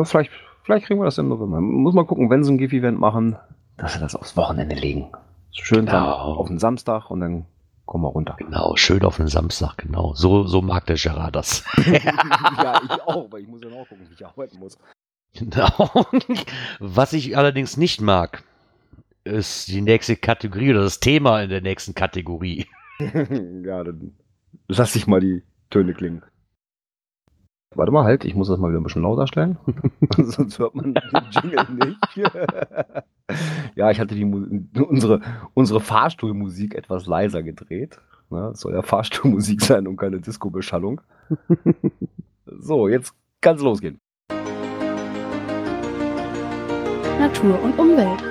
[0.04, 0.30] vielleicht,
[0.62, 1.60] vielleicht kriegen wir das im November.
[1.60, 3.37] Muss mal gucken, wenn sie ein GIF-Event machen,
[3.76, 5.10] dass wir das aufs Wochenende legen.
[5.54, 6.34] Schön Genau.
[6.34, 7.46] auf den Samstag und dann
[7.86, 8.34] kommen wir runter.
[8.38, 10.14] Genau, schön auf den Samstag, genau.
[10.14, 11.64] So, so mag der Gerard das.
[11.86, 14.78] ja, ich auch, weil ich muss ja noch gucken, wie ich arbeiten muss.
[15.35, 15.68] Genau.
[16.81, 18.44] Was ich allerdings nicht mag,
[19.24, 22.66] ist die nächste Kategorie oder das Thema in der nächsten Kategorie.
[23.00, 24.14] ja, dann
[24.68, 26.22] lass dich mal die Töne klingen.
[27.77, 29.58] Warte mal, halt, ich muss das mal wieder ein bisschen lauter stellen.
[30.16, 31.98] Sonst hört man den Jingle nicht.
[33.75, 35.20] ja, ich hatte die unsere,
[35.54, 37.98] unsere Fahrstuhlmusik etwas leiser gedreht.
[38.31, 41.00] Ne, Es soll ja Fahrstuhlmusik sein und keine Disco-Beschallung.
[42.46, 43.98] so, jetzt kann's losgehen.
[47.18, 48.22] Natur und Umwelt.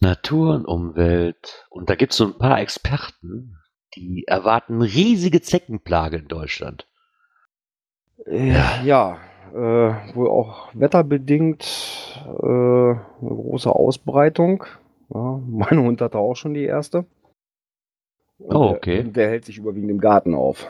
[0.00, 1.66] Natur und Umwelt.
[1.70, 3.56] Und da gibt es so ein paar Experten,
[3.96, 6.86] die erwarten riesige Zeckenplage in Deutschland.
[8.24, 9.18] Ja, ja
[9.52, 14.64] äh, wohl auch wetterbedingt äh, eine große Ausbreitung.
[15.12, 17.04] Ja, mein Hund hatte auch schon die erste.
[18.38, 19.00] Und Oh, der- okay.
[19.00, 20.68] und Der, hält sich überwiegend im Garten auf.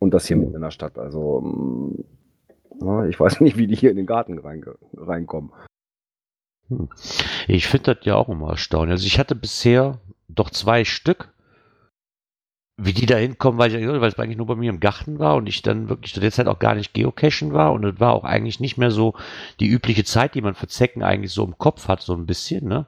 [0.00, 0.96] Und das hier mitten in der Stadt.
[0.98, 2.04] Also, mm,
[2.82, 5.50] ja, ich weiß nicht, wie die hier in den Garten reinge- reinkommen.
[7.48, 8.92] Ich finde das ja auch immer erstaunlich.
[8.92, 9.98] Also ich hatte bisher
[10.28, 11.32] doch zwei Stück.
[12.80, 15.34] Wie die da hinkommen, weiß ich weil es eigentlich nur bei mir im Garten war
[15.34, 18.12] und ich dann wirklich zu der Zeit auch gar nicht geocachen war und es war
[18.12, 19.14] auch eigentlich nicht mehr so
[19.58, 22.68] die übliche Zeit, die man für Zecken eigentlich so im Kopf hat, so ein bisschen,
[22.68, 22.86] ne?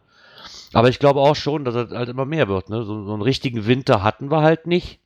[0.73, 2.85] Aber ich glaube auch schon, dass es halt immer mehr wird, ne?
[2.85, 5.01] So, so einen richtigen Winter hatten wir halt nicht.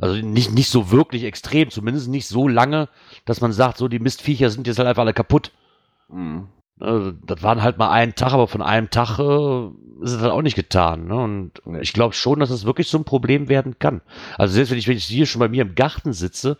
[0.00, 2.88] Also nicht, nicht so wirklich extrem, zumindest nicht so lange,
[3.24, 5.50] dass man sagt, so die Mistviecher sind jetzt halt einfach alle kaputt.
[6.08, 6.46] Mhm.
[6.80, 9.66] Ne, Das waren halt mal einen Tag, aber von einem Tag äh,
[10.02, 11.06] ist es halt auch nicht getan.
[11.08, 11.14] Ne?
[11.16, 14.00] Und ich glaube schon, dass es wirklich so ein Problem werden kann.
[14.36, 16.56] Also selbst wenn ich, wenn ich hier schon bei mir im Garten sitze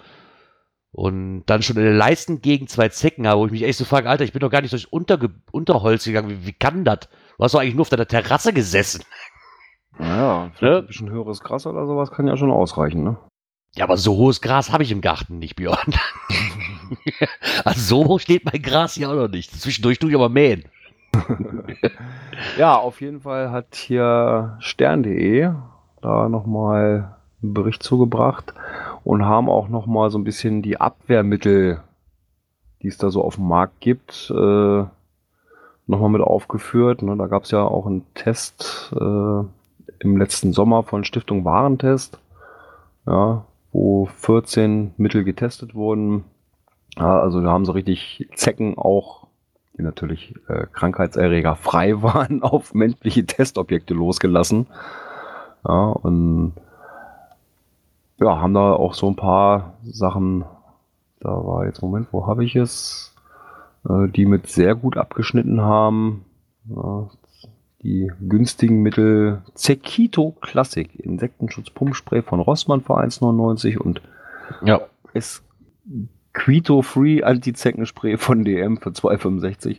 [0.90, 4.08] und dann schon in der Leistengegend zwei Zecken habe, wo ich mich echt so frage,
[4.08, 6.30] Alter, ich bin doch gar nicht durch Unterge Unterholz gegangen.
[6.30, 7.00] Wie, wie kann das?
[7.36, 9.04] Du hast doch eigentlich nur auf deiner Terrasse gesessen.
[9.98, 10.78] Naja, Ne?
[10.78, 13.18] ein bisschen höheres Gras oder sowas kann ja schon ausreichen, ne?
[13.74, 15.94] Ja, aber so hohes Gras habe ich im Garten nicht, Björn.
[17.64, 19.52] also so steht mein Gras hier auch noch nicht.
[19.60, 20.64] Zwischendurch tue ich aber mähen.
[22.56, 25.50] Ja, auf jeden Fall hat hier stern.de
[26.00, 28.54] da nochmal einen Bericht zugebracht
[29.04, 31.80] und haben auch nochmal so ein bisschen die Abwehrmittel,
[32.82, 34.84] die es da so auf dem Markt gibt, äh,
[35.86, 37.02] nochmal mit aufgeführt.
[37.02, 39.42] Ne, da gab es ja auch einen Test äh,
[40.00, 42.18] im letzten Sommer von Stiftung Warentest,
[43.06, 46.24] ja, wo 14 Mittel getestet wurden.
[46.96, 49.28] Ja, also da haben sie richtig Zecken auch
[49.78, 54.66] die natürlich äh, Krankheitserreger frei waren, auf menschliche Testobjekte losgelassen.
[55.66, 56.52] Ja, und
[58.18, 60.44] ja, haben da auch so ein paar Sachen,
[61.20, 63.14] da war jetzt, Moment, wo habe ich es?
[63.88, 66.24] Äh, die mit sehr gut abgeschnitten haben.
[66.68, 67.08] Ja,
[67.82, 74.02] die günstigen Mittel Zekito Classic, Insektenschutz Pumpspray von Rossmann für 1,99 und
[74.62, 74.80] Ja.
[75.14, 75.44] es
[76.32, 79.78] Quito Free Anti-Zeckenspray von DM für 2,65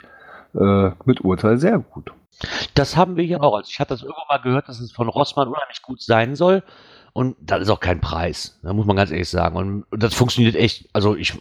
[0.56, 2.12] äh, mit Urteil sehr gut.
[2.74, 3.56] Das haben wir hier auch.
[3.56, 6.64] Also ich hatte das irgendwann mal gehört, dass es von Rossmann unheimlich gut sein soll.
[7.12, 8.60] Und das ist auch kein Preis.
[8.62, 9.58] Da muss man ganz ehrlich sagen.
[9.58, 10.88] Und das funktioniert echt.
[10.93, 11.38] Also ich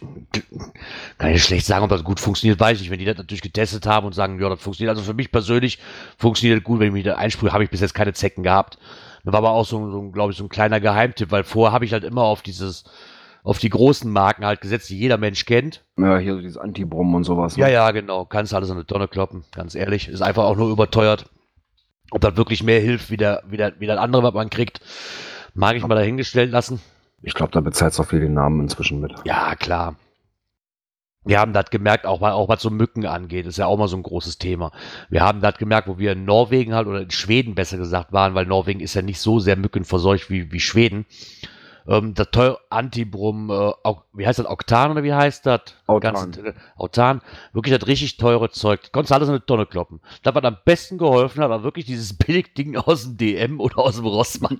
[1.17, 2.91] kann nicht schlecht sagen, ob das gut funktioniert, weiß ich nicht.
[2.91, 4.89] Wenn die das natürlich getestet haben und sagen, ja, das funktioniert.
[4.89, 5.79] Also für mich persönlich
[6.17, 6.79] funktioniert das gut.
[6.79, 8.77] Wenn ich mich da einsprühe, habe ich bis jetzt keine Zecken gehabt.
[9.23, 11.85] Das war aber auch so, so glaube ich, so ein kleiner Geheimtipp, weil vorher habe
[11.85, 12.83] ich halt immer auf dieses,
[13.43, 15.83] auf die großen Marken halt gesetzt, die jeder Mensch kennt.
[15.97, 17.55] Ja, hier so dieses Antibrom und sowas.
[17.57, 17.63] ne?
[17.63, 18.25] Ja, ja, genau.
[18.25, 20.07] Kannst alles an eine Tonne kloppen, ganz ehrlich.
[20.07, 21.25] Ist einfach auch nur überteuert.
[22.11, 24.81] Ob das wirklich mehr hilft, wie, der, wie, der, wie das andere, was man kriegt,
[25.53, 26.81] mag ich mal dahingestellt lassen.
[27.21, 29.13] Ich glaube, da bezahlt auch viel den Namen inzwischen mit.
[29.25, 29.95] Ja, klar.
[31.25, 33.87] Wir haben das gemerkt, auch, mal- auch was so Mücken angeht, ist ja auch mal
[33.89, 34.71] so ein großes Thema.
[35.09, 38.33] Wir haben das gemerkt, wo wir in Norwegen halt, oder in Schweden besser gesagt waren,
[38.35, 41.05] weil Norwegen ist ja nicht so sehr mückenverseucht wie, wie Schweden.
[41.89, 43.71] Ähm, das teure Antibrum, äh,
[44.13, 45.61] wie heißt das, Oktan oder wie heißt das?
[45.87, 46.13] Autan.
[46.13, 46.39] Ganz-
[46.75, 47.21] Autan,
[47.51, 48.81] wirklich das richtig teure Zeug.
[48.83, 49.99] Das konntest du alles in eine Tonne kloppen.
[50.21, 53.95] Das, was am besten geholfen hat, war wirklich dieses Billigding aus dem DM oder aus
[53.95, 54.59] dem Rossmann.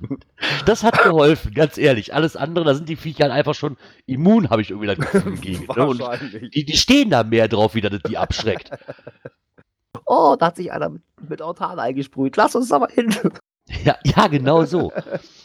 [0.66, 2.16] Das hat geholfen, ganz ehrlich.
[2.16, 3.78] Alles andere, da sind die Viecher halt einfach schon
[4.08, 5.68] immun, habe ich irgendwie das Gefühl gegen.
[5.68, 6.50] Ne?
[6.54, 8.72] Die, die stehen da mehr drauf, wie das die abschreckt.
[10.12, 12.36] Oh, da hat sich einer mit, mit Autan eingesprüht.
[12.36, 13.14] Lass uns aber hin.
[13.86, 14.92] Ja, ja, genau so.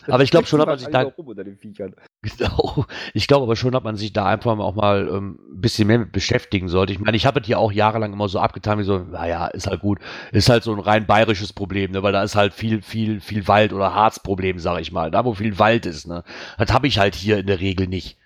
[0.09, 1.13] Aber ich glaube schon, hat man sich da,
[2.23, 5.87] genau, ich glaube aber schon, hat man sich da einfach auch mal ähm, ein bisschen
[5.87, 6.93] mehr mit beschäftigen sollte.
[6.93, 9.67] Ich meine, ich habe es hier auch jahrelang immer so abgetan, wie so, naja, ist
[9.67, 9.99] halt gut.
[10.33, 12.03] Ist halt so ein rein bayerisches Problem, ne?
[12.03, 15.11] weil da ist halt viel, viel, viel Wald oder Harzproblem, sage ich mal.
[15.11, 16.25] Da, wo viel Wald ist, ne?
[16.59, 18.17] Das habe ich halt hier in der Regel nicht.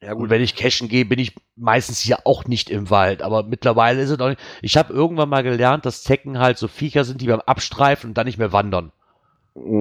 [0.00, 3.20] Ja, Und wenn ich cashen gehe, bin ich meistens hier auch nicht im Wald.
[3.22, 4.40] Aber mittlerweile ist es auch nicht.
[4.62, 8.14] Ich habe irgendwann mal gelernt, dass Zecken halt so Viecher sind, die beim Abstreifen und
[8.14, 8.92] dann nicht mehr wandern.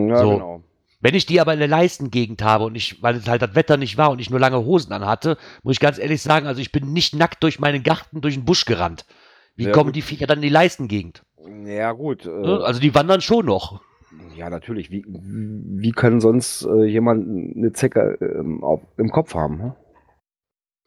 [0.10, 0.32] Ja, So.
[0.34, 0.64] genau.
[1.00, 3.78] Wenn ich die aber in der Leistengegend habe und ich, weil es halt das Wetter
[3.78, 6.72] nicht war und ich nur lange Hosen anhatte, muss ich ganz ehrlich sagen, also ich
[6.72, 9.06] bin nicht nackt durch meinen Garten, durch den Busch gerannt.
[9.56, 9.96] Wie Sehr kommen gut.
[9.96, 11.24] die Viecher dann in die Leistengegend?
[11.66, 12.26] Ja, gut.
[12.26, 12.62] Äh, Ne?
[12.64, 13.80] Also die wandern schon noch.
[14.36, 14.90] ja, natürlich.
[14.90, 19.62] Wie, wie kann sonst äh, jemand eine Zecke ähm, auf, im Kopf haben?
[19.62, 19.74] Hm?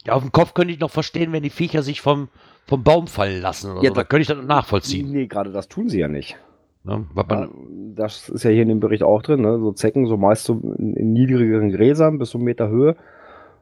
[0.07, 2.29] Ja, auf dem Kopf könnte ich noch verstehen, wenn die Viecher sich vom,
[2.67, 3.95] vom Baum fallen lassen oder Ja, so.
[3.95, 5.11] Da könnte ich das noch nachvollziehen.
[5.13, 6.37] Nee, gerade das tun sie ja nicht.
[6.85, 7.07] Ne?
[7.15, 7.49] Ja,
[7.95, 9.59] das ist ja hier in dem Bericht auch drin, ne?
[9.59, 12.97] so Zecken, so meist so in, in niedrigeren Gräsern bis einen Meter Höhe,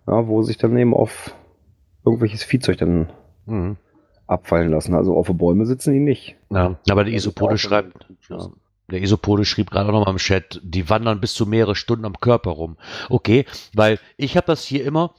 [0.06, 1.34] ja, wo sich dann eben auf
[2.04, 3.08] irgendwelches Viehzeug dann
[3.48, 3.76] Mhm.
[4.26, 4.94] abfallen lassen.
[4.94, 6.36] Also auf Bäume sitzen die nicht.
[6.50, 8.50] Ja, aber der Isopode schreibt, ja,
[8.90, 12.04] der Isopode schrieb gerade auch noch mal im Chat, die wandern bis zu mehrere Stunden
[12.04, 12.76] am Körper rum.
[13.08, 15.14] Okay, weil ich habe das hier immer,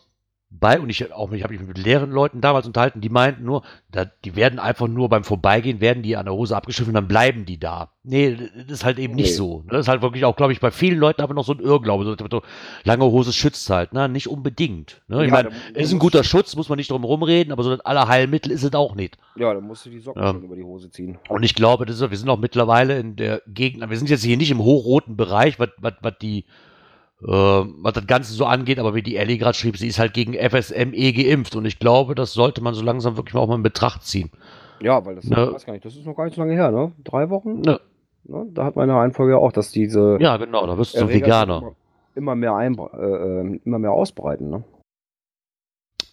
[0.52, 3.62] bei, und ich auch ich habe mich mit leeren Leuten damals unterhalten, die meinten nur,
[3.92, 7.08] da, die werden einfach nur beim Vorbeigehen, werden die an der Hose abgeschliffen und dann
[7.08, 7.92] bleiben die da.
[8.04, 9.36] Nee, das ist halt eben nicht Nee.
[9.36, 9.64] so.
[9.70, 12.04] Das ist halt wirklich auch, glaube ich, bei vielen Leuten einfach noch so ein Irrglaube.
[12.04, 12.42] So, so,
[12.84, 14.10] lange Hose schützt halt, ne?
[14.10, 15.02] Nicht unbedingt.
[15.08, 15.26] Ne?
[15.26, 17.82] Ich Ja, meine, ist ein guter Schutz, muss man nicht drum rumreden, aber so das
[17.82, 19.18] aller Heilmittel ist es auch nicht.
[19.36, 20.30] Ja, dann musst du die Socken Ja.
[20.32, 21.20] schon über die Hose ziehen.
[21.30, 24.24] Und ich glaube, das ist, wir sind auch mittlerweile in der Gegend, wir sind jetzt
[24.24, 25.70] hier nicht im hochroten Bereich, was,
[26.22, 26.46] die,
[27.22, 30.34] was das Ganze so angeht, aber wie die Ellie gerade schrieb, sie ist halt gegen
[30.34, 33.64] FSME geimpft und ich glaube, das sollte man so langsam wirklich mal auch mal in
[33.64, 34.32] Betracht ziehen.
[34.82, 35.46] Ja, weil das, Ne.
[35.48, 36.94] ich weiß gar nicht, das ist noch gar nicht so lange her, ne?
[37.04, 37.60] Drei Wochen?
[37.62, 37.80] Ne,
[38.30, 38.46] Ne?
[38.54, 41.76] Da hat meine Reihenfolge auch, dass diese ja, genau, da wirst du Erreger Veganer.
[42.16, 44.64] Immer, mehr äh, äh, immer mehr ausbreiten, ne?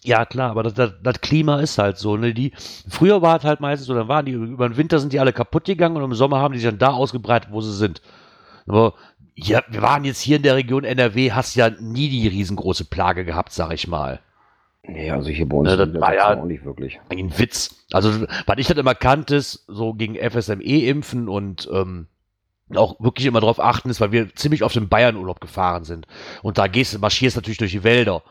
[0.03, 2.17] Ja, klar, aber das, das, das Klima ist halt so.
[2.17, 2.33] Ne?
[2.33, 2.53] Die,
[2.89, 5.33] früher war es halt meistens so, dann waren die, über den Winter sind die alle
[5.33, 8.03] kaputt gegangen und im Sommer haben die sich dann da ausgebreitet, wo sie sind.
[8.69, 8.95] Aber
[9.37, 13.25] ja, wir waren jetzt hier in der Region NRW, hast ja nie die riesengroße Plage
[13.25, 14.21] gehabt, sag ich mal.
[14.89, 16.99] Nee, also hier bei uns Ne, das in war ja- auch nicht wirklich.
[17.11, 17.85] Ein Witz.
[17.93, 22.07] Also, was ich halt immer kannte, ist so gegen FSME impfen und ähm,
[22.75, 26.07] auch wirklich immer darauf achten ist, weil wir ziemlich oft im Bayernurlaub gefahren sind.
[26.43, 28.23] Und da gehst du, marschierst natürlich durch die Wälder.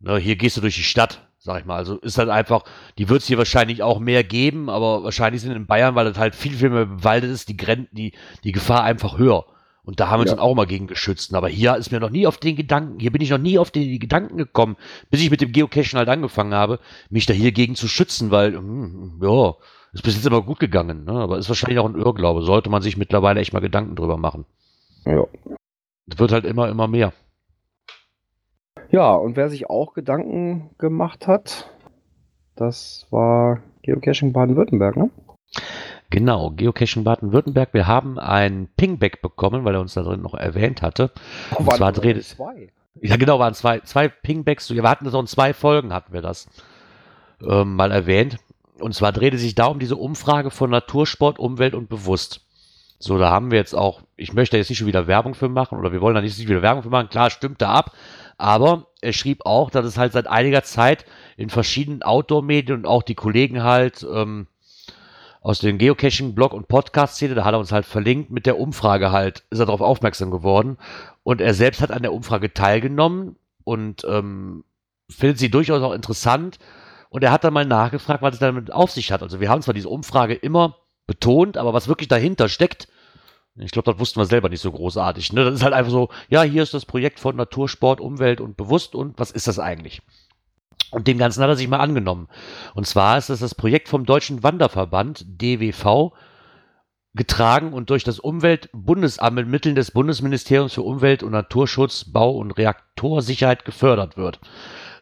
[0.00, 1.76] Ne, hier gehst du durch die Stadt, sag ich mal.
[1.76, 2.62] Also ist halt einfach,
[2.96, 6.16] die wird es hier wahrscheinlich auch mehr geben, aber wahrscheinlich sind in Bayern, weil das
[6.18, 8.12] halt viel, viel mehr bewaldet ist, die, Gren die,
[8.44, 9.44] die Gefahr einfach höher.
[9.88, 10.36] Und da haben wir uns Ja.
[10.36, 11.32] dann auch mal gegen geschützt.
[11.32, 13.70] Aber hier ist mir noch nie auf den Gedanken, hier bin ich noch nie auf
[13.70, 14.76] die Gedanken gekommen,
[15.10, 16.78] bis ich mit dem Geocachen halt angefangen habe,
[17.08, 19.54] mich da hier gegen zu schützen, weil, hm, ja,
[19.94, 21.12] ist bis jetzt immer gut gegangen, ne?
[21.12, 22.42] aber ist wahrscheinlich auch ein Irrglaube.
[22.42, 24.44] Sollte man sich mittlerweile echt mal Gedanken drüber machen.
[25.06, 25.24] Ja.
[26.04, 27.14] Das wird halt immer, immer mehr.
[28.90, 31.70] Ja, und wer sich auch Gedanken gemacht hat,
[32.56, 35.08] das war Geocaching Baden-Württemberg, ne?
[36.10, 37.74] Genau, Geocaching Baden-Württemberg.
[37.74, 41.10] Wir haben ein Pingback bekommen, weil er uns da drin noch erwähnt hatte.
[41.54, 42.30] Und waren zwar dreht es.
[42.30, 42.70] zwei.
[43.00, 44.70] Ja, genau, waren zwei, zwei Pingbacks.
[44.70, 46.48] Wir hatten das auch in zwei Folgen, hatten wir das
[47.42, 48.38] ähm, mal erwähnt.
[48.80, 52.42] Und zwar drehte sich da um diese Umfrage von Natursport, Umwelt und Bewusst.
[53.00, 55.78] So, da haben wir jetzt auch, ich möchte jetzt nicht schon wieder Werbung für machen
[55.78, 57.08] oder wir wollen da nicht wieder Werbung für machen.
[57.08, 57.92] Klar, stimmt da ab.
[58.38, 61.04] Aber er schrieb auch, dass es halt seit einiger Zeit
[61.36, 64.46] in verschiedenen Outdoor-Medien und auch die Kollegen halt ähm,
[65.40, 69.44] aus dem Geocaching-Blog und Podcast-Szene, da hat er uns halt verlinkt, mit der Umfrage halt,
[69.50, 70.78] ist er darauf aufmerksam geworden.
[71.22, 74.64] Und er selbst hat an der Umfrage teilgenommen und ähm,
[75.10, 76.58] findet sie durchaus auch interessant.
[77.10, 79.22] Und er hat dann mal nachgefragt, was es damit auf sich hat.
[79.22, 80.76] Also wir haben zwar diese Umfrage immer
[81.06, 82.88] betont, aber was wirklich dahinter steckt,
[83.60, 85.32] ich glaube, das wussten wir selber nicht so großartig.
[85.32, 85.44] Ne?
[85.44, 88.94] Das ist halt einfach so, ja, hier ist das Projekt von Natursport, Umwelt und Bewusst
[88.94, 90.00] und was ist das eigentlich?
[90.90, 92.28] Und dem Ganzen hat er sich mal angenommen.
[92.74, 96.12] Und zwar ist das das Projekt vom Deutschen Wanderverband, DWV,
[97.14, 102.52] getragen und durch das Umweltbundesamt mit Mitteln des Bundesministeriums für Umwelt und Naturschutz, Bau und
[102.52, 104.40] Reaktorsicherheit gefördert wird.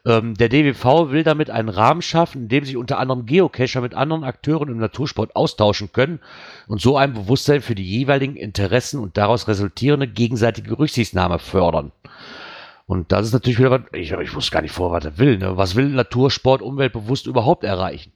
[0.05, 3.93] Ähm, der DWV will damit einen Rahmen schaffen, in dem sich unter anderem Geocacher mit
[3.93, 6.19] anderen Akteuren im Natursport austauschen können
[6.67, 11.91] und so ein Bewusstsein für die jeweiligen Interessen und daraus resultierende gegenseitige Rücksichtnahme fördern.
[12.87, 15.37] Und das ist natürlich wieder was, ich, ich wusste gar nicht vor, was er will.
[15.37, 15.57] Ne?
[15.57, 18.13] Was will Natursport umweltbewusst überhaupt erreichen?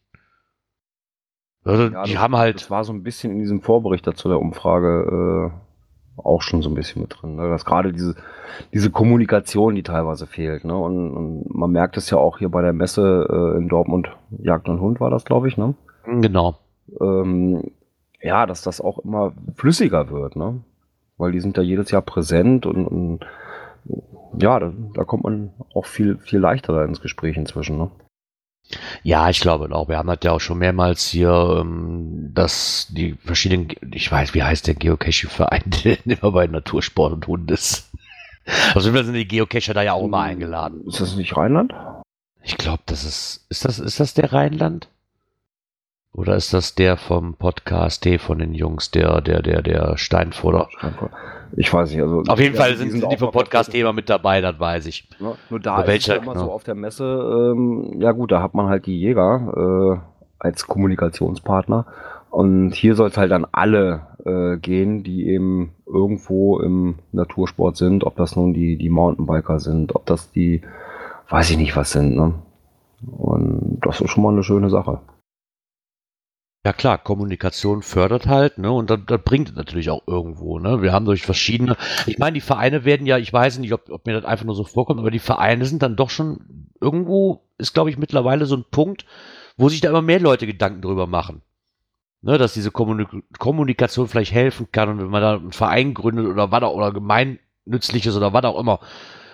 [1.65, 2.55] Also, Ja, die das, haben halt.
[2.55, 6.69] Das war so ein bisschen in diesem Vorbericht dazu der Umfrage äh, auch schon so
[6.69, 7.35] ein bisschen mit drin.
[7.35, 7.49] Ne?
[7.49, 8.15] Dass gerade diese,
[8.73, 10.63] diese Kommunikation, die teilweise fehlt.
[10.63, 10.75] Ne?
[10.77, 14.07] Und, und man merkt es ja auch hier bei der Messe äh, in Dortmund,
[14.39, 15.75] Jagd und Hund war das, glaube ich, ne?
[16.05, 16.57] Genau.
[16.99, 17.71] ähm,
[18.21, 20.61] ja, dass das auch immer flüssiger wird, ne?
[21.17, 23.25] Weil die sind da jedes Jahr präsent und, und
[24.39, 27.91] ja, da, da kommt man auch viel, viel leichter ins Gespräch inzwischen, ne?
[29.03, 29.89] Ja, ich glaube auch.
[29.89, 34.43] Wir haben das ja auch schon mehrmals hier, ähm, dass die verschiedenen, ich weiß, wie
[34.43, 37.91] heißt der Geocaching-Verein, der immer bei Natursport und Hund ist.
[38.73, 40.85] Also sind die Geocacher da ja auch immer eingeladen.
[40.87, 41.73] Ist das nicht Rheinland?
[42.43, 44.89] Ich glaube, das ist, ist das, ist das der Rheinland?
[46.13, 50.67] Oder ist das der vom Podcast D von den Jungs, der, der, der, der Steinfurter?
[51.55, 52.01] Ich weiß nicht.
[52.01, 54.87] Also Auf jeden ja, Fall sind, sind die vom Podcast immer mit dabei, das weiß
[54.87, 55.07] ich.
[55.19, 55.35] Ne?
[55.49, 56.45] Nur da Bei ist welcher, ja immer genau.
[56.45, 60.67] so auf der Messe, ähm, ja gut, da hat man halt die Jäger äh, als
[60.67, 61.85] Kommunikationspartner.
[62.29, 68.03] Und hier soll es halt an alle äh, gehen, die eben irgendwo im Natursport sind,
[68.03, 70.61] ob das nun die, die Mountainbiker sind, ob das die,
[71.29, 72.15] weiß ich nicht was sind.
[72.17, 72.33] Ne?
[73.17, 74.99] Und das ist schon mal eine schöne Sache.
[76.63, 78.71] Ja klar, Kommunikation fördert halt, ne?
[78.71, 80.83] Und das, das bringt es natürlich auch irgendwo, ne?
[80.83, 84.05] Wir haben durch verschiedene, ich meine, die Vereine werden ja, ich weiß nicht, ob, ob
[84.05, 87.73] mir das einfach nur so vorkommt, aber die Vereine sind dann doch schon, irgendwo ist,
[87.73, 89.05] glaube ich, mittlerweile so ein Punkt,
[89.57, 91.41] wo sich da immer mehr Leute Gedanken drüber machen.
[92.23, 93.07] Ne, dass diese Kommunik
[93.39, 96.91] Kommunikation vielleicht helfen kann und wenn man da einen Verein gründet oder was auch, oder
[96.91, 98.79] gemeinnützliches oder was auch immer.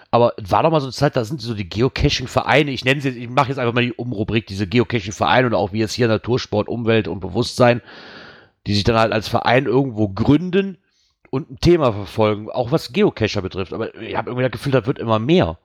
[0.09, 3.09] Aber war doch mal so eine Zeit, da sind so die Geocaching-Vereine, ich nenne sie
[3.09, 6.69] ich mache jetzt einfach mal die Umrubrik, diese Geocaching-Vereine oder auch wie es hier Natursport,
[6.69, 7.81] Umwelt und Bewusstsein,
[8.65, 10.77] die sich dann halt als Verein irgendwo gründen
[11.29, 13.73] und ein Thema verfolgen, auch was Geocacher betrifft.
[13.73, 15.57] Aber ich habe irgendwie das Gefühl, da wird immer mehr,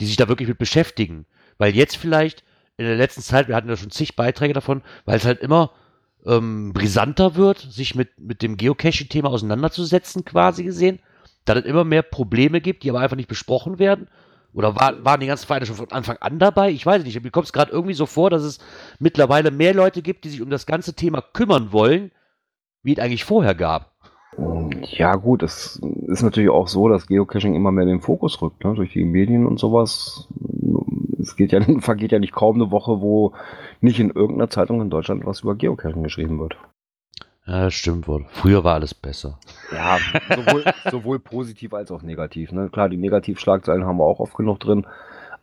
[0.00, 1.26] die sich da wirklich mit beschäftigen.
[1.58, 2.42] Weil jetzt vielleicht
[2.76, 5.70] in der letzten Zeit, wir hatten ja schon zig Beiträge davon, weil es halt immer
[6.26, 10.98] ähm, brisanter wird, sich mit, mit dem Geocaching-Thema auseinanderzusetzen, quasi gesehen,
[11.46, 14.08] da es immer mehr Probleme gibt, die aber einfach nicht besprochen werden.
[14.52, 16.70] Oder war, waren die ganzen Vereine schon von Anfang an dabei?
[16.70, 17.22] Ich weiß nicht.
[17.22, 18.58] Mir kommt es gerade irgendwie so vor, dass es
[18.98, 22.10] mittlerweile mehr Leute gibt, die sich um das ganze Thema kümmern wollen,
[22.82, 23.92] wie es eigentlich vorher gab.
[24.82, 28.64] Ja, gut, es ist natürlich auch so, dass Geocaching immer mehr in den Fokus rückt,
[28.64, 28.74] ne?
[28.74, 30.28] durch die Medien und sowas.
[31.18, 33.32] Es geht ja, vergeht ja nicht kaum eine Woche, wo
[33.80, 36.56] nicht in irgendeiner Zeitung in Deutschland was über Geocaching geschrieben wird.
[37.46, 38.26] Ja, das stimmt wohl.
[38.30, 39.38] Früher war alles besser.
[39.72, 39.98] Ja,
[40.34, 42.50] sowohl, sowohl positiv als auch negativ.
[42.50, 42.68] Ne?
[42.70, 44.86] Klar, die Negativschlagzeilen haben wir auch oft genug drin,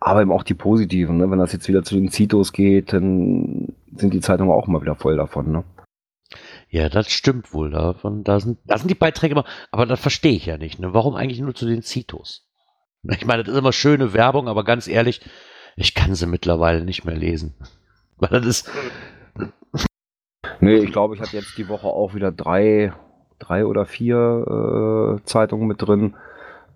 [0.01, 1.17] aber eben auch die positiven.
[1.17, 1.31] Ne?
[1.31, 4.95] Wenn das jetzt wieder zu den Zitos geht, dann sind die Zeitungen auch mal wieder
[4.95, 5.51] voll davon.
[5.51, 5.63] Ne?
[6.69, 7.71] Ja, das stimmt wohl.
[7.71, 10.79] Davon, da, sind, da sind die Beiträge immer, aber das verstehe ich ja nicht.
[10.79, 10.93] Ne?
[10.93, 12.47] Warum eigentlich nur zu den Zitos?
[13.09, 15.19] Ich meine, das ist immer schöne Werbung, aber ganz ehrlich,
[15.75, 17.53] ich kann sie mittlerweile nicht mehr lesen.
[18.17, 18.71] Weil das ist.
[20.63, 22.93] Nee, ich glaube, ich hatte jetzt die Woche auch wieder drei,
[23.39, 26.15] drei oder vier äh, Zeitungen mit drin,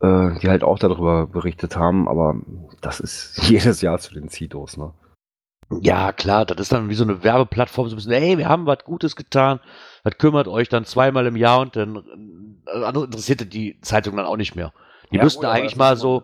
[0.02, 2.36] äh, die halt auch darüber berichtet haben, aber
[2.82, 4.94] das ist jedes Jahr zu den Zitos, ne?
[5.82, 8.66] Ja, klar, das ist dann wie so eine Werbeplattform, so ein bisschen, hey, wir haben
[8.66, 9.60] was Gutes getan,
[10.04, 12.04] das kümmert euch dann zweimal im Jahr und dann
[12.68, 14.72] äh, interessiert die Zeitung dann auch nicht mehr.
[15.12, 16.24] Die Ja, müssten eigentlich mal so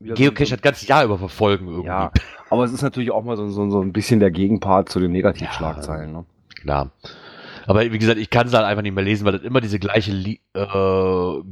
[0.00, 1.86] Geocache so, das ganze Jahr über verfolgen irgendwie.
[1.86, 2.10] Ja,
[2.48, 5.12] aber es ist natürlich auch mal so, so, so ein bisschen der Gegenpart zu den
[5.12, 6.24] Negativschlagzeilen, ne?
[6.60, 6.92] Klar.
[7.66, 9.78] Aber wie gesagt, ich kann es halt einfach nicht mehr lesen, weil das immer diese
[9.78, 11.42] gleiche Lie äh,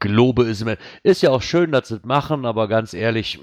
[0.00, 0.64] Gelobe ist.
[1.02, 3.40] Ist ja auch schön, dass sie es machen, aber ganz ehrlich,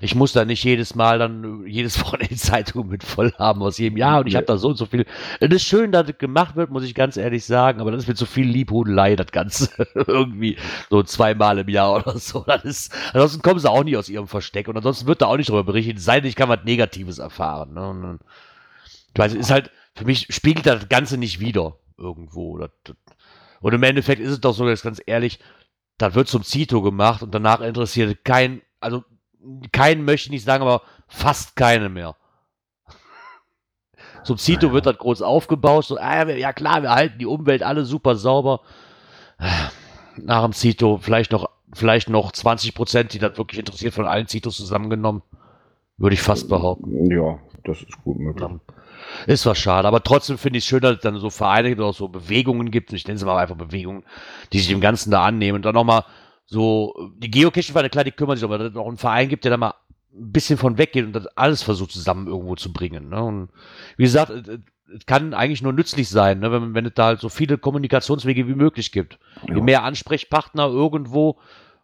[0.00, 3.78] ich muss da nicht jedes Mal dann jedes Wochenende die Zeitung mit voll haben aus
[3.78, 5.06] jedem Jahr und ich habe da so und so viel.
[5.40, 8.08] Es ist schön, dass es gemacht wird, muss ich ganz ehrlich sagen, aber das ist
[8.08, 10.56] mit so viel Liebhudelei, das Ganze irgendwie
[10.88, 12.44] so zweimal im Jahr oder so.
[12.46, 15.36] Das ist, ansonsten kommen sie auch nicht aus ihrem Versteck und ansonsten wird da auch
[15.36, 17.74] nicht drüber berichtet, sei denn, ich kann was Negatives erfahren.
[17.74, 18.18] Ne?
[19.14, 22.64] Dann- weiß, es ist halt, für mich spiegelt das Ganze nicht wieder irgendwo.
[23.60, 25.40] Und im Endeffekt ist es doch so, jetzt ganz ehrlich,
[25.98, 29.02] das wird zum Zito gemacht und danach interessiert kein, also
[29.72, 32.16] keinen möchte ich nicht sagen, aber fast keine mehr.
[34.24, 37.84] Zum Zito wird das groß aufgebaut, so, ah, ja klar, wir halten die Umwelt alle
[37.84, 38.60] super sauber.
[40.16, 44.26] Nach dem Zito vielleicht noch, vielleicht noch 20 Prozent, die das wirklich interessiert, von allen
[44.26, 45.22] Zitos zusammengenommen.
[45.96, 47.10] Würde ich fast behaupten.
[47.10, 48.48] Ja, das ist gut möglich.
[49.26, 51.80] Ist was schade, aber trotzdem finde ich es schön, dass es dann so Vereine gibt
[51.80, 52.92] oder so Bewegungen gibt.
[52.92, 54.04] Ich nenne sie mal einfach Bewegungen,
[54.52, 55.56] die sich dem Ganzen da annehmen.
[55.56, 56.04] Und dann nochmal
[56.46, 59.50] so, die Geocaching-Vereine, klar, die kümmern sich, aber dass es noch einen Verein gibt, der
[59.52, 59.74] da mal
[60.14, 63.10] ein bisschen von weggeht und das alles versucht zusammen irgendwo zu bringen.
[63.10, 63.22] Ne?
[63.22, 63.48] Und
[63.96, 66.50] wie gesagt, es, es- es kann eigentlich nur nützlich sein, ne?
[66.50, 69.18] wenn, wenn es da halt so viele Kommunikationswege wie möglich gibt.
[69.46, 69.60] Je Ja.
[69.62, 71.36] mehr Ansprechpartner irgendwo,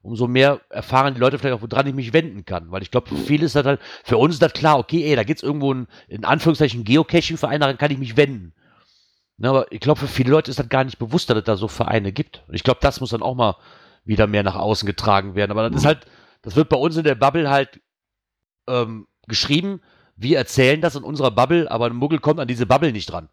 [0.04, 2.70] umso mehr erfahren die Leute vielleicht auch, woran ich mich wenden kann.
[2.70, 5.16] Weil ich glaube, für viele ist das halt, für uns ist das klar, okay, ey,
[5.16, 8.52] da gibt es irgendwo einen, in Anführungszeichen, Geocaching-Verein, daran kann ich mich wenden.
[9.38, 11.56] Ne, aber ich glaube, für viele Leute ist das gar nicht bewusst, dass es da
[11.56, 12.44] so Vereine gibt.
[12.46, 13.56] Und ich glaube, das muss dann auch mal
[14.04, 15.50] wieder mehr nach außen getragen werden.
[15.50, 16.06] Aber das ist halt,
[16.42, 17.80] das wird bei uns in der Bubble halt
[18.68, 19.80] ähm, geschrieben.
[20.16, 23.28] Wir erzählen das in unserer Bubble, aber ein Muggel kommt an diese Bubble nicht dran.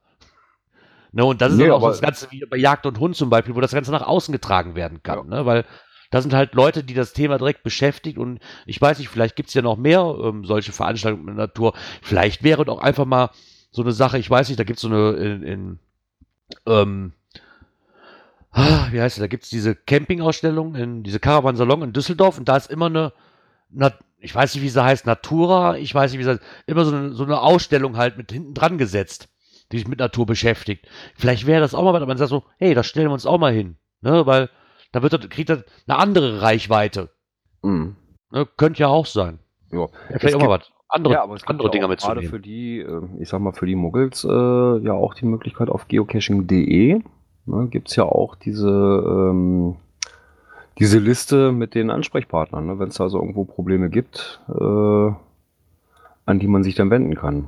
[1.11, 3.53] Ne, und das ist Nee, auch das Ganze wie bei Jagd und Hund zum Beispiel,
[3.53, 5.27] wo das Ganze nach außen getragen werden kann.
[5.27, 5.45] Ne?
[5.45, 5.65] Weil
[6.11, 9.49] da sind halt Leute, die das Thema direkt beschäftigt und ich weiß nicht, vielleicht gibt
[9.49, 11.73] es ja noch mehr ähm, solche Veranstaltungen in der Natur.
[12.01, 13.31] Vielleicht wäre doch einfach mal
[13.71, 15.79] so eine Sache, ich weiß nicht, da gibt es so eine in, in
[16.67, 17.13] ähm,
[18.51, 22.49] ah, wie heißt es, da gibt es diese Campingausstellung, in diese Caravansalon in Düsseldorf und
[22.49, 23.13] da ist immer eine,
[23.69, 26.83] Na, ich weiß nicht, wie sie heißt, Natura, ich weiß nicht, wie sie heißt, immer
[26.83, 29.29] so eine, so eine Ausstellung halt mit hinten dran gesetzt,
[29.71, 30.87] die sich mit Natur beschäftigt.
[31.15, 33.39] Vielleicht wäre das auch mal aber man sagt so, hey, da stellen wir uns auch
[33.39, 34.49] mal hin, ne, weil
[34.91, 37.09] da wird das, kriegt das eine andere Reichweite.
[37.61, 37.95] Mhm.
[38.31, 38.47] Ne?
[38.57, 39.39] Könnte ja auch sein.
[39.71, 39.87] Ja.
[40.17, 40.71] Vielleicht auch mal was.
[40.89, 42.29] Andere, ja, aber es andere Dinger auch gerade mitzunehmen.
[42.29, 45.87] für die, äh, ich sag mal, für die Muggels äh, ja auch die Möglichkeit auf
[45.87, 47.01] geocaching.de.
[47.45, 49.77] Ne, Gibt es ja auch diese, ähm,
[50.79, 55.11] diese Liste mit den Ansprechpartnern, ne, wenn es da so irgendwo Probleme gibt, äh,
[56.25, 57.47] an die man sich dann wenden kann.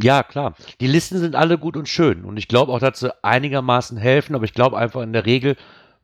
[0.00, 0.54] Ja, klar.
[0.80, 2.24] Die Listen sind alle gut und schön.
[2.24, 5.56] Und ich glaube auch, dass sie einigermaßen helfen, aber ich glaube einfach, in der Regel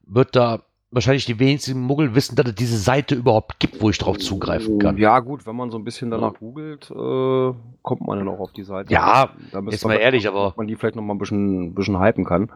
[0.06, 0.60] wird da
[0.92, 4.80] wahrscheinlich die wenigsten Muggel wissen, dass es diese Seite überhaupt gibt, wo ich drauf zugreifen
[4.80, 4.96] kann.
[4.98, 8.52] Ja, gut, wenn man so ein bisschen danach googelt, äh, kommt man dann auch auf
[8.52, 8.92] die Seite.
[8.92, 11.74] Ja, da jetzt mal ehrlich, aber- ob man die vielleicht noch mal ein bisschen, ein
[11.74, 12.50] bisschen hypen kann.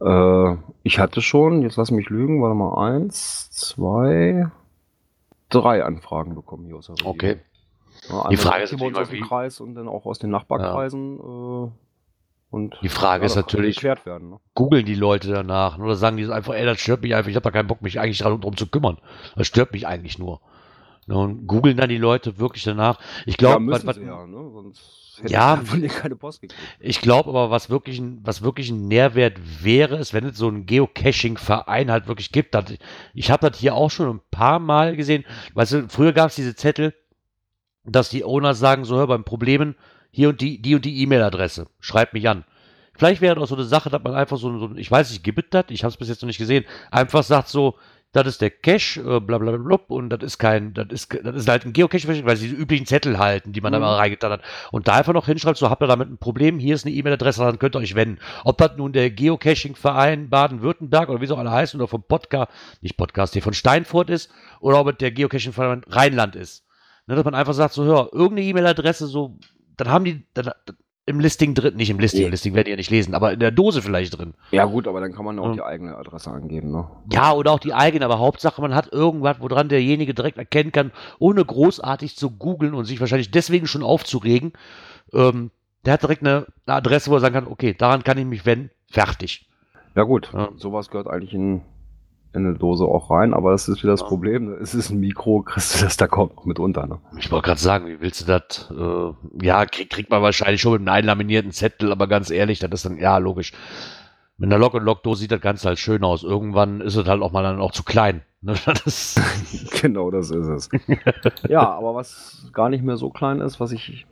[0.00, 4.48] Äh, ich hatte schon, jetzt lass mich lügen, warte mal, eins, zwei,
[5.48, 7.14] drei Anfragen bekommen hier aus der Region.
[7.14, 7.36] Okay.
[8.10, 11.18] Ja, Die Frage ist natürlich aus dem Kreis und dann auch aus den Nachbarkreisen.
[11.18, 11.70] Äh,
[12.50, 14.30] und Die Frage ist das kann natürlich- werden.
[14.30, 14.40] Ne?
[14.54, 17.44] Googeln die Leute danach oder sagen die einfach, ey, das stört mich einfach, ich habe
[17.44, 18.98] da keinen Bock, mich eigentlich darum zu kümmern.
[19.36, 20.40] Das stört mich eigentlich nur.
[21.06, 22.98] Ne, Und googeln dann die Leute wirklich danach.
[23.24, 24.50] Ich Ja, glaube, müssen was, sie ja, ne?
[24.52, 25.58] sonst hätte Ja.
[25.62, 26.60] ich von denen keine Post gekriegt.
[26.80, 30.48] Ich glaube aber, was wirklich, ein, was wirklich ein Nährwert wäre, ist, wenn es so
[30.48, 32.54] einen Geocaching-Verein halt wirklich gibt.
[32.54, 32.64] Das,
[33.14, 35.24] ich habe das hier auch schon ein paar Mal gesehen.
[35.54, 36.94] Weißt du, früher gab es diese Zettel,
[37.84, 39.74] dass die Owner sagen, so hör beim Problemen,
[40.10, 42.44] hier und die, die und die E-Mail-Adresse, schreib mich an.
[42.96, 45.24] Vielleicht wäre das auch so eine Sache, dass man einfach so, so ich weiß nicht,
[45.24, 45.64] gibt es das?
[45.68, 46.64] Ich habe es bis jetzt noch nicht gesehen.
[46.90, 47.76] Einfach sagt so,
[48.12, 51.36] das ist der Cache, äh, bla bla bla, und das ist kein, das ist, das
[51.36, 53.84] ist halt ein Geocache, weil sie die üblichen Zettel halten, die man da Mhm.
[53.84, 54.42] mal reingetan hat.
[54.72, 57.42] Und da einfach noch hinschreibt, so habt ihr damit ein Problem, hier ist eine E-Mail-Adresse,
[57.44, 58.18] dann könnt ihr euch wenden.
[58.44, 62.50] Ob das nun der Geocaching-Verein Baden-Württemberg oder wie sie auch alle heißen, oder vom Podcast,
[62.80, 64.28] nicht Podcast, hier von Steinfurt ist,
[64.58, 66.64] oder ob es der Geocaching-Verein Rheinland ist.
[67.10, 69.36] Ne, dass man einfach sagt, so, hör, irgendeine E-Mail-Adresse, so,
[69.76, 70.50] dann haben die dann,
[71.06, 72.26] im Listing drin, nicht im Listing, Ja.
[72.28, 74.34] im Listing werden die ja nicht lesen, aber in der Dose vielleicht drin.
[74.52, 75.52] Ja gut, aber dann kann man auch Ja.
[75.54, 76.70] die eigene Adresse angeben.
[76.70, 76.86] Ne?
[77.12, 80.92] Ja, oder auch die eigene, aber Hauptsache, man hat irgendwas, woran derjenige direkt erkennen kann,
[81.18, 84.52] ohne großartig zu googeln und sich wahrscheinlich deswegen schon aufzuregen.
[85.12, 85.50] Ähm,
[85.84, 88.46] der hat direkt eine, eine Adresse, wo er sagen kann, okay, daran kann ich mich
[88.46, 89.48] wenden, fertig.
[89.96, 90.50] Ja gut, Ja.
[90.58, 91.62] sowas gehört eigentlich in,
[92.32, 94.06] in eine Dose auch rein, aber das ist wieder das Ja.
[94.06, 94.46] Problem.
[94.50, 94.52] ne?
[94.62, 96.86] Es ist ein Mikro, kriegst du das da kaum noch mit unter.
[96.86, 96.98] Ne?
[97.18, 98.70] Ich wollte gerade sagen, wie willst du das?
[98.70, 102.70] Äh, ja, krieg, kriegt man wahrscheinlich schon mit einem einlaminierten Zettel, aber ganz ehrlich, das
[102.72, 103.52] ist dann, ja, logisch.
[104.38, 106.22] Mit einer Lock- und Lock-Dose sieht das Ganze halt schön aus.
[106.22, 108.22] Irgendwann ist es halt auch mal dann auch zu klein.
[108.42, 109.16] Ne, Das
[109.82, 110.68] genau, das ist es.
[111.46, 114.06] ja, aber was gar nicht mehr so klein ist, was ich,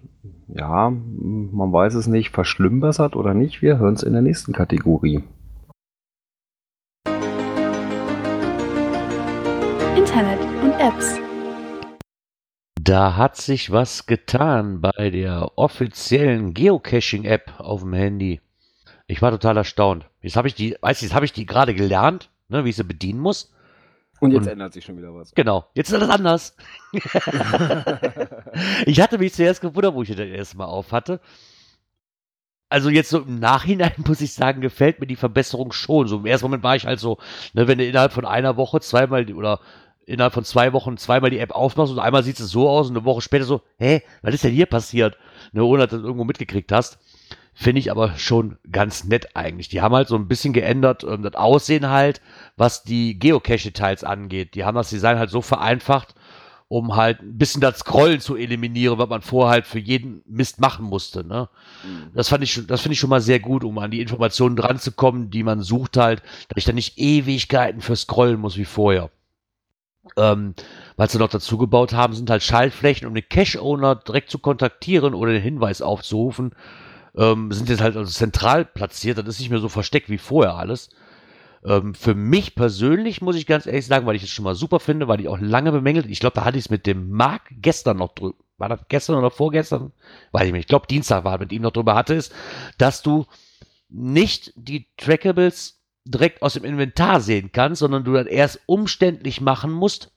[0.48, 5.24] ja, man weiß es nicht, verschlimmbessert oder nicht, wir hören es in der nächsten Kategorie.
[10.88, 11.20] Apps.
[12.80, 18.40] Da hat sich was getan bei der offiziellen Geocaching-App auf dem Handy.
[19.06, 20.08] Ich war total erstaunt.
[20.22, 22.76] Jetzt habe ich die, weißt du, jetzt habe ich die gerade gelernt, ne, wie ich
[22.76, 23.52] sie bedienen muss.
[24.20, 25.34] Und jetzt Und- ändert sich schon wieder was.
[25.34, 26.56] Genau, jetzt ist das anders.
[28.86, 31.20] ich hatte mich zuerst gewundert, wo ich das erste Mal auf hatte.
[32.70, 36.08] Also jetzt so im Nachhinein muss ich sagen, gefällt mir die Verbesserung schon.
[36.08, 37.18] So im ersten Moment war ich halt so,
[37.52, 39.60] ne, wenn du innerhalb von einer Woche zweimal die- oder
[40.08, 42.96] innerhalb von zwei Wochen zweimal die App aufmachst und einmal sieht es so aus und
[42.96, 45.16] eine Woche später so, hä, was ist denn hier passiert?
[45.52, 46.98] Ne, ohne dass du das irgendwo mitgekriegt hast.
[47.54, 49.68] Finde ich aber schon ganz nett eigentlich.
[49.68, 52.20] Die haben halt so ein bisschen geändert, ähm, das Aussehen halt,
[52.56, 54.54] was die Geocache-Details angeht.
[54.54, 56.14] Die haben das Design halt so vereinfacht,
[56.68, 60.60] um halt ein bisschen das Scrollen zu eliminieren, was man vorher halt für jeden Mist
[60.60, 61.26] machen musste.
[61.26, 61.48] Ne?
[62.14, 64.54] Das fand ich, schon- das finde ich schon mal sehr gut, um an die Informationen
[64.54, 68.56] dran zu kommen, die man sucht halt, dass ich dann nicht Ewigkeiten für scrollen muss
[68.56, 69.10] wie vorher.
[70.16, 70.54] Ähm,
[70.96, 75.14] was sie noch dazu gebaut haben, sind halt Schaltflächen, um den Cache-Owner direkt zu kontaktieren
[75.14, 76.52] oder den Hinweis aufzurufen.
[77.16, 80.54] Ähm, sind jetzt halt also zentral platziert, das ist nicht mehr so versteckt wie vorher
[80.54, 80.90] alles.
[81.64, 84.80] Ähm, für mich persönlich muss ich ganz ehrlich sagen, weil ich es schon mal super
[84.80, 87.42] finde, weil ich auch lange bemängelt, ich glaube, da hatte ich es mit dem Marc
[87.50, 89.92] gestern noch drüber, war das gestern oder vorgestern?
[90.32, 92.32] Weiß ich nicht, ich glaube, Dienstag war mit ihm noch drüber hatte, ist,
[92.76, 93.26] dass du
[93.88, 95.77] nicht die Trackables
[96.10, 100.12] direkt aus dem Inventar sehen kannst, sondern du das erst umständlich machen musst.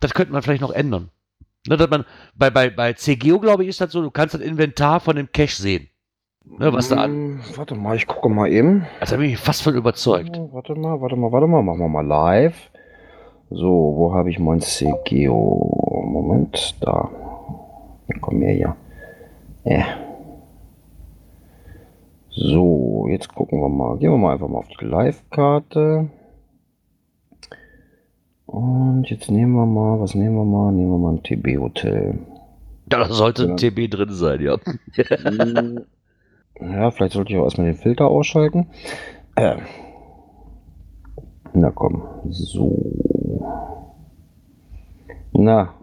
[0.00, 1.10] Das könnte man vielleicht noch ändern.
[1.68, 2.04] Ne, dass man,
[2.34, 5.30] bei, bei, bei CGO, glaube ich, ist das so, du kannst das Inventar von dem
[5.30, 5.88] Cache sehen.
[6.44, 7.10] Ne, was da an.
[7.12, 8.84] Hm, Warte mal, ich gucke mal eben.
[8.98, 10.36] Also da bin ich fast von überzeugt.
[10.36, 12.70] Oh, Warte mal, warte mal, warte mal, machen wir mal live.
[13.50, 16.02] So, wo habe ich mein CGO?
[16.06, 17.10] Moment, da.
[18.20, 18.76] Komm her hier.
[19.64, 19.84] Ja.
[22.34, 23.98] So, jetzt gucken wir mal.
[23.98, 26.10] Gehen wir mal einfach mal auf die Live-Karte.
[28.46, 30.72] Und jetzt nehmen wir mal, was nehmen wir mal?
[30.72, 32.18] Nehmen wir mal ein TB-Hotel.
[32.86, 33.56] Da sollte ein.
[33.56, 34.56] TB drin sein, ja.
[36.60, 38.68] Ja, vielleicht sollte ich auch erstmal den Filter ausschalten.
[39.36, 39.56] Äh.
[41.54, 43.42] Na komm, so.
[45.32, 45.74] Na.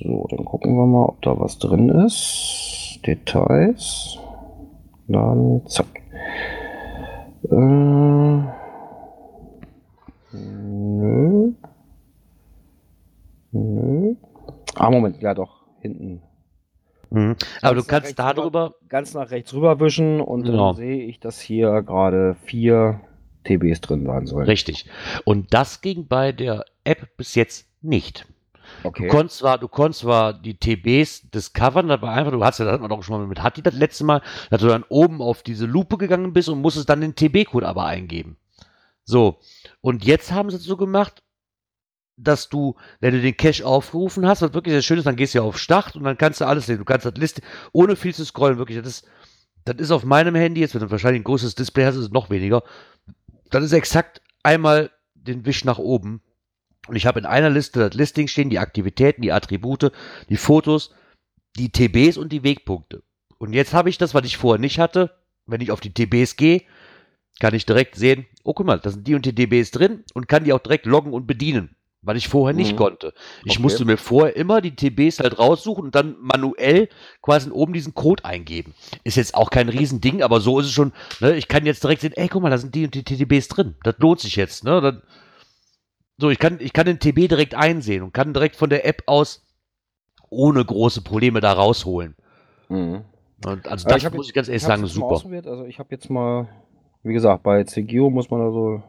[0.00, 3.00] So, dann gucken wir mal, ob da was drin ist.
[3.06, 4.18] Details.
[5.08, 5.86] Dann zack.
[7.50, 8.42] Äh.
[10.34, 11.52] Nö.
[13.52, 14.14] Nö.
[14.74, 16.22] Ah, Moment, ja doch, hinten.
[17.10, 17.36] Mhm.
[17.60, 20.68] Aber du kannst darüber, ganz nach rechts rüberwischen und Genau.
[20.68, 23.00] dann sehe ich, dass hier gerade vier
[23.44, 24.46] TBs drin sein sollen.
[24.46, 24.88] richtig.
[25.24, 28.26] Und das ging bei der App bis jetzt nicht.
[28.82, 29.04] Okay.
[29.04, 32.74] Du konntest zwar, du konntest zwar die TBs discovern, war einfach, du hast ja, das
[32.74, 35.42] hat man doch schon mal mit Hatti das letzte Mal, dass du dann oben auf
[35.42, 38.36] diese Lupe gegangen bist und musstest dann den TB-Code aber eingeben.
[39.04, 39.38] So.
[39.80, 41.22] Und jetzt haben sie es so gemacht,
[42.16, 45.34] dass du, wenn du den Cache aufgerufen hast, was wirklich sehr schön ist, dann gehst
[45.34, 46.78] du ja auf Start und dann kannst du alles sehen.
[46.78, 47.42] Du kannst das Liste,
[47.72, 48.78] ohne viel zu scrollen, wirklich.
[48.78, 49.08] Das ist,
[49.64, 52.10] das ist auf meinem Handy, jetzt wenn du wahrscheinlich ein großes Display hast, ist es
[52.10, 52.62] noch weniger.
[53.50, 56.22] Das ist exakt einmal den Wisch nach oben.
[56.88, 59.92] Und ich habe in einer Liste das Listing stehen, die Aktivitäten, die Attribute,
[60.28, 60.92] die Fotos,
[61.56, 63.02] die TBs und die Wegpunkte.
[63.38, 65.14] Und jetzt habe ich das, was ich vorher nicht hatte.
[65.46, 66.62] Wenn ich auf die TBs gehe,
[67.40, 70.28] kann ich direkt sehen, oh guck mal, da sind die und die TBs drin und
[70.28, 72.76] kann die auch direkt loggen und bedienen weil ich vorher nicht Mhm.
[72.78, 73.14] konnte.
[73.44, 73.62] Ich Okay.
[73.62, 76.88] musste mir vorher immer die TBs halt raussuchen und dann manuell
[77.22, 78.74] quasi oben diesen Code eingeben.
[79.04, 80.92] Ist jetzt auch kein Riesending, aber so ist es schon.
[81.20, 81.36] Ne?
[81.36, 83.76] Ich kann jetzt direkt sehen, ey, guck mal, da sind die und die TBs drin.
[83.84, 84.64] Das lohnt sich jetzt.
[84.64, 84.80] Ne?
[84.80, 85.02] Dann,
[86.22, 89.02] so, ich kann, ich kann den TB direkt einsehen und kann direkt von der App
[89.06, 89.44] aus
[90.30, 92.14] ohne große Probleme da rausholen.
[92.68, 93.02] Mhm.
[93.44, 95.20] Und also Ja, das muss jetzt- ich ganz ehrlich Ich sagen, super.
[95.50, 96.48] Also ich habe jetzt mal,
[97.02, 98.82] wie gesagt, bei CGO muss man da so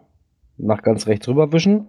[0.58, 1.88] nach ganz rechts rüberwischen.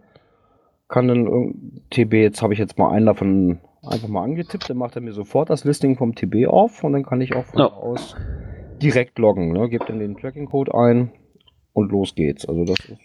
[0.89, 4.97] Kann dann TB, jetzt habe ich jetzt mal einen davon einfach mal angetippt, dann macht
[4.97, 7.67] er mir sofort das Listing vom TB auf und dann kann ich auch von Ja.
[7.71, 8.17] aus
[8.81, 9.53] direkt loggen.
[9.53, 9.69] Ne?
[9.69, 11.13] Gebt dann den Tracking-Code ein
[11.75, 12.47] und los geht's.
[12.47, 12.99] Also das ist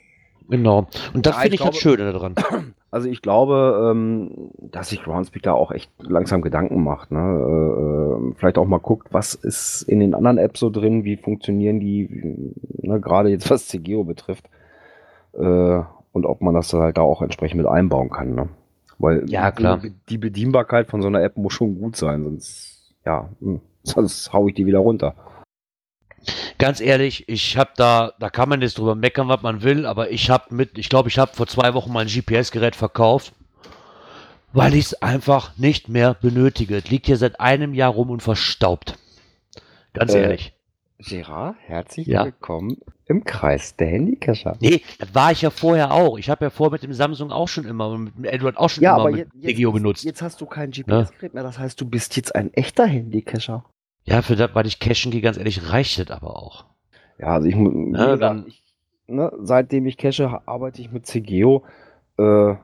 [0.49, 0.87] Genau.
[1.13, 2.35] Und das Ja, finde ich ich das glaube- Schöne daran.
[2.91, 7.11] Also ich glaube, ähm, dass sich Groundspeak da auch echt langsam Gedanken macht.
[7.11, 7.19] Ne?
[7.19, 11.15] Äh, äh, vielleicht auch mal guckt, was ist in den anderen Apps so drin, wie
[11.15, 12.09] funktionieren die,
[12.81, 14.49] ne, gerade jetzt was CGO betrifft.
[15.33, 15.81] Äh,
[16.13, 18.33] und ob man das halt da auch entsprechend mit einbauen kann.
[18.33, 18.49] Ne?
[18.97, 19.77] Weil Ja, klar.
[19.77, 24.33] Die, die Bedienbarkeit von so einer App muss schon gut sein, sonst, ja, hm, sonst
[24.33, 25.13] hau ich die wieder runter.
[26.57, 30.11] Ganz ehrlich, ich habe da, da kann man jetzt drüber meckern, was man will, aber
[30.11, 33.33] ich habe mit, ich glaube, ich habe vor zwei Wochen mein GPS-Gerät verkauft,
[34.53, 36.77] weil ich es einfach nicht mehr benötige.
[36.77, 38.97] Es liegt hier seit einem Jahr rum und verstaubt.
[39.93, 40.53] Ganz Äh, ehrlich.
[40.99, 42.25] Gerard, herzlich Ja.
[42.25, 44.57] willkommen im Kreis der Handycacher.
[44.59, 46.17] Nee, das war ich ja vorher auch.
[46.17, 48.69] Ich habe ja vorher mit dem Samsung auch schon immer, und mit dem Android auch
[48.69, 50.03] schon immer mit Regio benutzt.
[50.03, 53.63] jetzt hast du kein GPS-Gerät mehr, das heißt, du bist jetzt ein echter Handycacher.
[54.09, 56.65] Ja, für das, weil ich cashen gehe, ganz ehrlich, reicht das aber auch.
[57.19, 58.63] Ja, also ich, mu- wie Ja, gesagt, dann- ich
[59.07, 61.63] ne, seitdem ich cache, arbeite ich mit CGO.
[62.17, 62.55] Äh,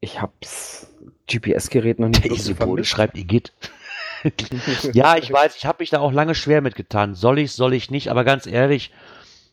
[0.00, 0.92] ich hab's
[1.28, 3.52] GPS-Gerät noch nicht Der Isopode schreibt Igitt.
[4.92, 7.14] Ja, ich weiß, ich habe mich da auch lange schwer mitgetan.
[7.14, 8.90] Soll ich, soll ich nicht, aber ganz ehrlich,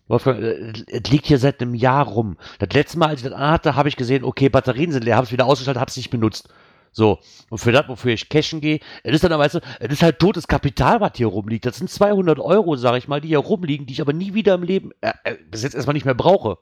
[0.08, 2.38] Wolfgang, äh, es liegt hier seit einem Jahr rum.
[2.58, 5.26] Das letzte Mal, als ich das anhatte, habe ich gesehen, okay, Batterien sind leer, habe
[5.26, 6.50] es wieder ausgeschaltet, habe es nicht benutzt.
[6.96, 7.20] So,
[7.50, 10.20] und für das, wofür ich cashen gehe, es ist dann, weißt du, es ist halt
[10.20, 11.66] totes Kapital, was hier rumliegt.
[11.66, 14.54] Das sind 200 Euro, sage ich mal, die hier rumliegen, die ich aber nie wieder
[14.54, 16.58] im Leben, äh, äh, bis jetzt erstmal nicht mehr brauche.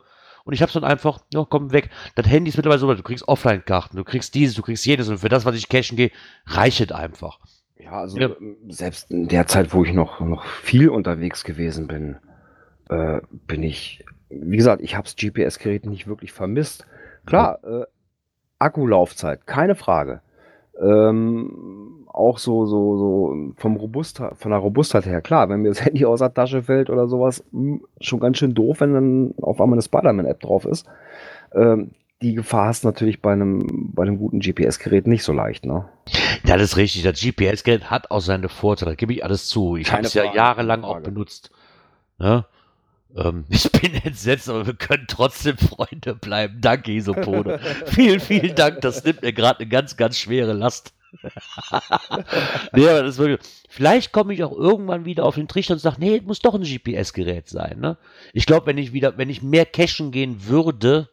[0.45, 1.89] Und ich habe es dann einfach, ja, komm weg.
[2.15, 5.17] Das Handy ist mittlerweile so, du kriegst Offline-Karten, du kriegst dieses, du kriegst jenes und
[5.19, 6.11] für das, was ich cashen gehe,
[6.47, 7.39] reicht es einfach.
[7.77, 8.29] Ja, also Ja.
[8.69, 12.17] selbst in der Zeit, wo ich noch, noch viel unterwegs gewesen bin,
[12.89, 16.85] äh, bin ich, wie gesagt, ich hab's GPS-Gerät nicht wirklich vermisst.
[17.25, 17.85] Klar, äh,
[18.61, 20.21] Akkulaufzeit, keine Frage.
[20.81, 25.83] Ähm, auch so, so, so vom Robustheit, von der Robustheit her, klar, wenn mir das
[25.85, 29.61] Handy aus der Tasche fällt oder sowas, mh, schon ganz schön doof, wenn dann auf
[29.61, 30.85] einmal eine Spider-Man-App drauf ist.
[31.53, 31.91] Ähm,
[32.21, 35.85] die Gefahr hast natürlich bei einem, bei einem guten GPS-Gerät nicht so leicht, ne?
[36.45, 37.01] Ja, das ist richtig.
[37.03, 38.91] Das GPS-Gerät hat auch seine Vorteile.
[38.91, 39.75] Da gebe ich alles zu.
[39.75, 41.51] Ich habe es ja jahrelang auch benutzt.
[42.19, 42.45] Ne?
[43.15, 46.59] Ähm, ich bin entsetzt, aber wir können trotzdem Freunde bleiben.
[46.61, 47.59] Danke, Isopode.
[47.87, 48.81] vielen, vielen Dank.
[48.81, 50.93] Das nimmt mir gerade eine ganz, ganz schwere Last.
[52.73, 55.97] nee, aber das wirklich, vielleicht komme ich auch irgendwann wieder auf den Trichter und sage,
[55.99, 57.79] nee, es muss doch ein GPS-Gerät sein.
[57.79, 57.97] Ne?
[58.31, 61.09] Ich glaube, wenn ich wieder, wenn ich mehr cashen gehen würde,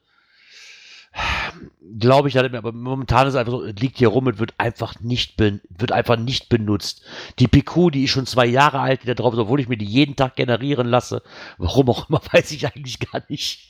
[1.98, 5.00] glaube ich aber momentan ist es einfach so, es liegt hier rum, es wird einfach
[5.00, 7.04] nicht, ben, wird einfach nicht benutzt.
[7.38, 9.76] Die PQ, die ist schon zwei Jahre alt, die da drauf ist, obwohl ich mir
[9.76, 11.22] die jeden Tag generieren lasse.
[11.56, 13.66] Warum auch immer, weiß ich eigentlich gar nicht.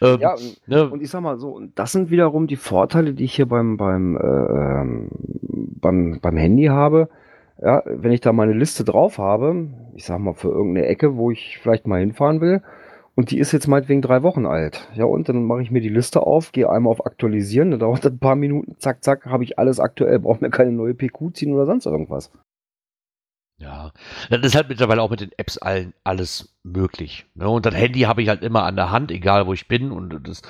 [0.00, 3.14] Ähm, Ja, und, ne, und ich sag mal so, und das sind wiederum die Vorteile,
[3.14, 5.08] die ich hier beim, beim, äh, ähm,
[5.80, 7.08] beim, beim Handy habe.
[7.62, 11.30] Ja, wenn ich da meine Liste drauf habe, ich sag mal für irgendeine Ecke, wo
[11.30, 12.62] ich vielleicht mal hinfahren will,
[13.16, 14.88] und die ist jetzt meinetwegen drei Wochen alt.
[14.94, 18.04] Ja, und dann mache ich mir die Liste auf, gehe einmal auf Aktualisieren, dann dauert
[18.04, 21.34] das ein paar Minuten, zack, zack, habe ich alles aktuell, brauche mir keine neue PQ
[21.34, 22.30] ziehen oder sonst irgendwas.
[23.58, 23.92] Ja,
[24.28, 27.24] das ist halt mittlerweile auch mit den Apps allen alles möglich.
[27.34, 27.48] Ne?
[27.48, 29.92] Und das Handy habe ich halt immer an der Hand, egal wo ich bin.
[29.92, 30.42] Und das,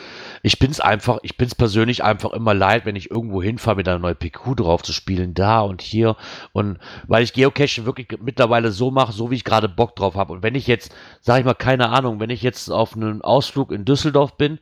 [0.43, 3.77] ich bin es einfach, ich bin es persönlich einfach immer leid, wenn ich irgendwo hinfahre,
[3.77, 6.17] mit einer neuen PQ drauf zu spielen, da und hier.
[6.53, 10.33] Und weil ich Geocache wirklich mittlerweile so mache, so wie ich gerade Bock drauf habe.
[10.33, 13.71] Und wenn ich jetzt, sage ich mal, keine Ahnung, wenn ich jetzt auf einem Ausflug
[13.71, 14.59] in Düsseldorf bin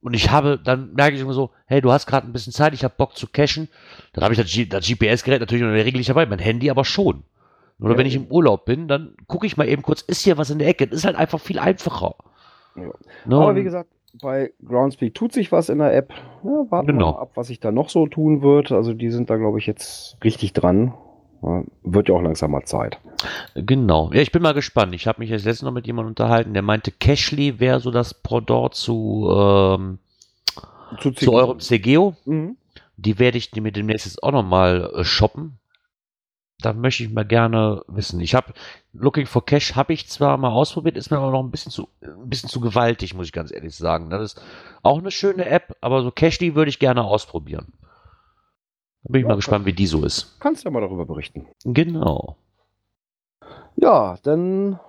[0.00, 2.72] und ich habe, dann merke ich immer so, hey, du hast gerade ein bisschen Zeit,
[2.72, 3.68] ich habe Bock zu cashen.
[4.14, 7.24] Dann habe ich das, das GPS-Gerät natürlich noch regelmäßig dabei, mein Handy aber schon.
[7.80, 7.98] Oder Ja.
[7.98, 10.58] wenn ich im Urlaub bin, dann gucke ich mal eben kurz, ist hier was in
[10.58, 10.86] der Ecke?
[10.86, 12.14] Das ist halt einfach viel einfacher.
[12.76, 12.82] Ja.
[13.24, 13.36] Ne?
[13.36, 16.12] Aber wie gesagt, bei Groundspeak tut sich was in der App.
[16.42, 17.12] Ja, warten wir Genau.
[17.12, 18.72] mal ab, was sich da noch so tun wird.
[18.72, 20.94] Also die sind da, glaube ich, jetzt richtig dran.
[21.84, 22.98] Wird ja auch langsam mal Zeit.
[23.54, 24.10] Genau.
[24.12, 24.92] Ja, ich bin mal gespannt.
[24.94, 28.12] Ich habe mich jetzt letztens noch mit jemandem unterhalten, der meinte, Cashly wäre so das
[28.12, 29.98] Pendant zu, ähm,
[31.00, 32.14] zu eurem CGO.
[32.24, 32.56] Mhm.
[32.96, 35.58] Die werde ich mir demnächst jetzt auch nochmal äh, shoppen.
[36.60, 38.18] Da möchte ich mal gerne wissen.
[38.20, 38.52] Ich habe
[38.92, 41.88] Looking for Cash habe ich zwar mal ausprobiert, ist mir aber noch ein bisschen zu
[42.02, 44.10] ein bisschen zu gewaltig, muss ich ganz ehrlich sagen.
[44.10, 44.42] Das ist
[44.82, 47.72] auch eine schöne App, aber so Cashly würde ich gerne ausprobieren.
[49.04, 50.40] Da bin ich Ja, mal gespannt, wie die so ist.
[50.40, 51.46] Kannst ja mal darüber berichten.
[51.64, 52.36] Genau.
[53.76, 54.80] Ja, dann.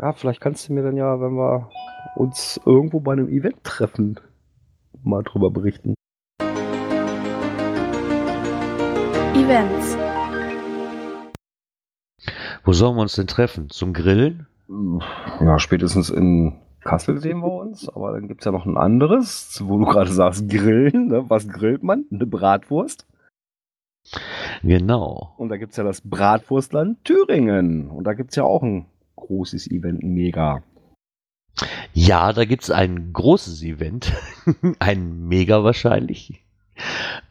[0.00, 1.70] Ja, vielleicht kannst du mir dann ja, wenn wir
[2.16, 4.18] uns irgendwo bei einem Event treffen,
[5.04, 5.94] mal drüber berichten.
[9.34, 9.96] Events.
[12.64, 13.70] Wo sollen wir uns denn treffen?
[13.70, 14.46] Zum Grillen?
[15.40, 19.62] Ja, spätestens in Kassel sehen wir uns, aber dann gibt es ja noch ein anderes,
[19.64, 21.08] wo du gerade sagst, Grillen.
[21.08, 21.24] Ne?
[21.28, 22.04] Was grillt man?
[22.10, 23.06] Eine Bratwurst.
[24.62, 25.34] Genau.
[25.36, 27.88] Und da gibt es ja das Bratwurstland Thüringen.
[27.88, 28.86] Und da gibt es ja auch ein
[29.16, 30.62] großes Event, ein Mega.
[31.92, 34.12] Ja, da gibt's ein großes Event,
[34.78, 36.44] ein Mega wahrscheinlich.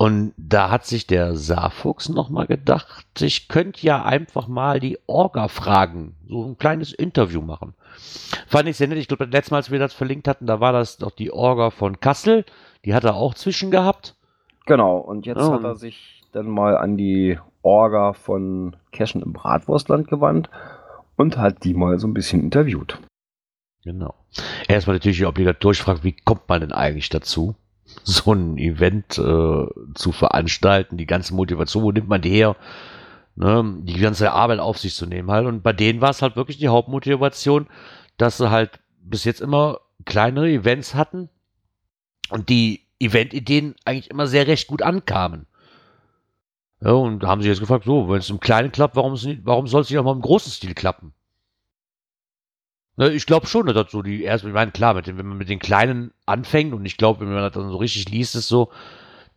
[0.01, 5.47] Und da hat sich der Saarfuchs nochmal gedacht, ich könnte ja einfach mal die Orga
[5.47, 7.75] fragen, so ein kleines Interview machen.
[8.47, 8.97] Fand ich sehr nett.
[8.97, 11.31] Ich glaube, das letzte Mal, als wir das verlinkt hatten, da war das doch die
[11.31, 12.45] Orga von Kassel.
[12.83, 14.15] Die hat er auch zwischen gehabt.
[14.65, 15.53] Genau, und jetzt Oh.
[15.53, 20.49] hat er sich dann mal an die Orga von Cashen im Bratwurstland gewandt
[21.15, 22.97] und hat die mal so ein bisschen interviewt.
[23.83, 24.15] Genau.
[24.67, 27.53] Erstmal natürlich die obligatorische Frage, wie kommt man denn eigentlich dazu,
[28.03, 29.65] so ein Event äh,
[29.95, 30.97] zu veranstalten?
[30.97, 32.55] Die ganze Motivation, wo nimmt man die her?
[33.35, 35.47] Ne, die ganze Arbeit auf sich zu nehmen halt.
[35.47, 37.67] Und bei denen war es halt wirklich die Hauptmotivation,
[38.17, 41.29] dass sie halt bis jetzt immer kleinere Events hatten
[42.29, 45.47] und die Eventideen eigentlich immer sehr recht gut ankamen.
[46.81, 49.13] Ja, und haben sie jetzt gefragt, so, wenn es im Kleinen klappt, warum,
[49.43, 51.13] warum soll es nicht auch mal im großen Stil klappen?
[52.97, 55.27] Ne, ich glaube schon, dass das so die erste, ich meine, klar, mit dem, wenn
[55.27, 58.35] man mit den Kleinen anfängt und ich glaube, wenn man das dann so richtig liest,
[58.35, 58.71] ist so,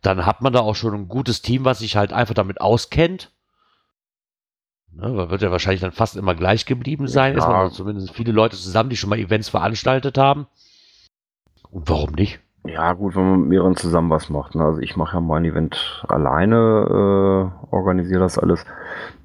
[0.01, 3.31] dann hat man da auch schon ein gutes Team, was sich halt einfach damit auskennt.
[4.91, 7.33] Ne, man wird ja wahrscheinlich dann fast immer gleich geblieben sein.
[7.33, 7.39] Ja.
[7.39, 10.47] Ist man zumindest viele Leute zusammen, die schon mal Events veranstaltet haben.
[11.69, 12.39] Und warum nicht?
[12.67, 14.55] Ja, gut, wenn man mit mehreren zusammen was macht.
[14.55, 14.63] Ne?
[14.63, 18.65] Also ich mache ja mein Event alleine, äh, organisiere das alles.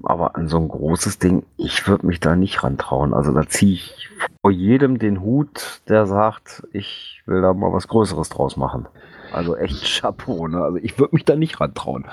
[0.03, 3.13] Aber an so ein großes Ding, ich würde mich da nicht rantrauen.
[3.13, 4.09] Also da ziehe ich
[4.41, 8.87] vor jedem den Hut, der sagt, ich will da mal was Größeres draus machen.
[9.31, 10.61] Also echt Chapeau, ne?
[10.61, 12.05] Also ich würde mich da nicht rantrauen.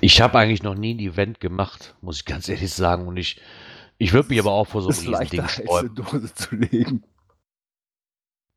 [0.00, 3.06] Ich habe eigentlich noch nie ein Event gemacht, muss ich ganz ehrlich sagen.
[3.06, 3.40] Und ich,
[3.98, 5.94] ich würde mich aber auch vor so einem Ding sträuben.
[5.94, 7.02] Dose zu legen.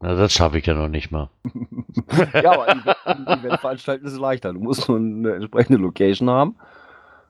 [0.01, 1.29] Na, das schaffe ich ja noch nicht mal.
[2.33, 4.53] ja, aber ein Event, ein Event veranstalten ist leichter.
[4.53, 6.55] Du musst nur eine entsprechende Location haben.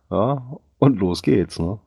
[0.10, 0.44] Ja,
[0.80, 1.80] und los geht's, ne?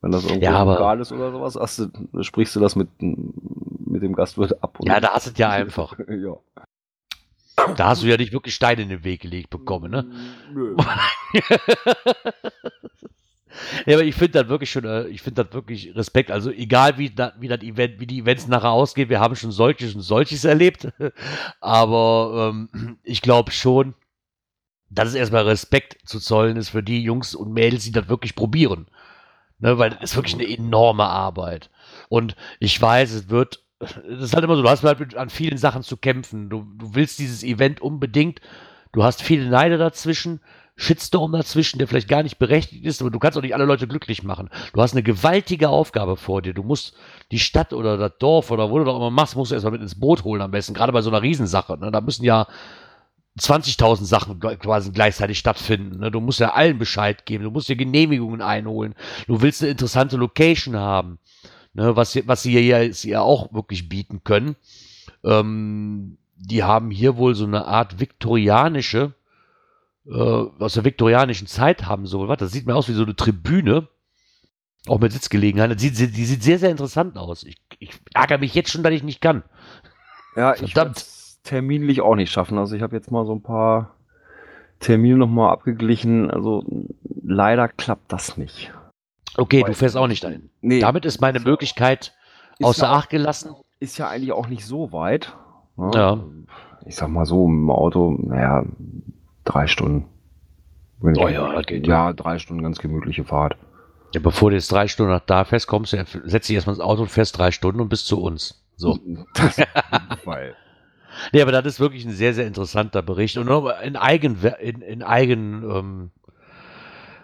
[0.00, 4.02] Wenn das irgendwo Ja, lokal ist oder sowas, hast du, sprichst du das mit, mit
[4.02, 4.78] dem Gastwirt ab.
[4.82, 5.98] Ja, da hast du es ja einfach.
[6.08, 6.36] ja.
[7.76, 10.06] Da hast du ja nicht wirklich Steine in den Weg gelegt bekommen, ne?
[10.52, 10.76] Nö.
[13.86, 16.30] Ja, aber ich finde das wirklich schon, äh, ich finde das wirklich Respekt.
[16.30, 19.52] Also egal wie, da, wie das Event, wie die Events nachher ausgehen, wir haben schon
[19.52, 20.88] solches und solches erlebt.
[21.60, 23.94] Aber ähm, ich glaube schon,
[24.90, 28.34] dass es erstmal Respekt zu zollen ist für die Jungs und Mädels, die das wirklich
[28.34, 28.86] probieren.
[29.58, 31.70] Ne, weil das ist wirklich eine enorme Arbeit.
[32.08, 35.56] Und ich weiß, es wird, das ist halt immer so, du hast halt an vielen
[35.56, 36.50] Sachen zu kämpfen.
[36.50, 38.40] Du, du willst dieses Event unbedingt,
[38.92, 40.40] du hast viele Neide dazwischen,
[40.76, 43.88] Shitstorm dazwischen, der vielleicht gar nicht berechtigt ist, aber du kannst auch nicht alle Leute
[43.88, 44.50] glücklich machen.
[44.74, 46.52] Du hast eine gewaltige Aufgabe vor dir.
[46.52, 46.94] Du musst
[47.32, 49.80] die Stadt oder das Dorf oder wo du doch immer machst, musst du erstmal mit
[49.80, 51.78] ins Boot holen am besten, gerade bei so einer Riesensache.
[51.78, 51.90] Ne?
[51.90, 52.46] Da müssen ja
[53.40, 55.98] 20.000 Sachen quasi gleichzeitig stattfinden.
[56.00, 56.10] Ne?
[56.10, 58.94] Du musst ja allen Bescheid geben, du musst dir Genehmigungen einholen,
[59.26, 61.18] du willst eine interessante Location haben,
[61.74, 61.96] ne?
[61.96, 64.56] was, sie- was sie ja ja auch wirklich bieten können.
[65.24, 69.14] Ähm, die haben hier wohl so eine Art viktorianische,
[70.08, 70.12] äh,
[70.62, 73.88] aus der viktorianischen Zeit haben so, was, das sieht mir aus wie so eine Tribüne,
[74.88, 75.70] auch mit Sitzgelegenheit.
[75.72, 77.42] Das sieht, die sieht sehr, sehr interessant aus.
[77.42, 79.42] Ich, ich ärgere mich jetzt schon, dass ich nicht kann.
[80.36, 80.96] Ja, ich Verdammt.
[80.96, 82.58] werd's terminlich auch nicht schaffen.
[82.58, 83.94] Also ich habe jetzt mal so ein paar
[84.80, 86.30] Termine nochmal abgeglichen.
[86.30, 86.62] Also
[87.24, 88.72] leider klappt das nicht.
[89.36, 90.50] Okay, Weil- du fährst auch nicht dahin.
[90.60, 92.14] Nee, Damit ist meine Möglichkeit
[92.62, 93.54] außer ja Acht gelassen.
[93.80, 95.36] ist ja eigentlich auch nicht so weit.
[95.76, 95.90] Ne?
[95.94, 96.24] Ja.
[96.86, 98.64] Ich sag mal so, im Auto, naja,
[99.46, 100.06] drei Stunden.
[101.00, 103.56] Wenn Oh ja, das geht ja, drei Stunden ganz gemütliche Fahrt.
[104.14, 107.08] Ja, bevor du jetzt drei Stunden nach da festkommst, setz dich erstmal ins Auto und
[107.08, 108.62] fährst drei Stunden und bist zu uns.
[108.76, 108.98] So.
[109.34, 109.58] Das
[110.24, 110.54] weil.
[111.32, 113.38] Nee, aber das ist wirklich ein sehr, sehr interessanter Bericht.
[113.38, 113.48] Und
[113.82, 116.10] in Eigen, in, in Eigen, ähm,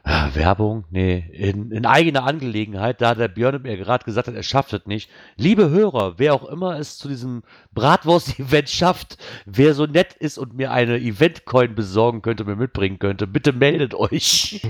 [0.05, 0.85] Werbung?
[0.91, 4.87] Nee, in, in eigener Angelegenheit, da der Björn mir gerade gesagt hat, er schafft es
[4.87, 5.09] nicht.
[5.37, 7.43] Liebe Hörer, wer auch immer es zu diesem
[7.73, 13.27] Bratwurst-Event schafft, wer so nett ist und mir eine Event-Coin besorgen könnte, mir mitbringen könnte,
[13.27, 14.63] bitte meldet euch.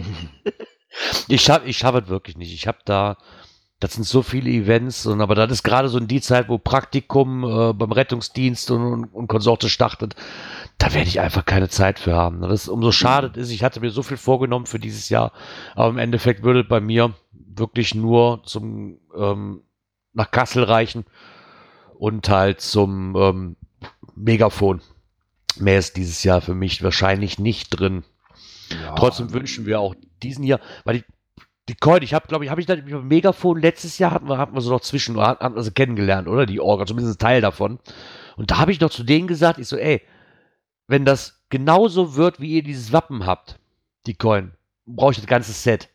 [1.28, 2.53] ich schaffe ich schaff es wirklich nicht.
[2.53, 3.16] Ich habe da,
[3.83, 6.57] das sind so viele Events, und, aber das ist gerade so in die Zeit, wo
[6.57, 10.14] Praktikum äh, beim Rettungsdienst und, und, und Konsorte startet.
[10.78, 12.43] Da werde ich einfach keine Zeit für haben.
[12.43, 15.33] Das ist, umso schade es ist, ich hatte mir so viel vorgenommen für dieses Jahr,
[15.74, 19.62] aber im Endeffekt würde bei mir wirklich nur zum ähm,
[20.12, 21.05] nach Kassel reichen
[21.99, 23.57] und halt zum ähm,
[24.14, 24.80] Megafon.
[25.59, 28.05] Mehr ist dieses Jahr für mich wahrscheinlich nicht drin.
[28.70, 31.05] Ja, Trotzdem wünschen wir auch diesen Jahr, weil die,
[31.69, 34.39] die Coin, ich habe, glaube ich, habe ich da mit Megafon letztes Jahr hatten wir,
[34.39, 36.47] hatten wir so noch zwischen, hatten wir sie kennengelernt, oder?
[36.47, 37.79] Die Orga, zumindest ein Teil davon.
[38.37, 40.03] Und da habe ich noch zu denen gesagt, ich so, ey,
[40.89, 43.59] wenn das genauso wird, wie ihr dieses Wappen habt,
[44.07, 44.53] die Coin,
[44.87, 45.89] brauche ich das ganze Set.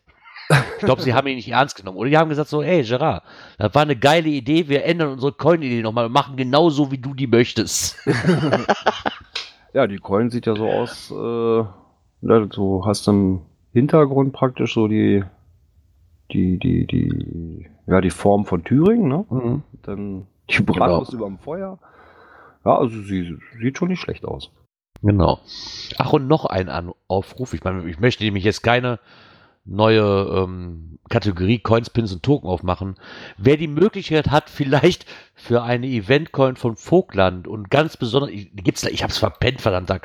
[0.78, 1.98] Ich glaube, sie haben ihn nicht ernst genommen.
[1.98, 3.22] Oder die haben gesagt so, ey, Gerard,
[3.58, 7.12] das war eine geile Idee, wir ändern unsere Coin-Idee nochmal und machen genauso, wie du
[7.12, 7.98] die möchtest.
[9.74, 11.58] Ja, die Coin sieht ja so aus, äh,
[12.26, 13.42] ja, du hast im
[13.72, 15.22] Hintergrund praktisch so die,
[16.32, 19.24] die, die, die, ja, die Form von Thüringen, ne?
[19.30, 19.62] Mhm.
[19.82, 21.78] Dann die Bratwurst über dem Feuer.
[22.64, 24.50] Ja, also sie sieht schon nicht schlecht aus.
[25.02, 25.40] Genau.
[25.98, 26.68] Ach, und noch ein
[27.06, 27.54] Aufruf.
[27.54, 28.98] Ich meine, ich möchte nämlich jetzt keine
[29.64, 32.96] neue ähm, Kategorie Coins, Pins und Token aufmachen.
[33.36, 38.80] Wer die Möglichkeit hat, vielleicht für eine Event-Coin von Vogtland und ganz besonders, ich, gibt's
[38.80, 39.98] da, ich hab's verpennt, verdammt, da,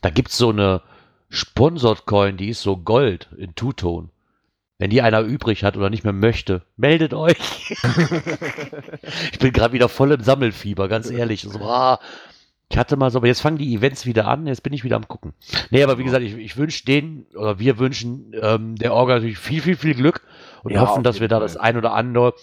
[0.00, 0.82] da gibt's so eine
[1.30, 4.08] Sponsored-Coin, die ist so Gold in Two-Tone.
[4.78, 7.36] Wenn die einer übrig hat oder nicht mehr möchte, meldet euch.
[9.32, 11.42] ich bin gerade wieder voll im Sammelfieber, ganz ehrlich.
[11.42, 12.00] So, ah,
[12.68, 14.96] ich hatte mal so, aber jetzt fangen die Events wieder an, jetzt bin ich wieder
[14.96, 15.32] am gucken.
[15.70, 19.38] Nee, aber wie gesagt, ich, ich wünsche denen, oder wir wünschen ähm, der Orga natürlich
[19.38, 20.26] viel, viel, viel Glück
[20.64, 22.34] und Ja, hoffen, dass wir da das ein oder andere,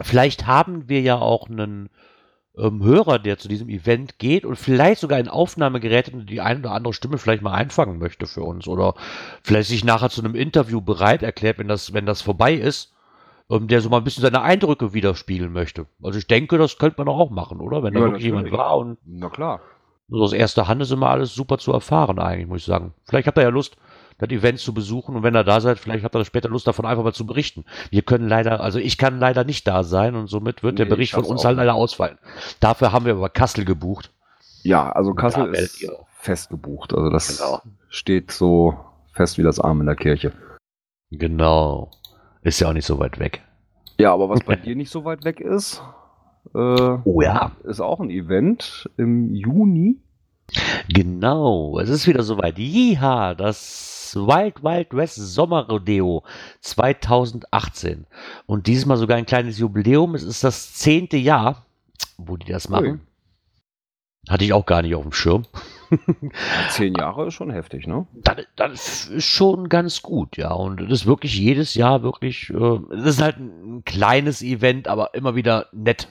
[0.00, 1.88] vielleicht haben wir ja auch einen
[2.60, 6.60] ähm, Hörer, der zu diesem Event geht und vielleicht sogar ein Aufnahmegerät und die ein
[6.60, 8.94] oder andere Stimme vielleicht mal einfangen möchte für uns oder
[9.42, 12.92] vielleicht sich nachher zu einem Interview bereit erklärt, wenn das, wenn das vorbei ist,
[13.50, 15.86] ähm, der so mal ein bisschen seine Eindrücke widerspiegeln möchte.
[16.02, 17.82] Also ich denke, das könnte man auch machen, oder?
[17.82, 19.60] Wenn da Ja, wirklich jemand war und Na klar.
[20.08, 22.92] so aus erster Hand ist immer alles super zu erfahren eigentlich, muss ich sagen.
[23.04, 23.76] Vielleicht habt ihr ja Lust,
[24.20, 26.86] das Event zu besuchen und wenn ihr da seid, vielleicht habt ihr später Lust davon
[26.86, 27.64] einfach mal zu berichten.
[27.90, 30.90] Wir können leider, also ich kann leider nicht da sein und somit wird der Nee,
[30.90, 32.18] Bericht ich von uns halt leider ausfallen.
[32.60, 34.10] Dafür haben wir aber Kassel gebucht.
[34.62, 36.92] Ja, also Kassel ist ihr- fest gebucht.
[36.92, 37.62] Also das Genau.
[37.88, 38.74] steht so
[39.12, 40.32] fest wie das Arm in der Kirche.
[41.10, 41.90] Genau.
[42.42, 43.42] Ist ja auch nicht so weit weg.
[43.98, 45.82] Ja, aber was bei dir nicht so weit weg ist,
[46.54, 47.52] äh, Oh ja.
[47.64, 49.96] ist auch ein Event im Juni.
[50.88, 52.58] Genau, es ist wieder soweit.
[52.58, 56.24] Jiha, das Wild Wild West Sommerrodeo
[56.60, 58.06] 2018.
[58.46, 60.14] Und diesmal sogar ein kleines Jubiläum.
[60.14, 61.66] Es ist das zehnte Jahr,
[62.18, 63.00] wo die das machen.
[64.28, 65.46] Hatte ich auch gar nicht auf dem Schirm.
[66.70, 68.06] Zehn Jahre ist schon heftig, ne?
[68.14, 70.52] Das, das ist schon ganz gut, ja.
[70.52, 75.14] Und das ist wirklich jedes Jahr wirklich, äh, es ist halt ein kleines Event, aber
[75.14, 76.08] immer wieder nett.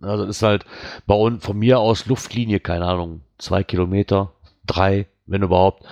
[0.00, 0.66] Also das ist halt
[1.06, 4.32] bei uns, von mir aus Luftlinie, keine Ahnung, zwei Kilometer,
[4.66, 5.84] drei, wenn überhaupt.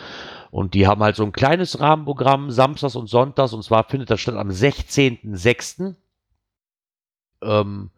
[0.50, 4.20] Und die haben halt so ein kleines Rahmenprogramm, samstags und sonntags, und zwar findet das
[4.20, 5.94] statt am 16.06.
[7.42, 7.90] Ähm,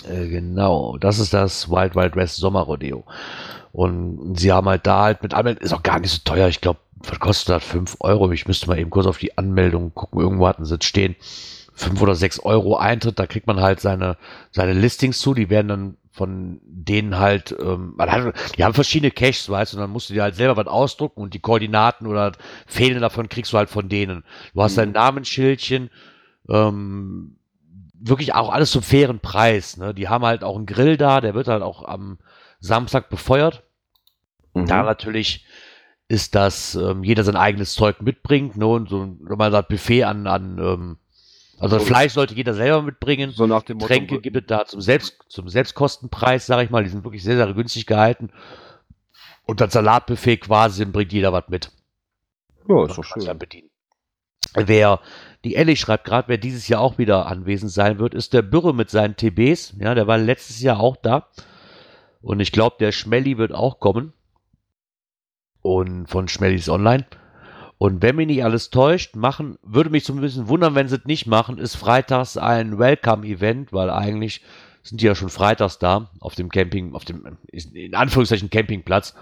[0.05, 3.03] Äh, genau, das ist das Wild Wild West Sommerrodeo.
[3.71, 6.61] Und sie haben halt da halt mit Anmeldung, ist auch gar nicht so teuer, ich
[6.61, 7.63] glaube, was kostet das?
[7.63, 8.31] 5 Euro.
[8.31, 11.15] Ich müsste mal eben kurz auf die Anmeldung gucken, irgendwo hatten sie es stehen.
[11.73, 14.17] 5 oder 6 Euro Eintritt, da kriegt man halt seine,
[14.51, 19.09] seine Listings zu, die werden dann von denen halt, ähm, man hat, die haben verschiedene
[19.09, 22.05] Caches, weißt du, und dann musst du dir halt selber was ausdrucken und die Koordinaten
[22.05, 22.33] oder
[22.67, 24.23] Fehlen davon kriegst du halt von denen.
[24.53, 24.93] Du hast dein Mhm.
[24.93, 25.89] Namensschildchen,
[26.49, 27.37] ähm,
[27.99, 29.77] wirklich auch alles zum fairen Preis.
[29.77, 29.93] Ne?
[29.95, 32.19] Die haben halt auch einen Grill da, der wird halt auch am
[32.59, 33.63] Samstag befeuert.
[34.53, 34.67] Mhm.
[34.67, 35.45] Da natürlich
[36.07, 38.67] ist das, ähm, jeder sein eigenes Zeug mitbringt, ne?
[38.67, 40.97] Und so mal das Buffet an, an ähm,
[41.63, 43.31] also So- Fleisch sollte jeder selber mitbringen.
[43.31, 43.87] So nach dem Motto.
[43.87, 46.83] Tränke gibt es da zum, Selbst, zum Selbstkostenpreis, sage ich mal.
[46.83, 48.31] Die sind wirklich sehr, sehr günstig gehalten.
[49.45, 51.71] Und das Salatbuffet quasi bringt jeder was mit.
[52.67, 53.37] Ja, ist doch schön.
[53.37, 53.69] bedienen.
[54.55, 54.99] Wer,
[55.43, 58.73] die Ellie schreibt gerade, wer dieses Jahr auch wieder anwesend sein wird, ist der Bürre
[58.73, 59.75] mit seinen TBs.
[59.79, 61.27] Ja, der war letztes Jahr auch da.
[62.21, 64.13] Und ich glaube, der Schmelly wird auch kommen.
[65.61, 67.05] Und von Schmellys Online.
[67.83, 70.95] Und wenn mich nicht alles täuscht, machen, würde mich so ein bisschen wundern, wenn sie
[70.95, 74.41] es nicht machen, ist freitags ein Welcome-Event, weil eigentlich
[74.83, 79.15] sind die ja schon freitags da auf dem Camping, auf dem, in Anführungszeichen Campingplatz.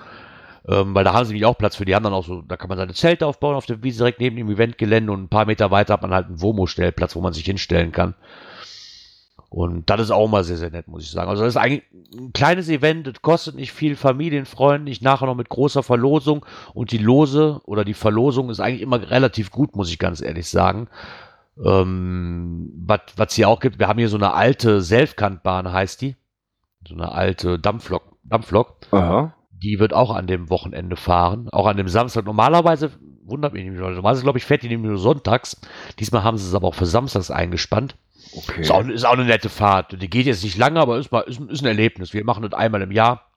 [0.67, 1.85] Ähm, weil da haben sie nämlich auch Platz für.
[1.85, 4.35] Die dann auch so, da kann man seine Zelte aufbauen auf der Wiese direkt neben
[4.35, 7.45] dem Eventgelände und ein paar Meter weiter hat man halt einen Womo-Stellplatz, wo man sich
[7.45, 8.13] hinstellen kann.
[9.53, 11.29] Und das ist auch mal sehr, sehr nett, muss ich sagen.
[11.29, 11.83] Also das ist eigentlich
[12.17, 16.97] ein kleines Event, das kostet nicht viel, familienfreundlich, nachher noch mit großer Verlosung und die
[16.97, 20.87] Lose oder die Verlosung ist eigentlich immer relativ gut, muss ich ganz ehrlich sagen.
[21.61, 26.15] Ähm, was hier auch gibt, wir haben hier so eine alte Selfkantbahn, heißt die.
[26.87, 28.03] So eine alte Dampflok.
[28.23, 28.77] Dampflok.
[28.91, 29.33] Aha.
[29.51, 32.23] Die wird auch an dem Wochenende fahren, auch an dem Samstag.
[32.23, 32.91] Normalerweise,
[33.25, 35.59] wundert mich nicht, normalerweise glaube ich, fährt die nämlich nur sonntags.
[35.99, 37.97] Diesmal haben sie es aber auch für samstags eingespannt.
[38.33, 38.61] Okay.
[38.61, 40.01] Ist auch, ist auch eine nette Fahrt.
[40.01, 42.13] Die geht jetzt nicht lange, aber ist, mal, ist, ist ein Erlebnis.
[42.13, 43.27] Wir machen das einmal im Jahr.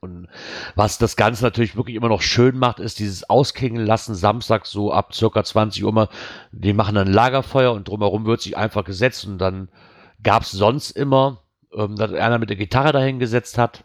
[0.00, 0.28] Und
[0.76, 4.92] was das Ganze natürlich wirklich immer noch schön macht, ist dieses Ausklingen lassen, Samstag so
[4.92, 5.92] ab circa 20 Uhr.
[5.92, 6.08] Mal,
[6.52, 9.68] die machen dann ein Lagerfeuer und drumherum wird sich einfach gesetzt und dann
[10.22, 11.42] gab es sonst immer,
[11.74, 13.84] ähm, dass einer mit der Gitarre dahin gesetzt hat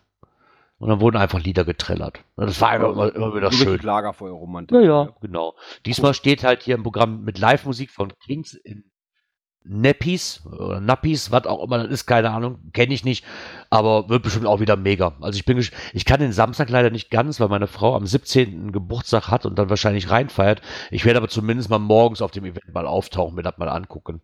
[0.78, 2.20] und dann wurden einfach Lieder getrillert.
[2.36, 3.80] Das war einfach immer, immer wieder schön.
[3.82, 4.78] Lagerfeuerromantik.
[4.78, 5.56] Ja, ja, genau.
[5.86, 8.84] Diesmal steht halt hier im Programm mit Live-Musik von Kings in
[9.68, 13.26] Nappies oder Nappies, was auch immer das ist, keine Ahnung, kenne ich nicht,
[13.70, 15.14] aber wird bestimmt auch wieder mega.
[15.22, 18.72] Also ich bin, ich kann den Samstag leider nicht ganz, weil meine Frau am 17.
[18.72, 20.62] Geburtstag hat und dann wahrscheinlich reinfeiert.
[20.92, 24.22] Ich werde aber zumindest mal morgens auf dem Event mal auftauchen, mir das mal angucken.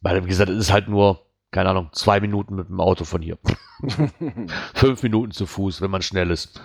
[0.00, 1.20] Weil, wie gesagt, es ist halt nur,
[1.50, 3.38] keine Ahnung, zwei Minuten mit dem Auto von hier.
[4.74, 6.60] Fünf Minuten zu Fuß, wenn man schnell ist.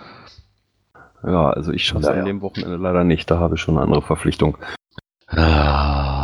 [1.22, 2.20] Ja, also ich schaffe es Naja.
[2.20, 4.56] an dem Wochenende leider nicht, da habe ich schon eine andere Verpflichtung.
[5.26, 6.17] Ah.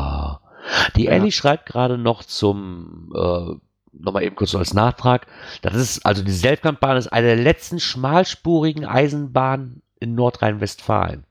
[0.96, 1.12] Die Ja.
[1.12, 3.54] Ellie schreibt gerade noch zum, äh,
[3.92, 5.26] nochmal eben kurz so als Nachtrag.
[5.62, 11.24] Das ist, also die Selfkantbahn ist eine der letzten schmalspurigen Eisenbahnen in Nordrhein-Westfalen.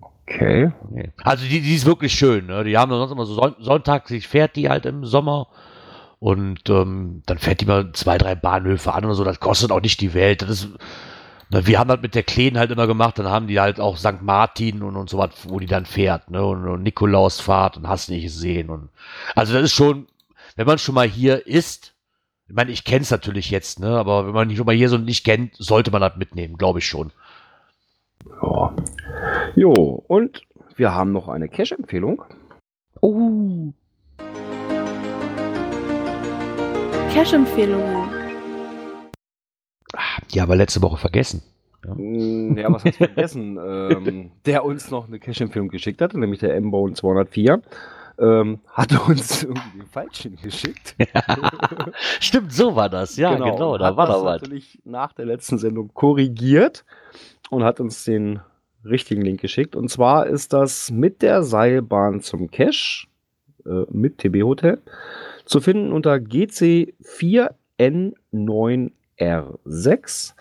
[0.00, 0.72] Okay.
[1.22, 2.46] Also die, die ist wirklich schön.
[2.46, 2.64] Ne?
[2.64, 5.48] Die haben dann sonst immer so Son Sonntag, sich fährt die halt im Sommer
[6.18, 9.22] und ähm, dann fährt die mal zwei, drei Bahnhöfe an oder so.
[9.22, 10.42] Das kostet auch nicht die Welt.
[10.42, 10.68] Das ist,
[11.50, 13.18] wir haben das mit der Kleen halt immer gemacht.
[13.18, 14.22] Dann haben die halt auch St.
[14.22, 16.30] Martin und, und so was, wo die dann fährt.
[16.30, 16.44] Ne?
[16.44, 18.70] Und, und Nikolausfahrt und hast nicht gesehen.
[18.70, 18.88] Und,
[19.34, 20.06] also das ist schon,
[20.56, 21.94] wenn man schon mal hier ist,
[22.48, 23.96] ich meine, ich kenne es natürlich jetzt, ne?
[23.96, 26.86] aber wenn man schon mal hier so nicht kennt, sollte man das mitnehmen, glaube ich
[26.86, 27.12] schon.
[28.42, 28.74] Ja.
[29.54, 30.42] Jo, und
[30.76, 32.22] wir haben noch eine Cash-Empfehlung.
[33.00, 33.72] Oh.
[37.12, 38.15] Cash-Empfehlungen.
[40.32, 41.42] Die haben wir letzte Woche vergessen.
[41.84, 43.58] Mm, Ja, was hast du vergessen?
[43.64, 47.62] ähm, der uns noch eine Cash-Empfehlung geschickt hatte, nämlich der M-Bone 204,
[48.18, 50.96] ähm, hatte uns irgendwie den falschen geschickt.
[52.20, 53.16] Stimmt, so war das.
[53.16, 54.42] Ja, genau, da hat war das da was.
[54.42, 56.84] natürlich nach der letzten Sendung korrigiert
[57.50, 58.40] und hat uns den
[58.84, 59.76] richtigen Link geschickt.
[59.76, 63.06] Und zwar ist das mit der Seilbahn zum Cache
[63.66, 64.80] äh, mit TB Hotel
[65.44, 66.18] zu finden unter
[69.18, 70.34] GC4N9R6.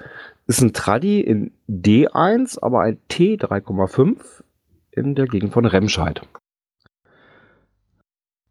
[0.47, 4.43] Ist ein Tradi in D1, aber ein T3,5
[4.91, 6.21] in der Gegend von Remscheid.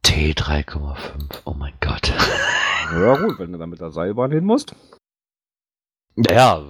[0.05, 1.43] T3,5.
[1.45, 2.13] Oh mein Gott.
[2.93, 4.77] Ja gut, wenn du da mit der Seilbahn hin musst.
[6.17, 6.63] Ja,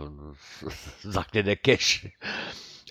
[1.03, 2.09] sagt ja der Cash.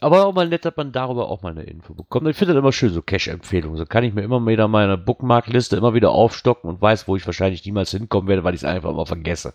[0.02, 2.27] Aber auch mal nett, dass man darüber auch mal eine Info bekommt.
[2.27, 3.77] Ich finde das immer schön, so Cash-Empfehlungen.
[3.77, 7.26] So kann ich mir immer wieder meine Bookmark-Liste immer wieder aufstocken und weiß, wo ich
[7.26, 9.53] wahrscheinlich niemals hinkommen werde, weil ich es einfach immer vergesse.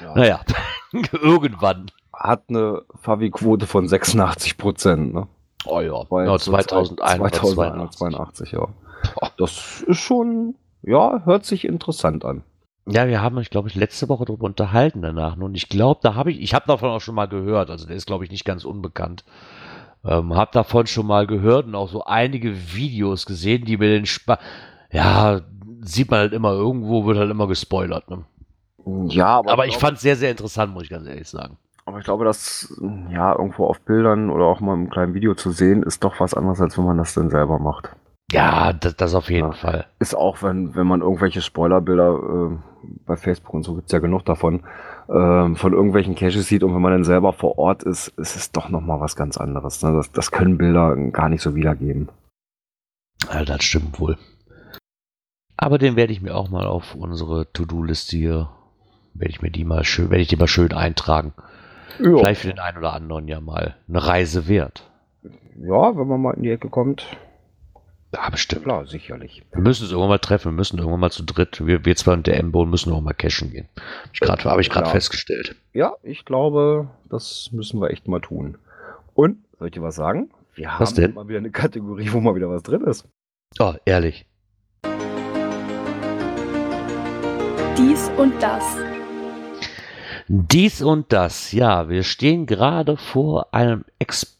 [0.00, 0.14] Ja.
[0.14, 0.40] Naja,
[1.12, 1.86] irgendwann.
[2.12, 5.12] Hat eine Favi-Quote von 86 Prozent.
[5.12, 5.26] Ne?
[5.66, 7.40] Oh ja, War ja jetzt zur Zeit 2182.
[7.40, 8.68] 2182, ja.
[9.36, 12.42] Das ist schon, ja, hört sich interessant an.
[12.88, 15.36] Ja, wir haben uns, glaube ich, letzte Woche darüber unterhalten danach.
[15.36, 17.68] Und ich glaube, da habe ich, ich habe davon auch schon mal gehört.
[17.68, 19.24] Also der ist, glaube ich, nicht ganz unbekannt.
[20.04, 24.06] Ähm, habe davon schon mal gehört und auch so einige Videos gesehen, die mir den
[24.06, 24.38] Spaß.
[24.92, 25.40] Ja,
[25.80, 28.08] sieht man halt immer irgendwo, wird halt immer gespoilert.
[28.08, 28.24] Ne?
[29.08, 31.56] Ja, Aber ich fand es sehr, sehr interessant, muss ich ganz ehrlich sagen.
[31.86, 32.72] aber ich glaube, dass
[33.10, 36.34] ja irgendwo auf Bildern oder auch mal im kleinen Video zu sehen, ist doch was
[36.34, 37.90] anderes, als wenn man das dann selber macht.
[38.32, 39.56] Ja, das, das auf jeden Ja.
[39.56, 39.86] Fall.
[40.00, 42.14] Ist auch, wenn, wenn man irgendwelche Spoilerbilder
[42.52, 42.56] äh,
[43.06, 44.64] bei Facebook und so gibt's ja genug davon,
[45.08, 48.50] ähm, von irgendwelchen Caches sieht und wenn man dann selber vor Ort ist, ist es
[48.50, 49.80] doch nochmal was ganz anderes.
[49.82, 49.92] Ne?
[49.92, 52.08] Das, das können Bilder gar nicht so wiedergeben.
[53.32, 54.16] Ja, das stimmt wohl.
[55.56, 58.50] Aber den werde ich mir auch mal auf unsere To-Do-Liste hier,
[59.18, 61.32] werde ich mir die mal schön, werde ich die mal schön eintragen.
[61.98, 62.16] Ja.
[62.18, 64.90] Vielleicht für den einen oder anderen ja mal eine Reise wert.
[65.58, 67.06] ja, wenn man mal in die Ecke kommt.
[68.14, 68.62] Ja, bestimmt.
[68.64, 69.42] Klar, sicherlich.
[69.52, 72.12] Wir müssen uns irgendwann mal treffen, wir müssen irgendwann mal zu dritt, wir, wir zwei
[72.14, 73.68] und der M-Bone müssen auch mal cashen gehen.
[74.22, 74.92] Hab Habe ich gerade Ja.
[74.92, 75.56] festgestellt.
[75.72, 78.58] Ja, ich glaube, das müssen wir echt mal tun.
[79.14, 80.30] Und, soll ich dir was sagen?
[80.54, 81.14] Wir Was haben denn?
[81.14, 83.06] mal wieder eine Kategorie, wo mal wieder was drin ist.
[83.58, 84.26] Oh, ehrlich.
[87.76, 88.62] Dies und das.
[90.28, 94.36] Dies und das, ja, wir stehen gerade vor einem Ex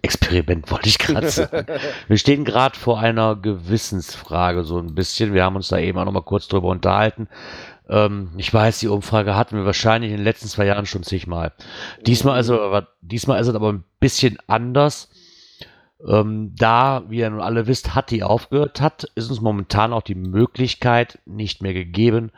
[0.00, 1.66] Experiment, wollte ich gerade sagen.
[2.08, 5.34] Wir stehen gerade vor einer Gewissensfrage so ein bisschen.
[5.34, 7.28] Wir haben uns da eben auch noch mal kurz drüber unterhalten.
[7.88, 11.52] Ähm, ich weiß, die Umfrage hatten wir wahrscheinlich in den letzten zwei Jahren schon zigmal.
[12.06, 15.10] Diesmal, also, aber, diesmal ist es aber ein bisschen anders.
[16.06, 20.02] Ähm, da, wie ihr nun alle wisst, hat die aufgehört hat, ist uns momentan auch
[20.02, 22.32] die Möglichkeit nicht mehr gegeben,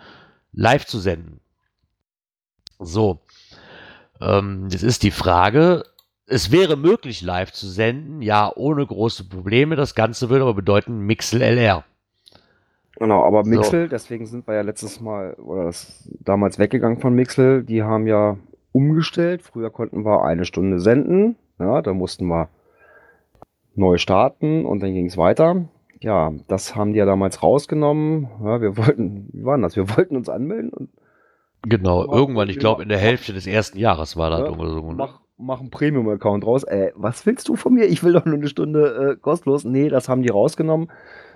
[0.53, 1.41] live zu senden.
[2.79, 3.21] So,
[4.21, 5.85] ähm, das ist die Frage.
[6.27, 9.77] Es wäre möglich, live zu senden, ja, ohne große Probleme.
[9.77, 11.85] Das Ganze würde aber bedeuten Mixel LR.
[12.97, 13.51] Genau, aber So.
[13.51, 17.63] Mixel, deswegen sind wir ja letztes Mal oder das damals weggegangen von Mixel.
[17.63, 18.37] Die haben ja
[18.73, 19.43] umgestellt.
[19.43, 21.37] Früher konnten wir eine Stunde senden.
[21.59, 22.49] Ja, da mussten wir
[23.75, 25.69] neu starten und dann ging es weiter.
[26.01, 28.29] Ja, das haben die ja damals rausgenommen.
[28.45, 29.77] Ja, wir wollten, wie war denn das?
[29.77, 30.91] Wir wollten uns anmelden und
[31.63, 34.67] Genau, Ja, irgendwann, ich glaube, in der Hälfte des ersten Jahres war das Ja, irgendwo
[34.69, 34.83] so.
[34.83, 36.65] mach, mach einen Premium-Account raus.
[36.65, 37.87] Äh, was willst du von mir?
[37.87, 39.65] Ich will doch nur eine Stunde äh, kostenlos.
[39.65, 40.91] Nee, das haben die rausgenommen.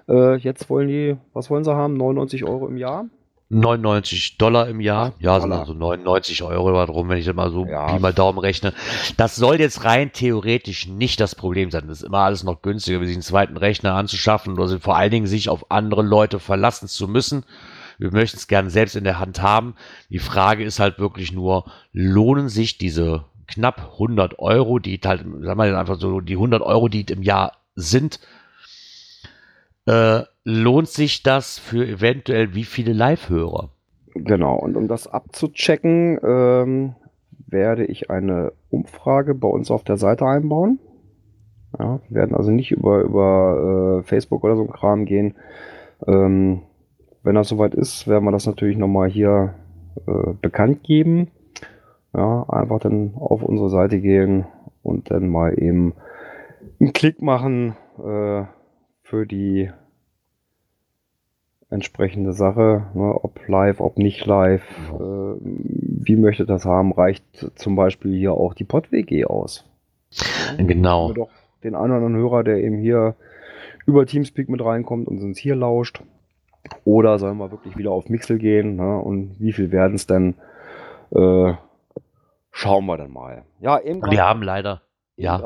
[0.09, 1.95] Äh, jetzt wollen die, was wollen sie haben?
[1.97, 3.07] 99 Euro im Jahr?
[3.53, 5.13] 99 Dollar im Jahr.
[5.19, 7.87] Ja, sind also 99 Euro oder drum, wenn ich das mal so Ja.
[7.93, 8.73] Pi mal Daumen rechne.
[9.19, 11.85] Das soll jetzt rein theoretisch nicht das Problem sein.
[11.87, 15.11] Das ist immer alles noch günstiger, wie sich einen zweiten Rechner anzuschaffen oder vor allen
[15.11, 17.45] Dingen sich auf andere Leute verlassen zu müssen.
[17.99, 19.75] Wir möchten es gerne selbst in der Hand haben.
[20.11, 25.59] Die Frage ist halt wirklich nur, lohnen sich diese knapp 100 Euro, die halt, sagen
[25.59, 28.21] wir einfach so, die 100 Euro, die im Jahr sind,
[29.87, 33.71] äh, lohnt sich das für eventuell wie viele Live-Hörer?
[34.15, 36.95] Genau, und um das abzuchecken, ähm,
[37.47, 40.79] werde ich eine Umfrage bei uns auf der Seite einbauen.
[41.79, 45.35] Ja, wir werden also nicht über, über äh, Facebook oder so ein Kram gehen.
[46.07, 46.63] Ähm,
[47.23, 49.55] wenn das soweit ist, werden wir das natürlich nochmal hier
[50.07, 51.29] äh, bekannt geben.
[52.15, 54.45] Ja, einfach dann auf unsere Seite gehen
[54.83, 55.95] und dann mal eben
[56.79, 58.45] einen Klick machen äh,
[59.03, 59.71] für die
[61.71, 64.63] entsprechende Sache, ne, ob live, ob nicht live,
[64.93, 69.65] äh, wie möchtet das haben, reicht zum Beispiel hier auch die Pod-WG aus.
[70.59, 71.09] Genau.
[71.09, 71.31] Haben wir doch
[71.65, 73.15] den einen oder anderen Hörer, der eben hier
[73.87, 76.03] über Teamspeak mit reinkommt und uns hier lauscht.
[76.85, 78.77] Oder sollen wir wirklich wieder auf Mixel gehen?
[78.77, 78.99] Ne?
[78.99, 80.35] Und wie viel werden es denn?
[81.15, 81.55] Äh,
[82.51, 83.45] schauen wir dann mal.
[83.61, 84.83] Ja, eben grad- Wir haben leider.
[85.17, 85.43] Ja,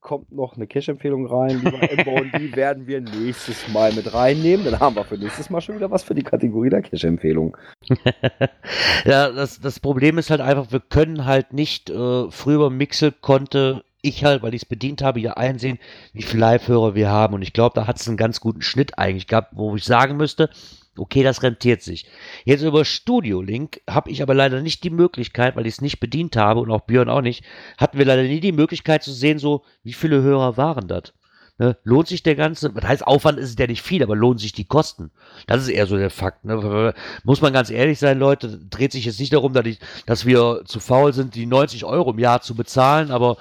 [0.00, 4.64] kommt noch eine Cash-Empfehlung rein, und die werden wir nächstes Mal mit reinnehmen.
[4.64, 7.56] Dann haben wir für nächstes Mal schon wieder was für die Kategorie der Cash-Empfehlung.
[9.04, 13.82] ja, das, das Problem ist halt einfach, wir können halt nicht, äh, früher Mixel konnte
[14.08, 15.78] ich halt, weil ich es bedient habe, ja einsehen,
[16.12, 17.34] wie viele Live-Hörer wir haben.
[17.34, 20.16] Und ich glaube, da hat es einen ganz guten Schnitt eigentlich gehabt, wo ich sagen
[20.16, 20.50] müsste,
[20.98, 22.06] okay, das rentiert sich.
[22.44, 26.00] Jetzt über Studio Link habe ich aber leider nicht die Möglichkeit, weil ich es nicht
[26.00, 27.44] bedient habe und auch Björn auch nicht,
[27.76, 31.12] hatten wir leider nie die Möglichkeit zu sehen, so, wie viele Hörer waren das?
[31.58, 31.76] Ne?
[31.82, 34.52] Lohnt sich der ganze, das heißt, Aufwand ist es ja nicht viel, aber lohnen sich
[34.52, 35.10] die Kosten?
[35.48, 36.44] Das ist eher so der Fakt.
[36.44, 36.94] Ne?
[37.24, 40.62] Muss man ganz ehrlich sein, Leute, dreht sich jetzt nicht darum, dass, ich, dass wir
[40.64, 43.38] zu faul sind, die 90 Euro im Jahr zu bezahlen, aber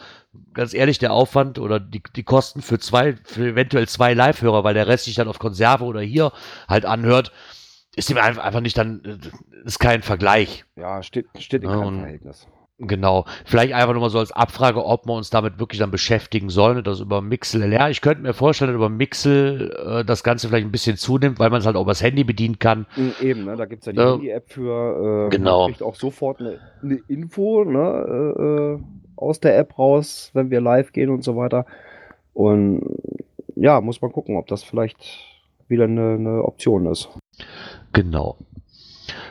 [0.56, 4.74] ganz ehrlich, der Aufwand oder die, die Kosten für zwei, für eventuell zwei Live-Hörer, weil
[4.74, 6.32] der Rest sich dann auf Konserve oder hier
[6.68, 7.32] halt anhört,
[7.96, 10.66] ist ihm einfach nicht dann, äh, ist kein Vergleich.
[10.76, 12.48] Ja, steht, steht in keinem Verhältnis.
[12.80, 13.26] Genau.
[13.46, 16.84] Vielleicht einfach nur mal so als Abfrage, ob wir uns damit wirklich dann beschäftigen sollen,
[16.84, 17.90] das über Mixel LR.
[17.90, 21.50] Ich könnte mir vorstellen, dass über Mixel äh, das Ganze vielleicht ein bisschen zunimmt, weil
[21.50, 22.86] man es halt auch übers Handy bedienen kann.
[22.96, 23.56] Mm, Eben, ne?
[23.56, 24.12] da gibt es ja die Ja.
[24.12, 25.28] Handy-App für.
[25.28, 25.64] Äh, Genau.
[25.64, 28.36] Man kriegt auch sofort eine, eine Info ne?
[28.38, 28.44] äh,
[28.76, 28.80] äh,
[29.16, 31.66] aus der App raus, wenn wir live gehen und so weiter.
[32.34, 32.84] Und
[33.56, 35.26] ja, muss man gucken, ob das vielleicht
[35.68, 37.10] wieder eine, eine Option ist.
[37.94, 38.38] Genau.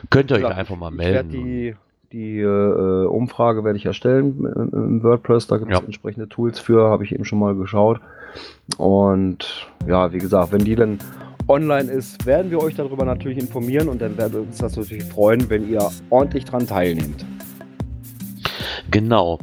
[0.09, 1.45] Könnt ihr euch einfach mal ich werde melden.
[1.45, 1.75] die,
[2.13, 5.47] die äh, Umfrage werde ich erstellen im, im WordPress.
[5.47, 5.83] Da gibt es Ja.
[5.85, 7.99] entsprechende Tools für, habe ich eben schon mal geschaut.
[8.77, 10.99] Und ja, wie gesagt, wenn die dann
[11.47, 15.49] online ist, werden wir euch darüber natürlich informieren und dann werden uns das natürlich freuen,
[15.49, 17.25] wenn ihr ordentlich dran teilnehmt.
[18.91, 19.39] Genau.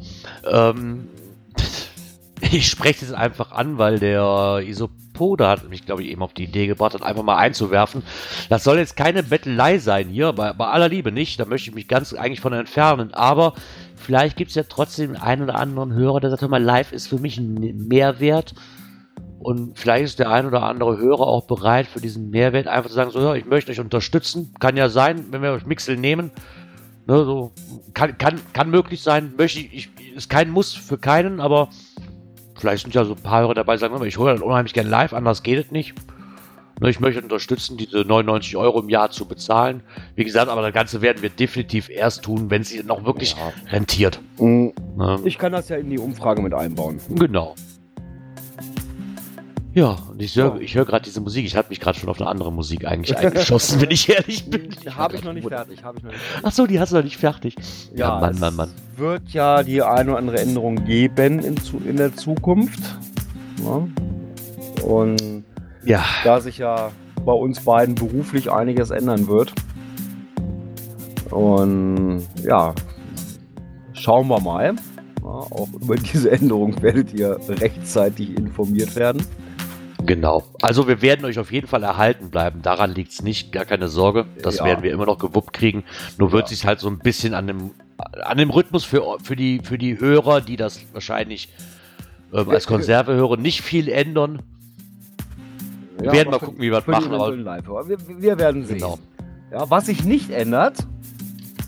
[0.51, 1.09] Ähm,
[2.41, 4.61] ich spreche es einfach an, weil der
[5.15, 8.03] Isopoda hat mich, glaube ich, eben auf die Idee gebracht, das einfach mal einzuwerfen.
[8.49, 11.39] Das soll jetzt keine Bettelei sein hier, bei, bei aller Liebe nicht.
[11.39, 13.15] Da möchte ich mich ganz eigentlich von entfernen.
[13.15, 13.55] Aber
[13.97, 17.07] vielleicht gibt es ja trotzdem einen oder anderen Hörer, der sagt, hör mal, live ist
[17.07, 18.55] für mich ein Mehrwert.
[19.39, 22.97] Und vielleicht ist der ein oder andere Hörer auch bereit, für diesen Mehrwert einfach zu
[22.97, 24.55] sagen, so, ja, ich möchte euch unterstützen.
[24.59, 26.31] Kann ja sein, wenn wir euch Mixel nehmen.
[27.07, 27.53] Ne, so,
[27.93, 29.35] kann, kann, kann möglich sein.
[29.37, 31.69] Möchte ich, ich, ist kein Muss für keinen, aber
[32.59, 35.13] vielleicht sind ja so ein paar Hörer dabei, sagen, ich hole dann unheimlich gerne live,
[35.13, 35.95] anders geht es nicht.
[36.81, 39.83] Ne, ich möchte unterstützen, diese 99 Euro im Jahr zu bezahlen.
[40.17, 43.37] Wie gesagt, aber das Ganze werden wir definitiv erst tun, wenn es sich noch wirklich
[43.37, 43.53] Ja.
[43.71, 44.21] rentiert.
[44.39, 45.21] Mm, Ne?
[45.25, 47.01] Ich kann das ja in die Umfrage mit einbauen.
[47.11, 47.55] Genau.
[49.75, 50.61] Ja, und ich höre Ja.
[50.61, 51.45] ich hör gerade diese Musik.
[51.45, 54.69] Ich hatte mich gerade schon auf eine andere Musik eigentlich eingeschossen, wenn ich ehrlich bin.
[54.97, 55.83] Habe ich noch nicht fertig.
[55.83, 56.41] Habe ich noch nicht fertig.
[56.45, 57.57] Ach so, die hast du noch nicht fertig.
[57.95, 58.71] Ja, Mann, es Mann, Mann.
[58.97, 62.81] wird ja die eine oder andere Änderung geben in, zu, in der Zukunft.
[63.65, 64.85] Ja.
[64.85, 65.45] Und
[65.85, 66.91] Ja, da sich ja
[67.25, 69.53] bei uns beiden beruflich einiges ändern wird.
[71.31, 72.75] Und ja,
[73.93, 74.75] schauen wir mal.
[75.23, 79.25] Ja, auch über diese Änderung werdet ihr rechtzeitig informiert werden.
[80.07, 80.45] Genau.
[80.63, 82.63] Also wir werden euch auf jeden Fall erhalten bleiben.
[82.63, 84.27] Daran liegt es nicht, gar keine Sorge.
[84.43, 84.65] Das Ja.
[84.65, 85.85] werden wir immer noch gewuppt kriegen.
[86.19, 86.49] Nur wird Ja.
[86.49, 87.71] sich halt so ein bisschen an dem,
[88.23, 91.49] an dem Rhythmus für, für, die, für die Hörer, die das wahrscheinlich
[92.33, 94.41] ähm, als Konserve hören, nicht viel ändern.
[95.99, 98.79] Wir werden mal gucken, wie wir das machen, aber- wir, wir werden sehen.
[98.79, 98.99] Genau.
[99.53, 100.79] Ja, was sich nicht ändert,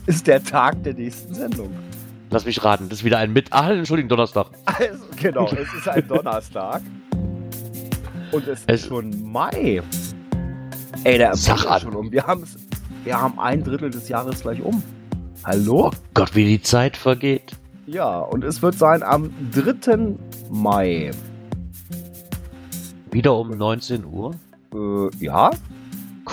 [0.05, 1.69] ist der Tag der nächsten Sendung.
[2.29, 3.53] Lass mich raten, das ist wieder ein mit.
[3.53, 4.47] Ah, Entschuldigung, Donnerstag.
[4.65, 6.81] Also, genau, es ist ein Donnerstag.
[8.31, 9.81] Und es, Es- ist schon Mai.
[11.03, 11.77] Ey, der Sag an.
[11.77, 12.11] ist schon um.
[12.11, 12.57] Wir, haben's,
[13.03, 14.81] wir haben ein Drittel des Jahres gleich um.
[15.43, 15.87] Hallo?
[15.87, 17.53] Oh Gott, wie die Zeit vergeht.
[17.85, 20.15] Ja, und es wird sein am 3.
[20.49, 21.11] Mai.
[23.11, 24.31] Wieder um 19 Uhr.
[24.73, 25.51] Äh, ja,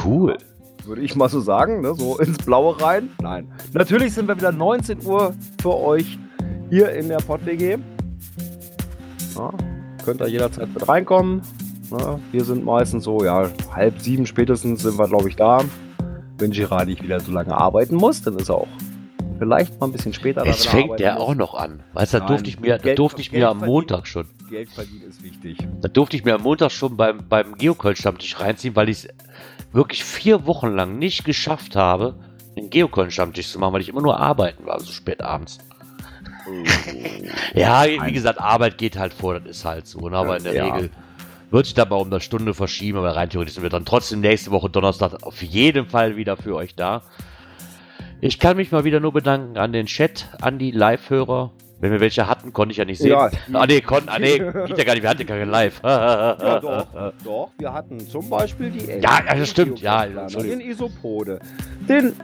[0.04, 0.36] Cool.
[0.84, 1.94] würde ich mal so sagen, ne?
[1.94, 3.10] so ins Blaue rein.
[3.22, 3.46] Nein.
[3.72, 6.18] Natürlich sind wir wieder 19 Uhr für euch
[6.70, 7.78] hier in der PodWG.
[9.36, 9.50] Ja,
[10.04, 11.42] könnt ihr jederzeit mit reinkommen.
[11.98, 15.62] Ja, wir sind meistens so, ja, halb sieben spätestens sind wir, glaube ich, da.
[16.38, 18.68] Wenn Girard nicht wieder so lange arbeiten muss, dann ist er auch
[19.38, 21.22] vielleicht mal ein bisschen später er fängt der muss.
[21.22, 21.82] auch noch an.
[21.92, 23.58] Weißt du, da durfte ich mir, Geld- durfte ich Geld mir am.
[23.58, 24.26] Montag schon.
[24.50, 25.58] Geld verdienen ist wichtig.
[25.80, 29.08] Da durfte ich mir am Montag schon beim, beim Geocoin-Stammtisch reinziehen, weil ich es
[29.72, 32.14] wirklich vier Wochen lang nicht geschafft habe,
[32.56, 35.58] einen Geocoin-Stammtisch zu machen, weil ich immer nur arbeiten war, so spät abends.
[37.54, 40.08] Ja, wie gesagt, Arbeit geht halt vor, das ist halt so.
[40.08, 40.16] Ne?
[40.16, 40.74] Aber in der Ja.
[40.74, 40.90] Regel
[41.54, 44.50] wird sich dabei um eine Stunde verschieben, aber rein theoretisch sind wir dann trotzdem nächste
[44.50, 47.02] Woche Donnerstag auf jeden Fall wieder für euch da.
[48.20, 51.52] Ich kann mich mal wieder nur bedanken an den Chat, an die Live-Hörer.
[51.78, 53.10] Wenn wir welche hatten, konnte ich ja nicht sehen.
[53.10, 53.30] Ja.
[53.52, 55.80] ah, nee, kon, ah, nee, geht ja gar nicht, wir hatten ja kein Live.
[55.84, 57.50] Ja, doch, doch.
[57.58, 60.60] Wir hatten zum Beispiel die Ja, ja, das stimmt, ja, den.
[60.60, 61.38] Isopode,
[61.88, 62.14] den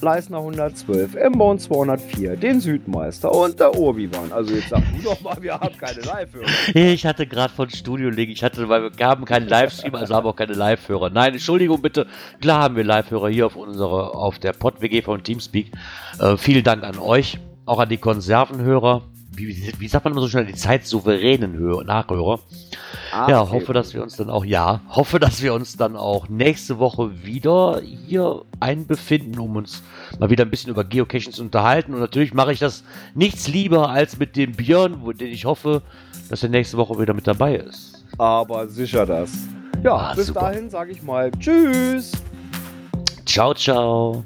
[0.00, 4.32] Leisner 112, M-Bone 204, den Südmeister und der Obi-Wan.
[4.32, 6.46] Also jetzt sag du doch mal, wir haben keine Live-Hörer.
[6.74, 10.26] Ich hatte gerade von Studio Link, ich hatte, weil wir haben keinen Livestream, also haben
[10.26, 11.10] auch keine Live-Hörer.
[11.10, 12.06] Nein, Entschuldigung bitte.
[12.40, 15.72] Klar haben wir Live-Hörer hier auf unserer, auf der Pod-WG von Teamspeak.
[16.20, 19.02] Äh, vielen Dank an euch, auch an die Konservenhörer.
[19.38, 22.40] Wie, wie, sagt man immer so schnell, die zeitsouveränen Hör Nachhörer.
[23.12, 23.52] ja, okay.
[23.52, 27.24] hoffe, dass wir uns dann auch, ja, hoffe, dass wir uns dann auch nächste Woche
[27.24, 29.82] wieder hier einbefinden, um uns
[30.18, 31.94] mal wieder ein bisschen über Geocaching zu unterhalten.
[31.94, 32.84] Und natürlich mache ich das
[33.14, 35.82] nichts lieber als mit dem Björn, wo, den ich hoffe,
[36.28, 38.04] dass er nächste Woche wieder mit dabei ist.
[38.18, 39.30] Aber sicher das.
[39.82, 40.40] Ja, Ah, bis super.
[40.40, 42.12] dahin sage ich mal Tschüss.
[43.24, 44.24] Ciao, ciao.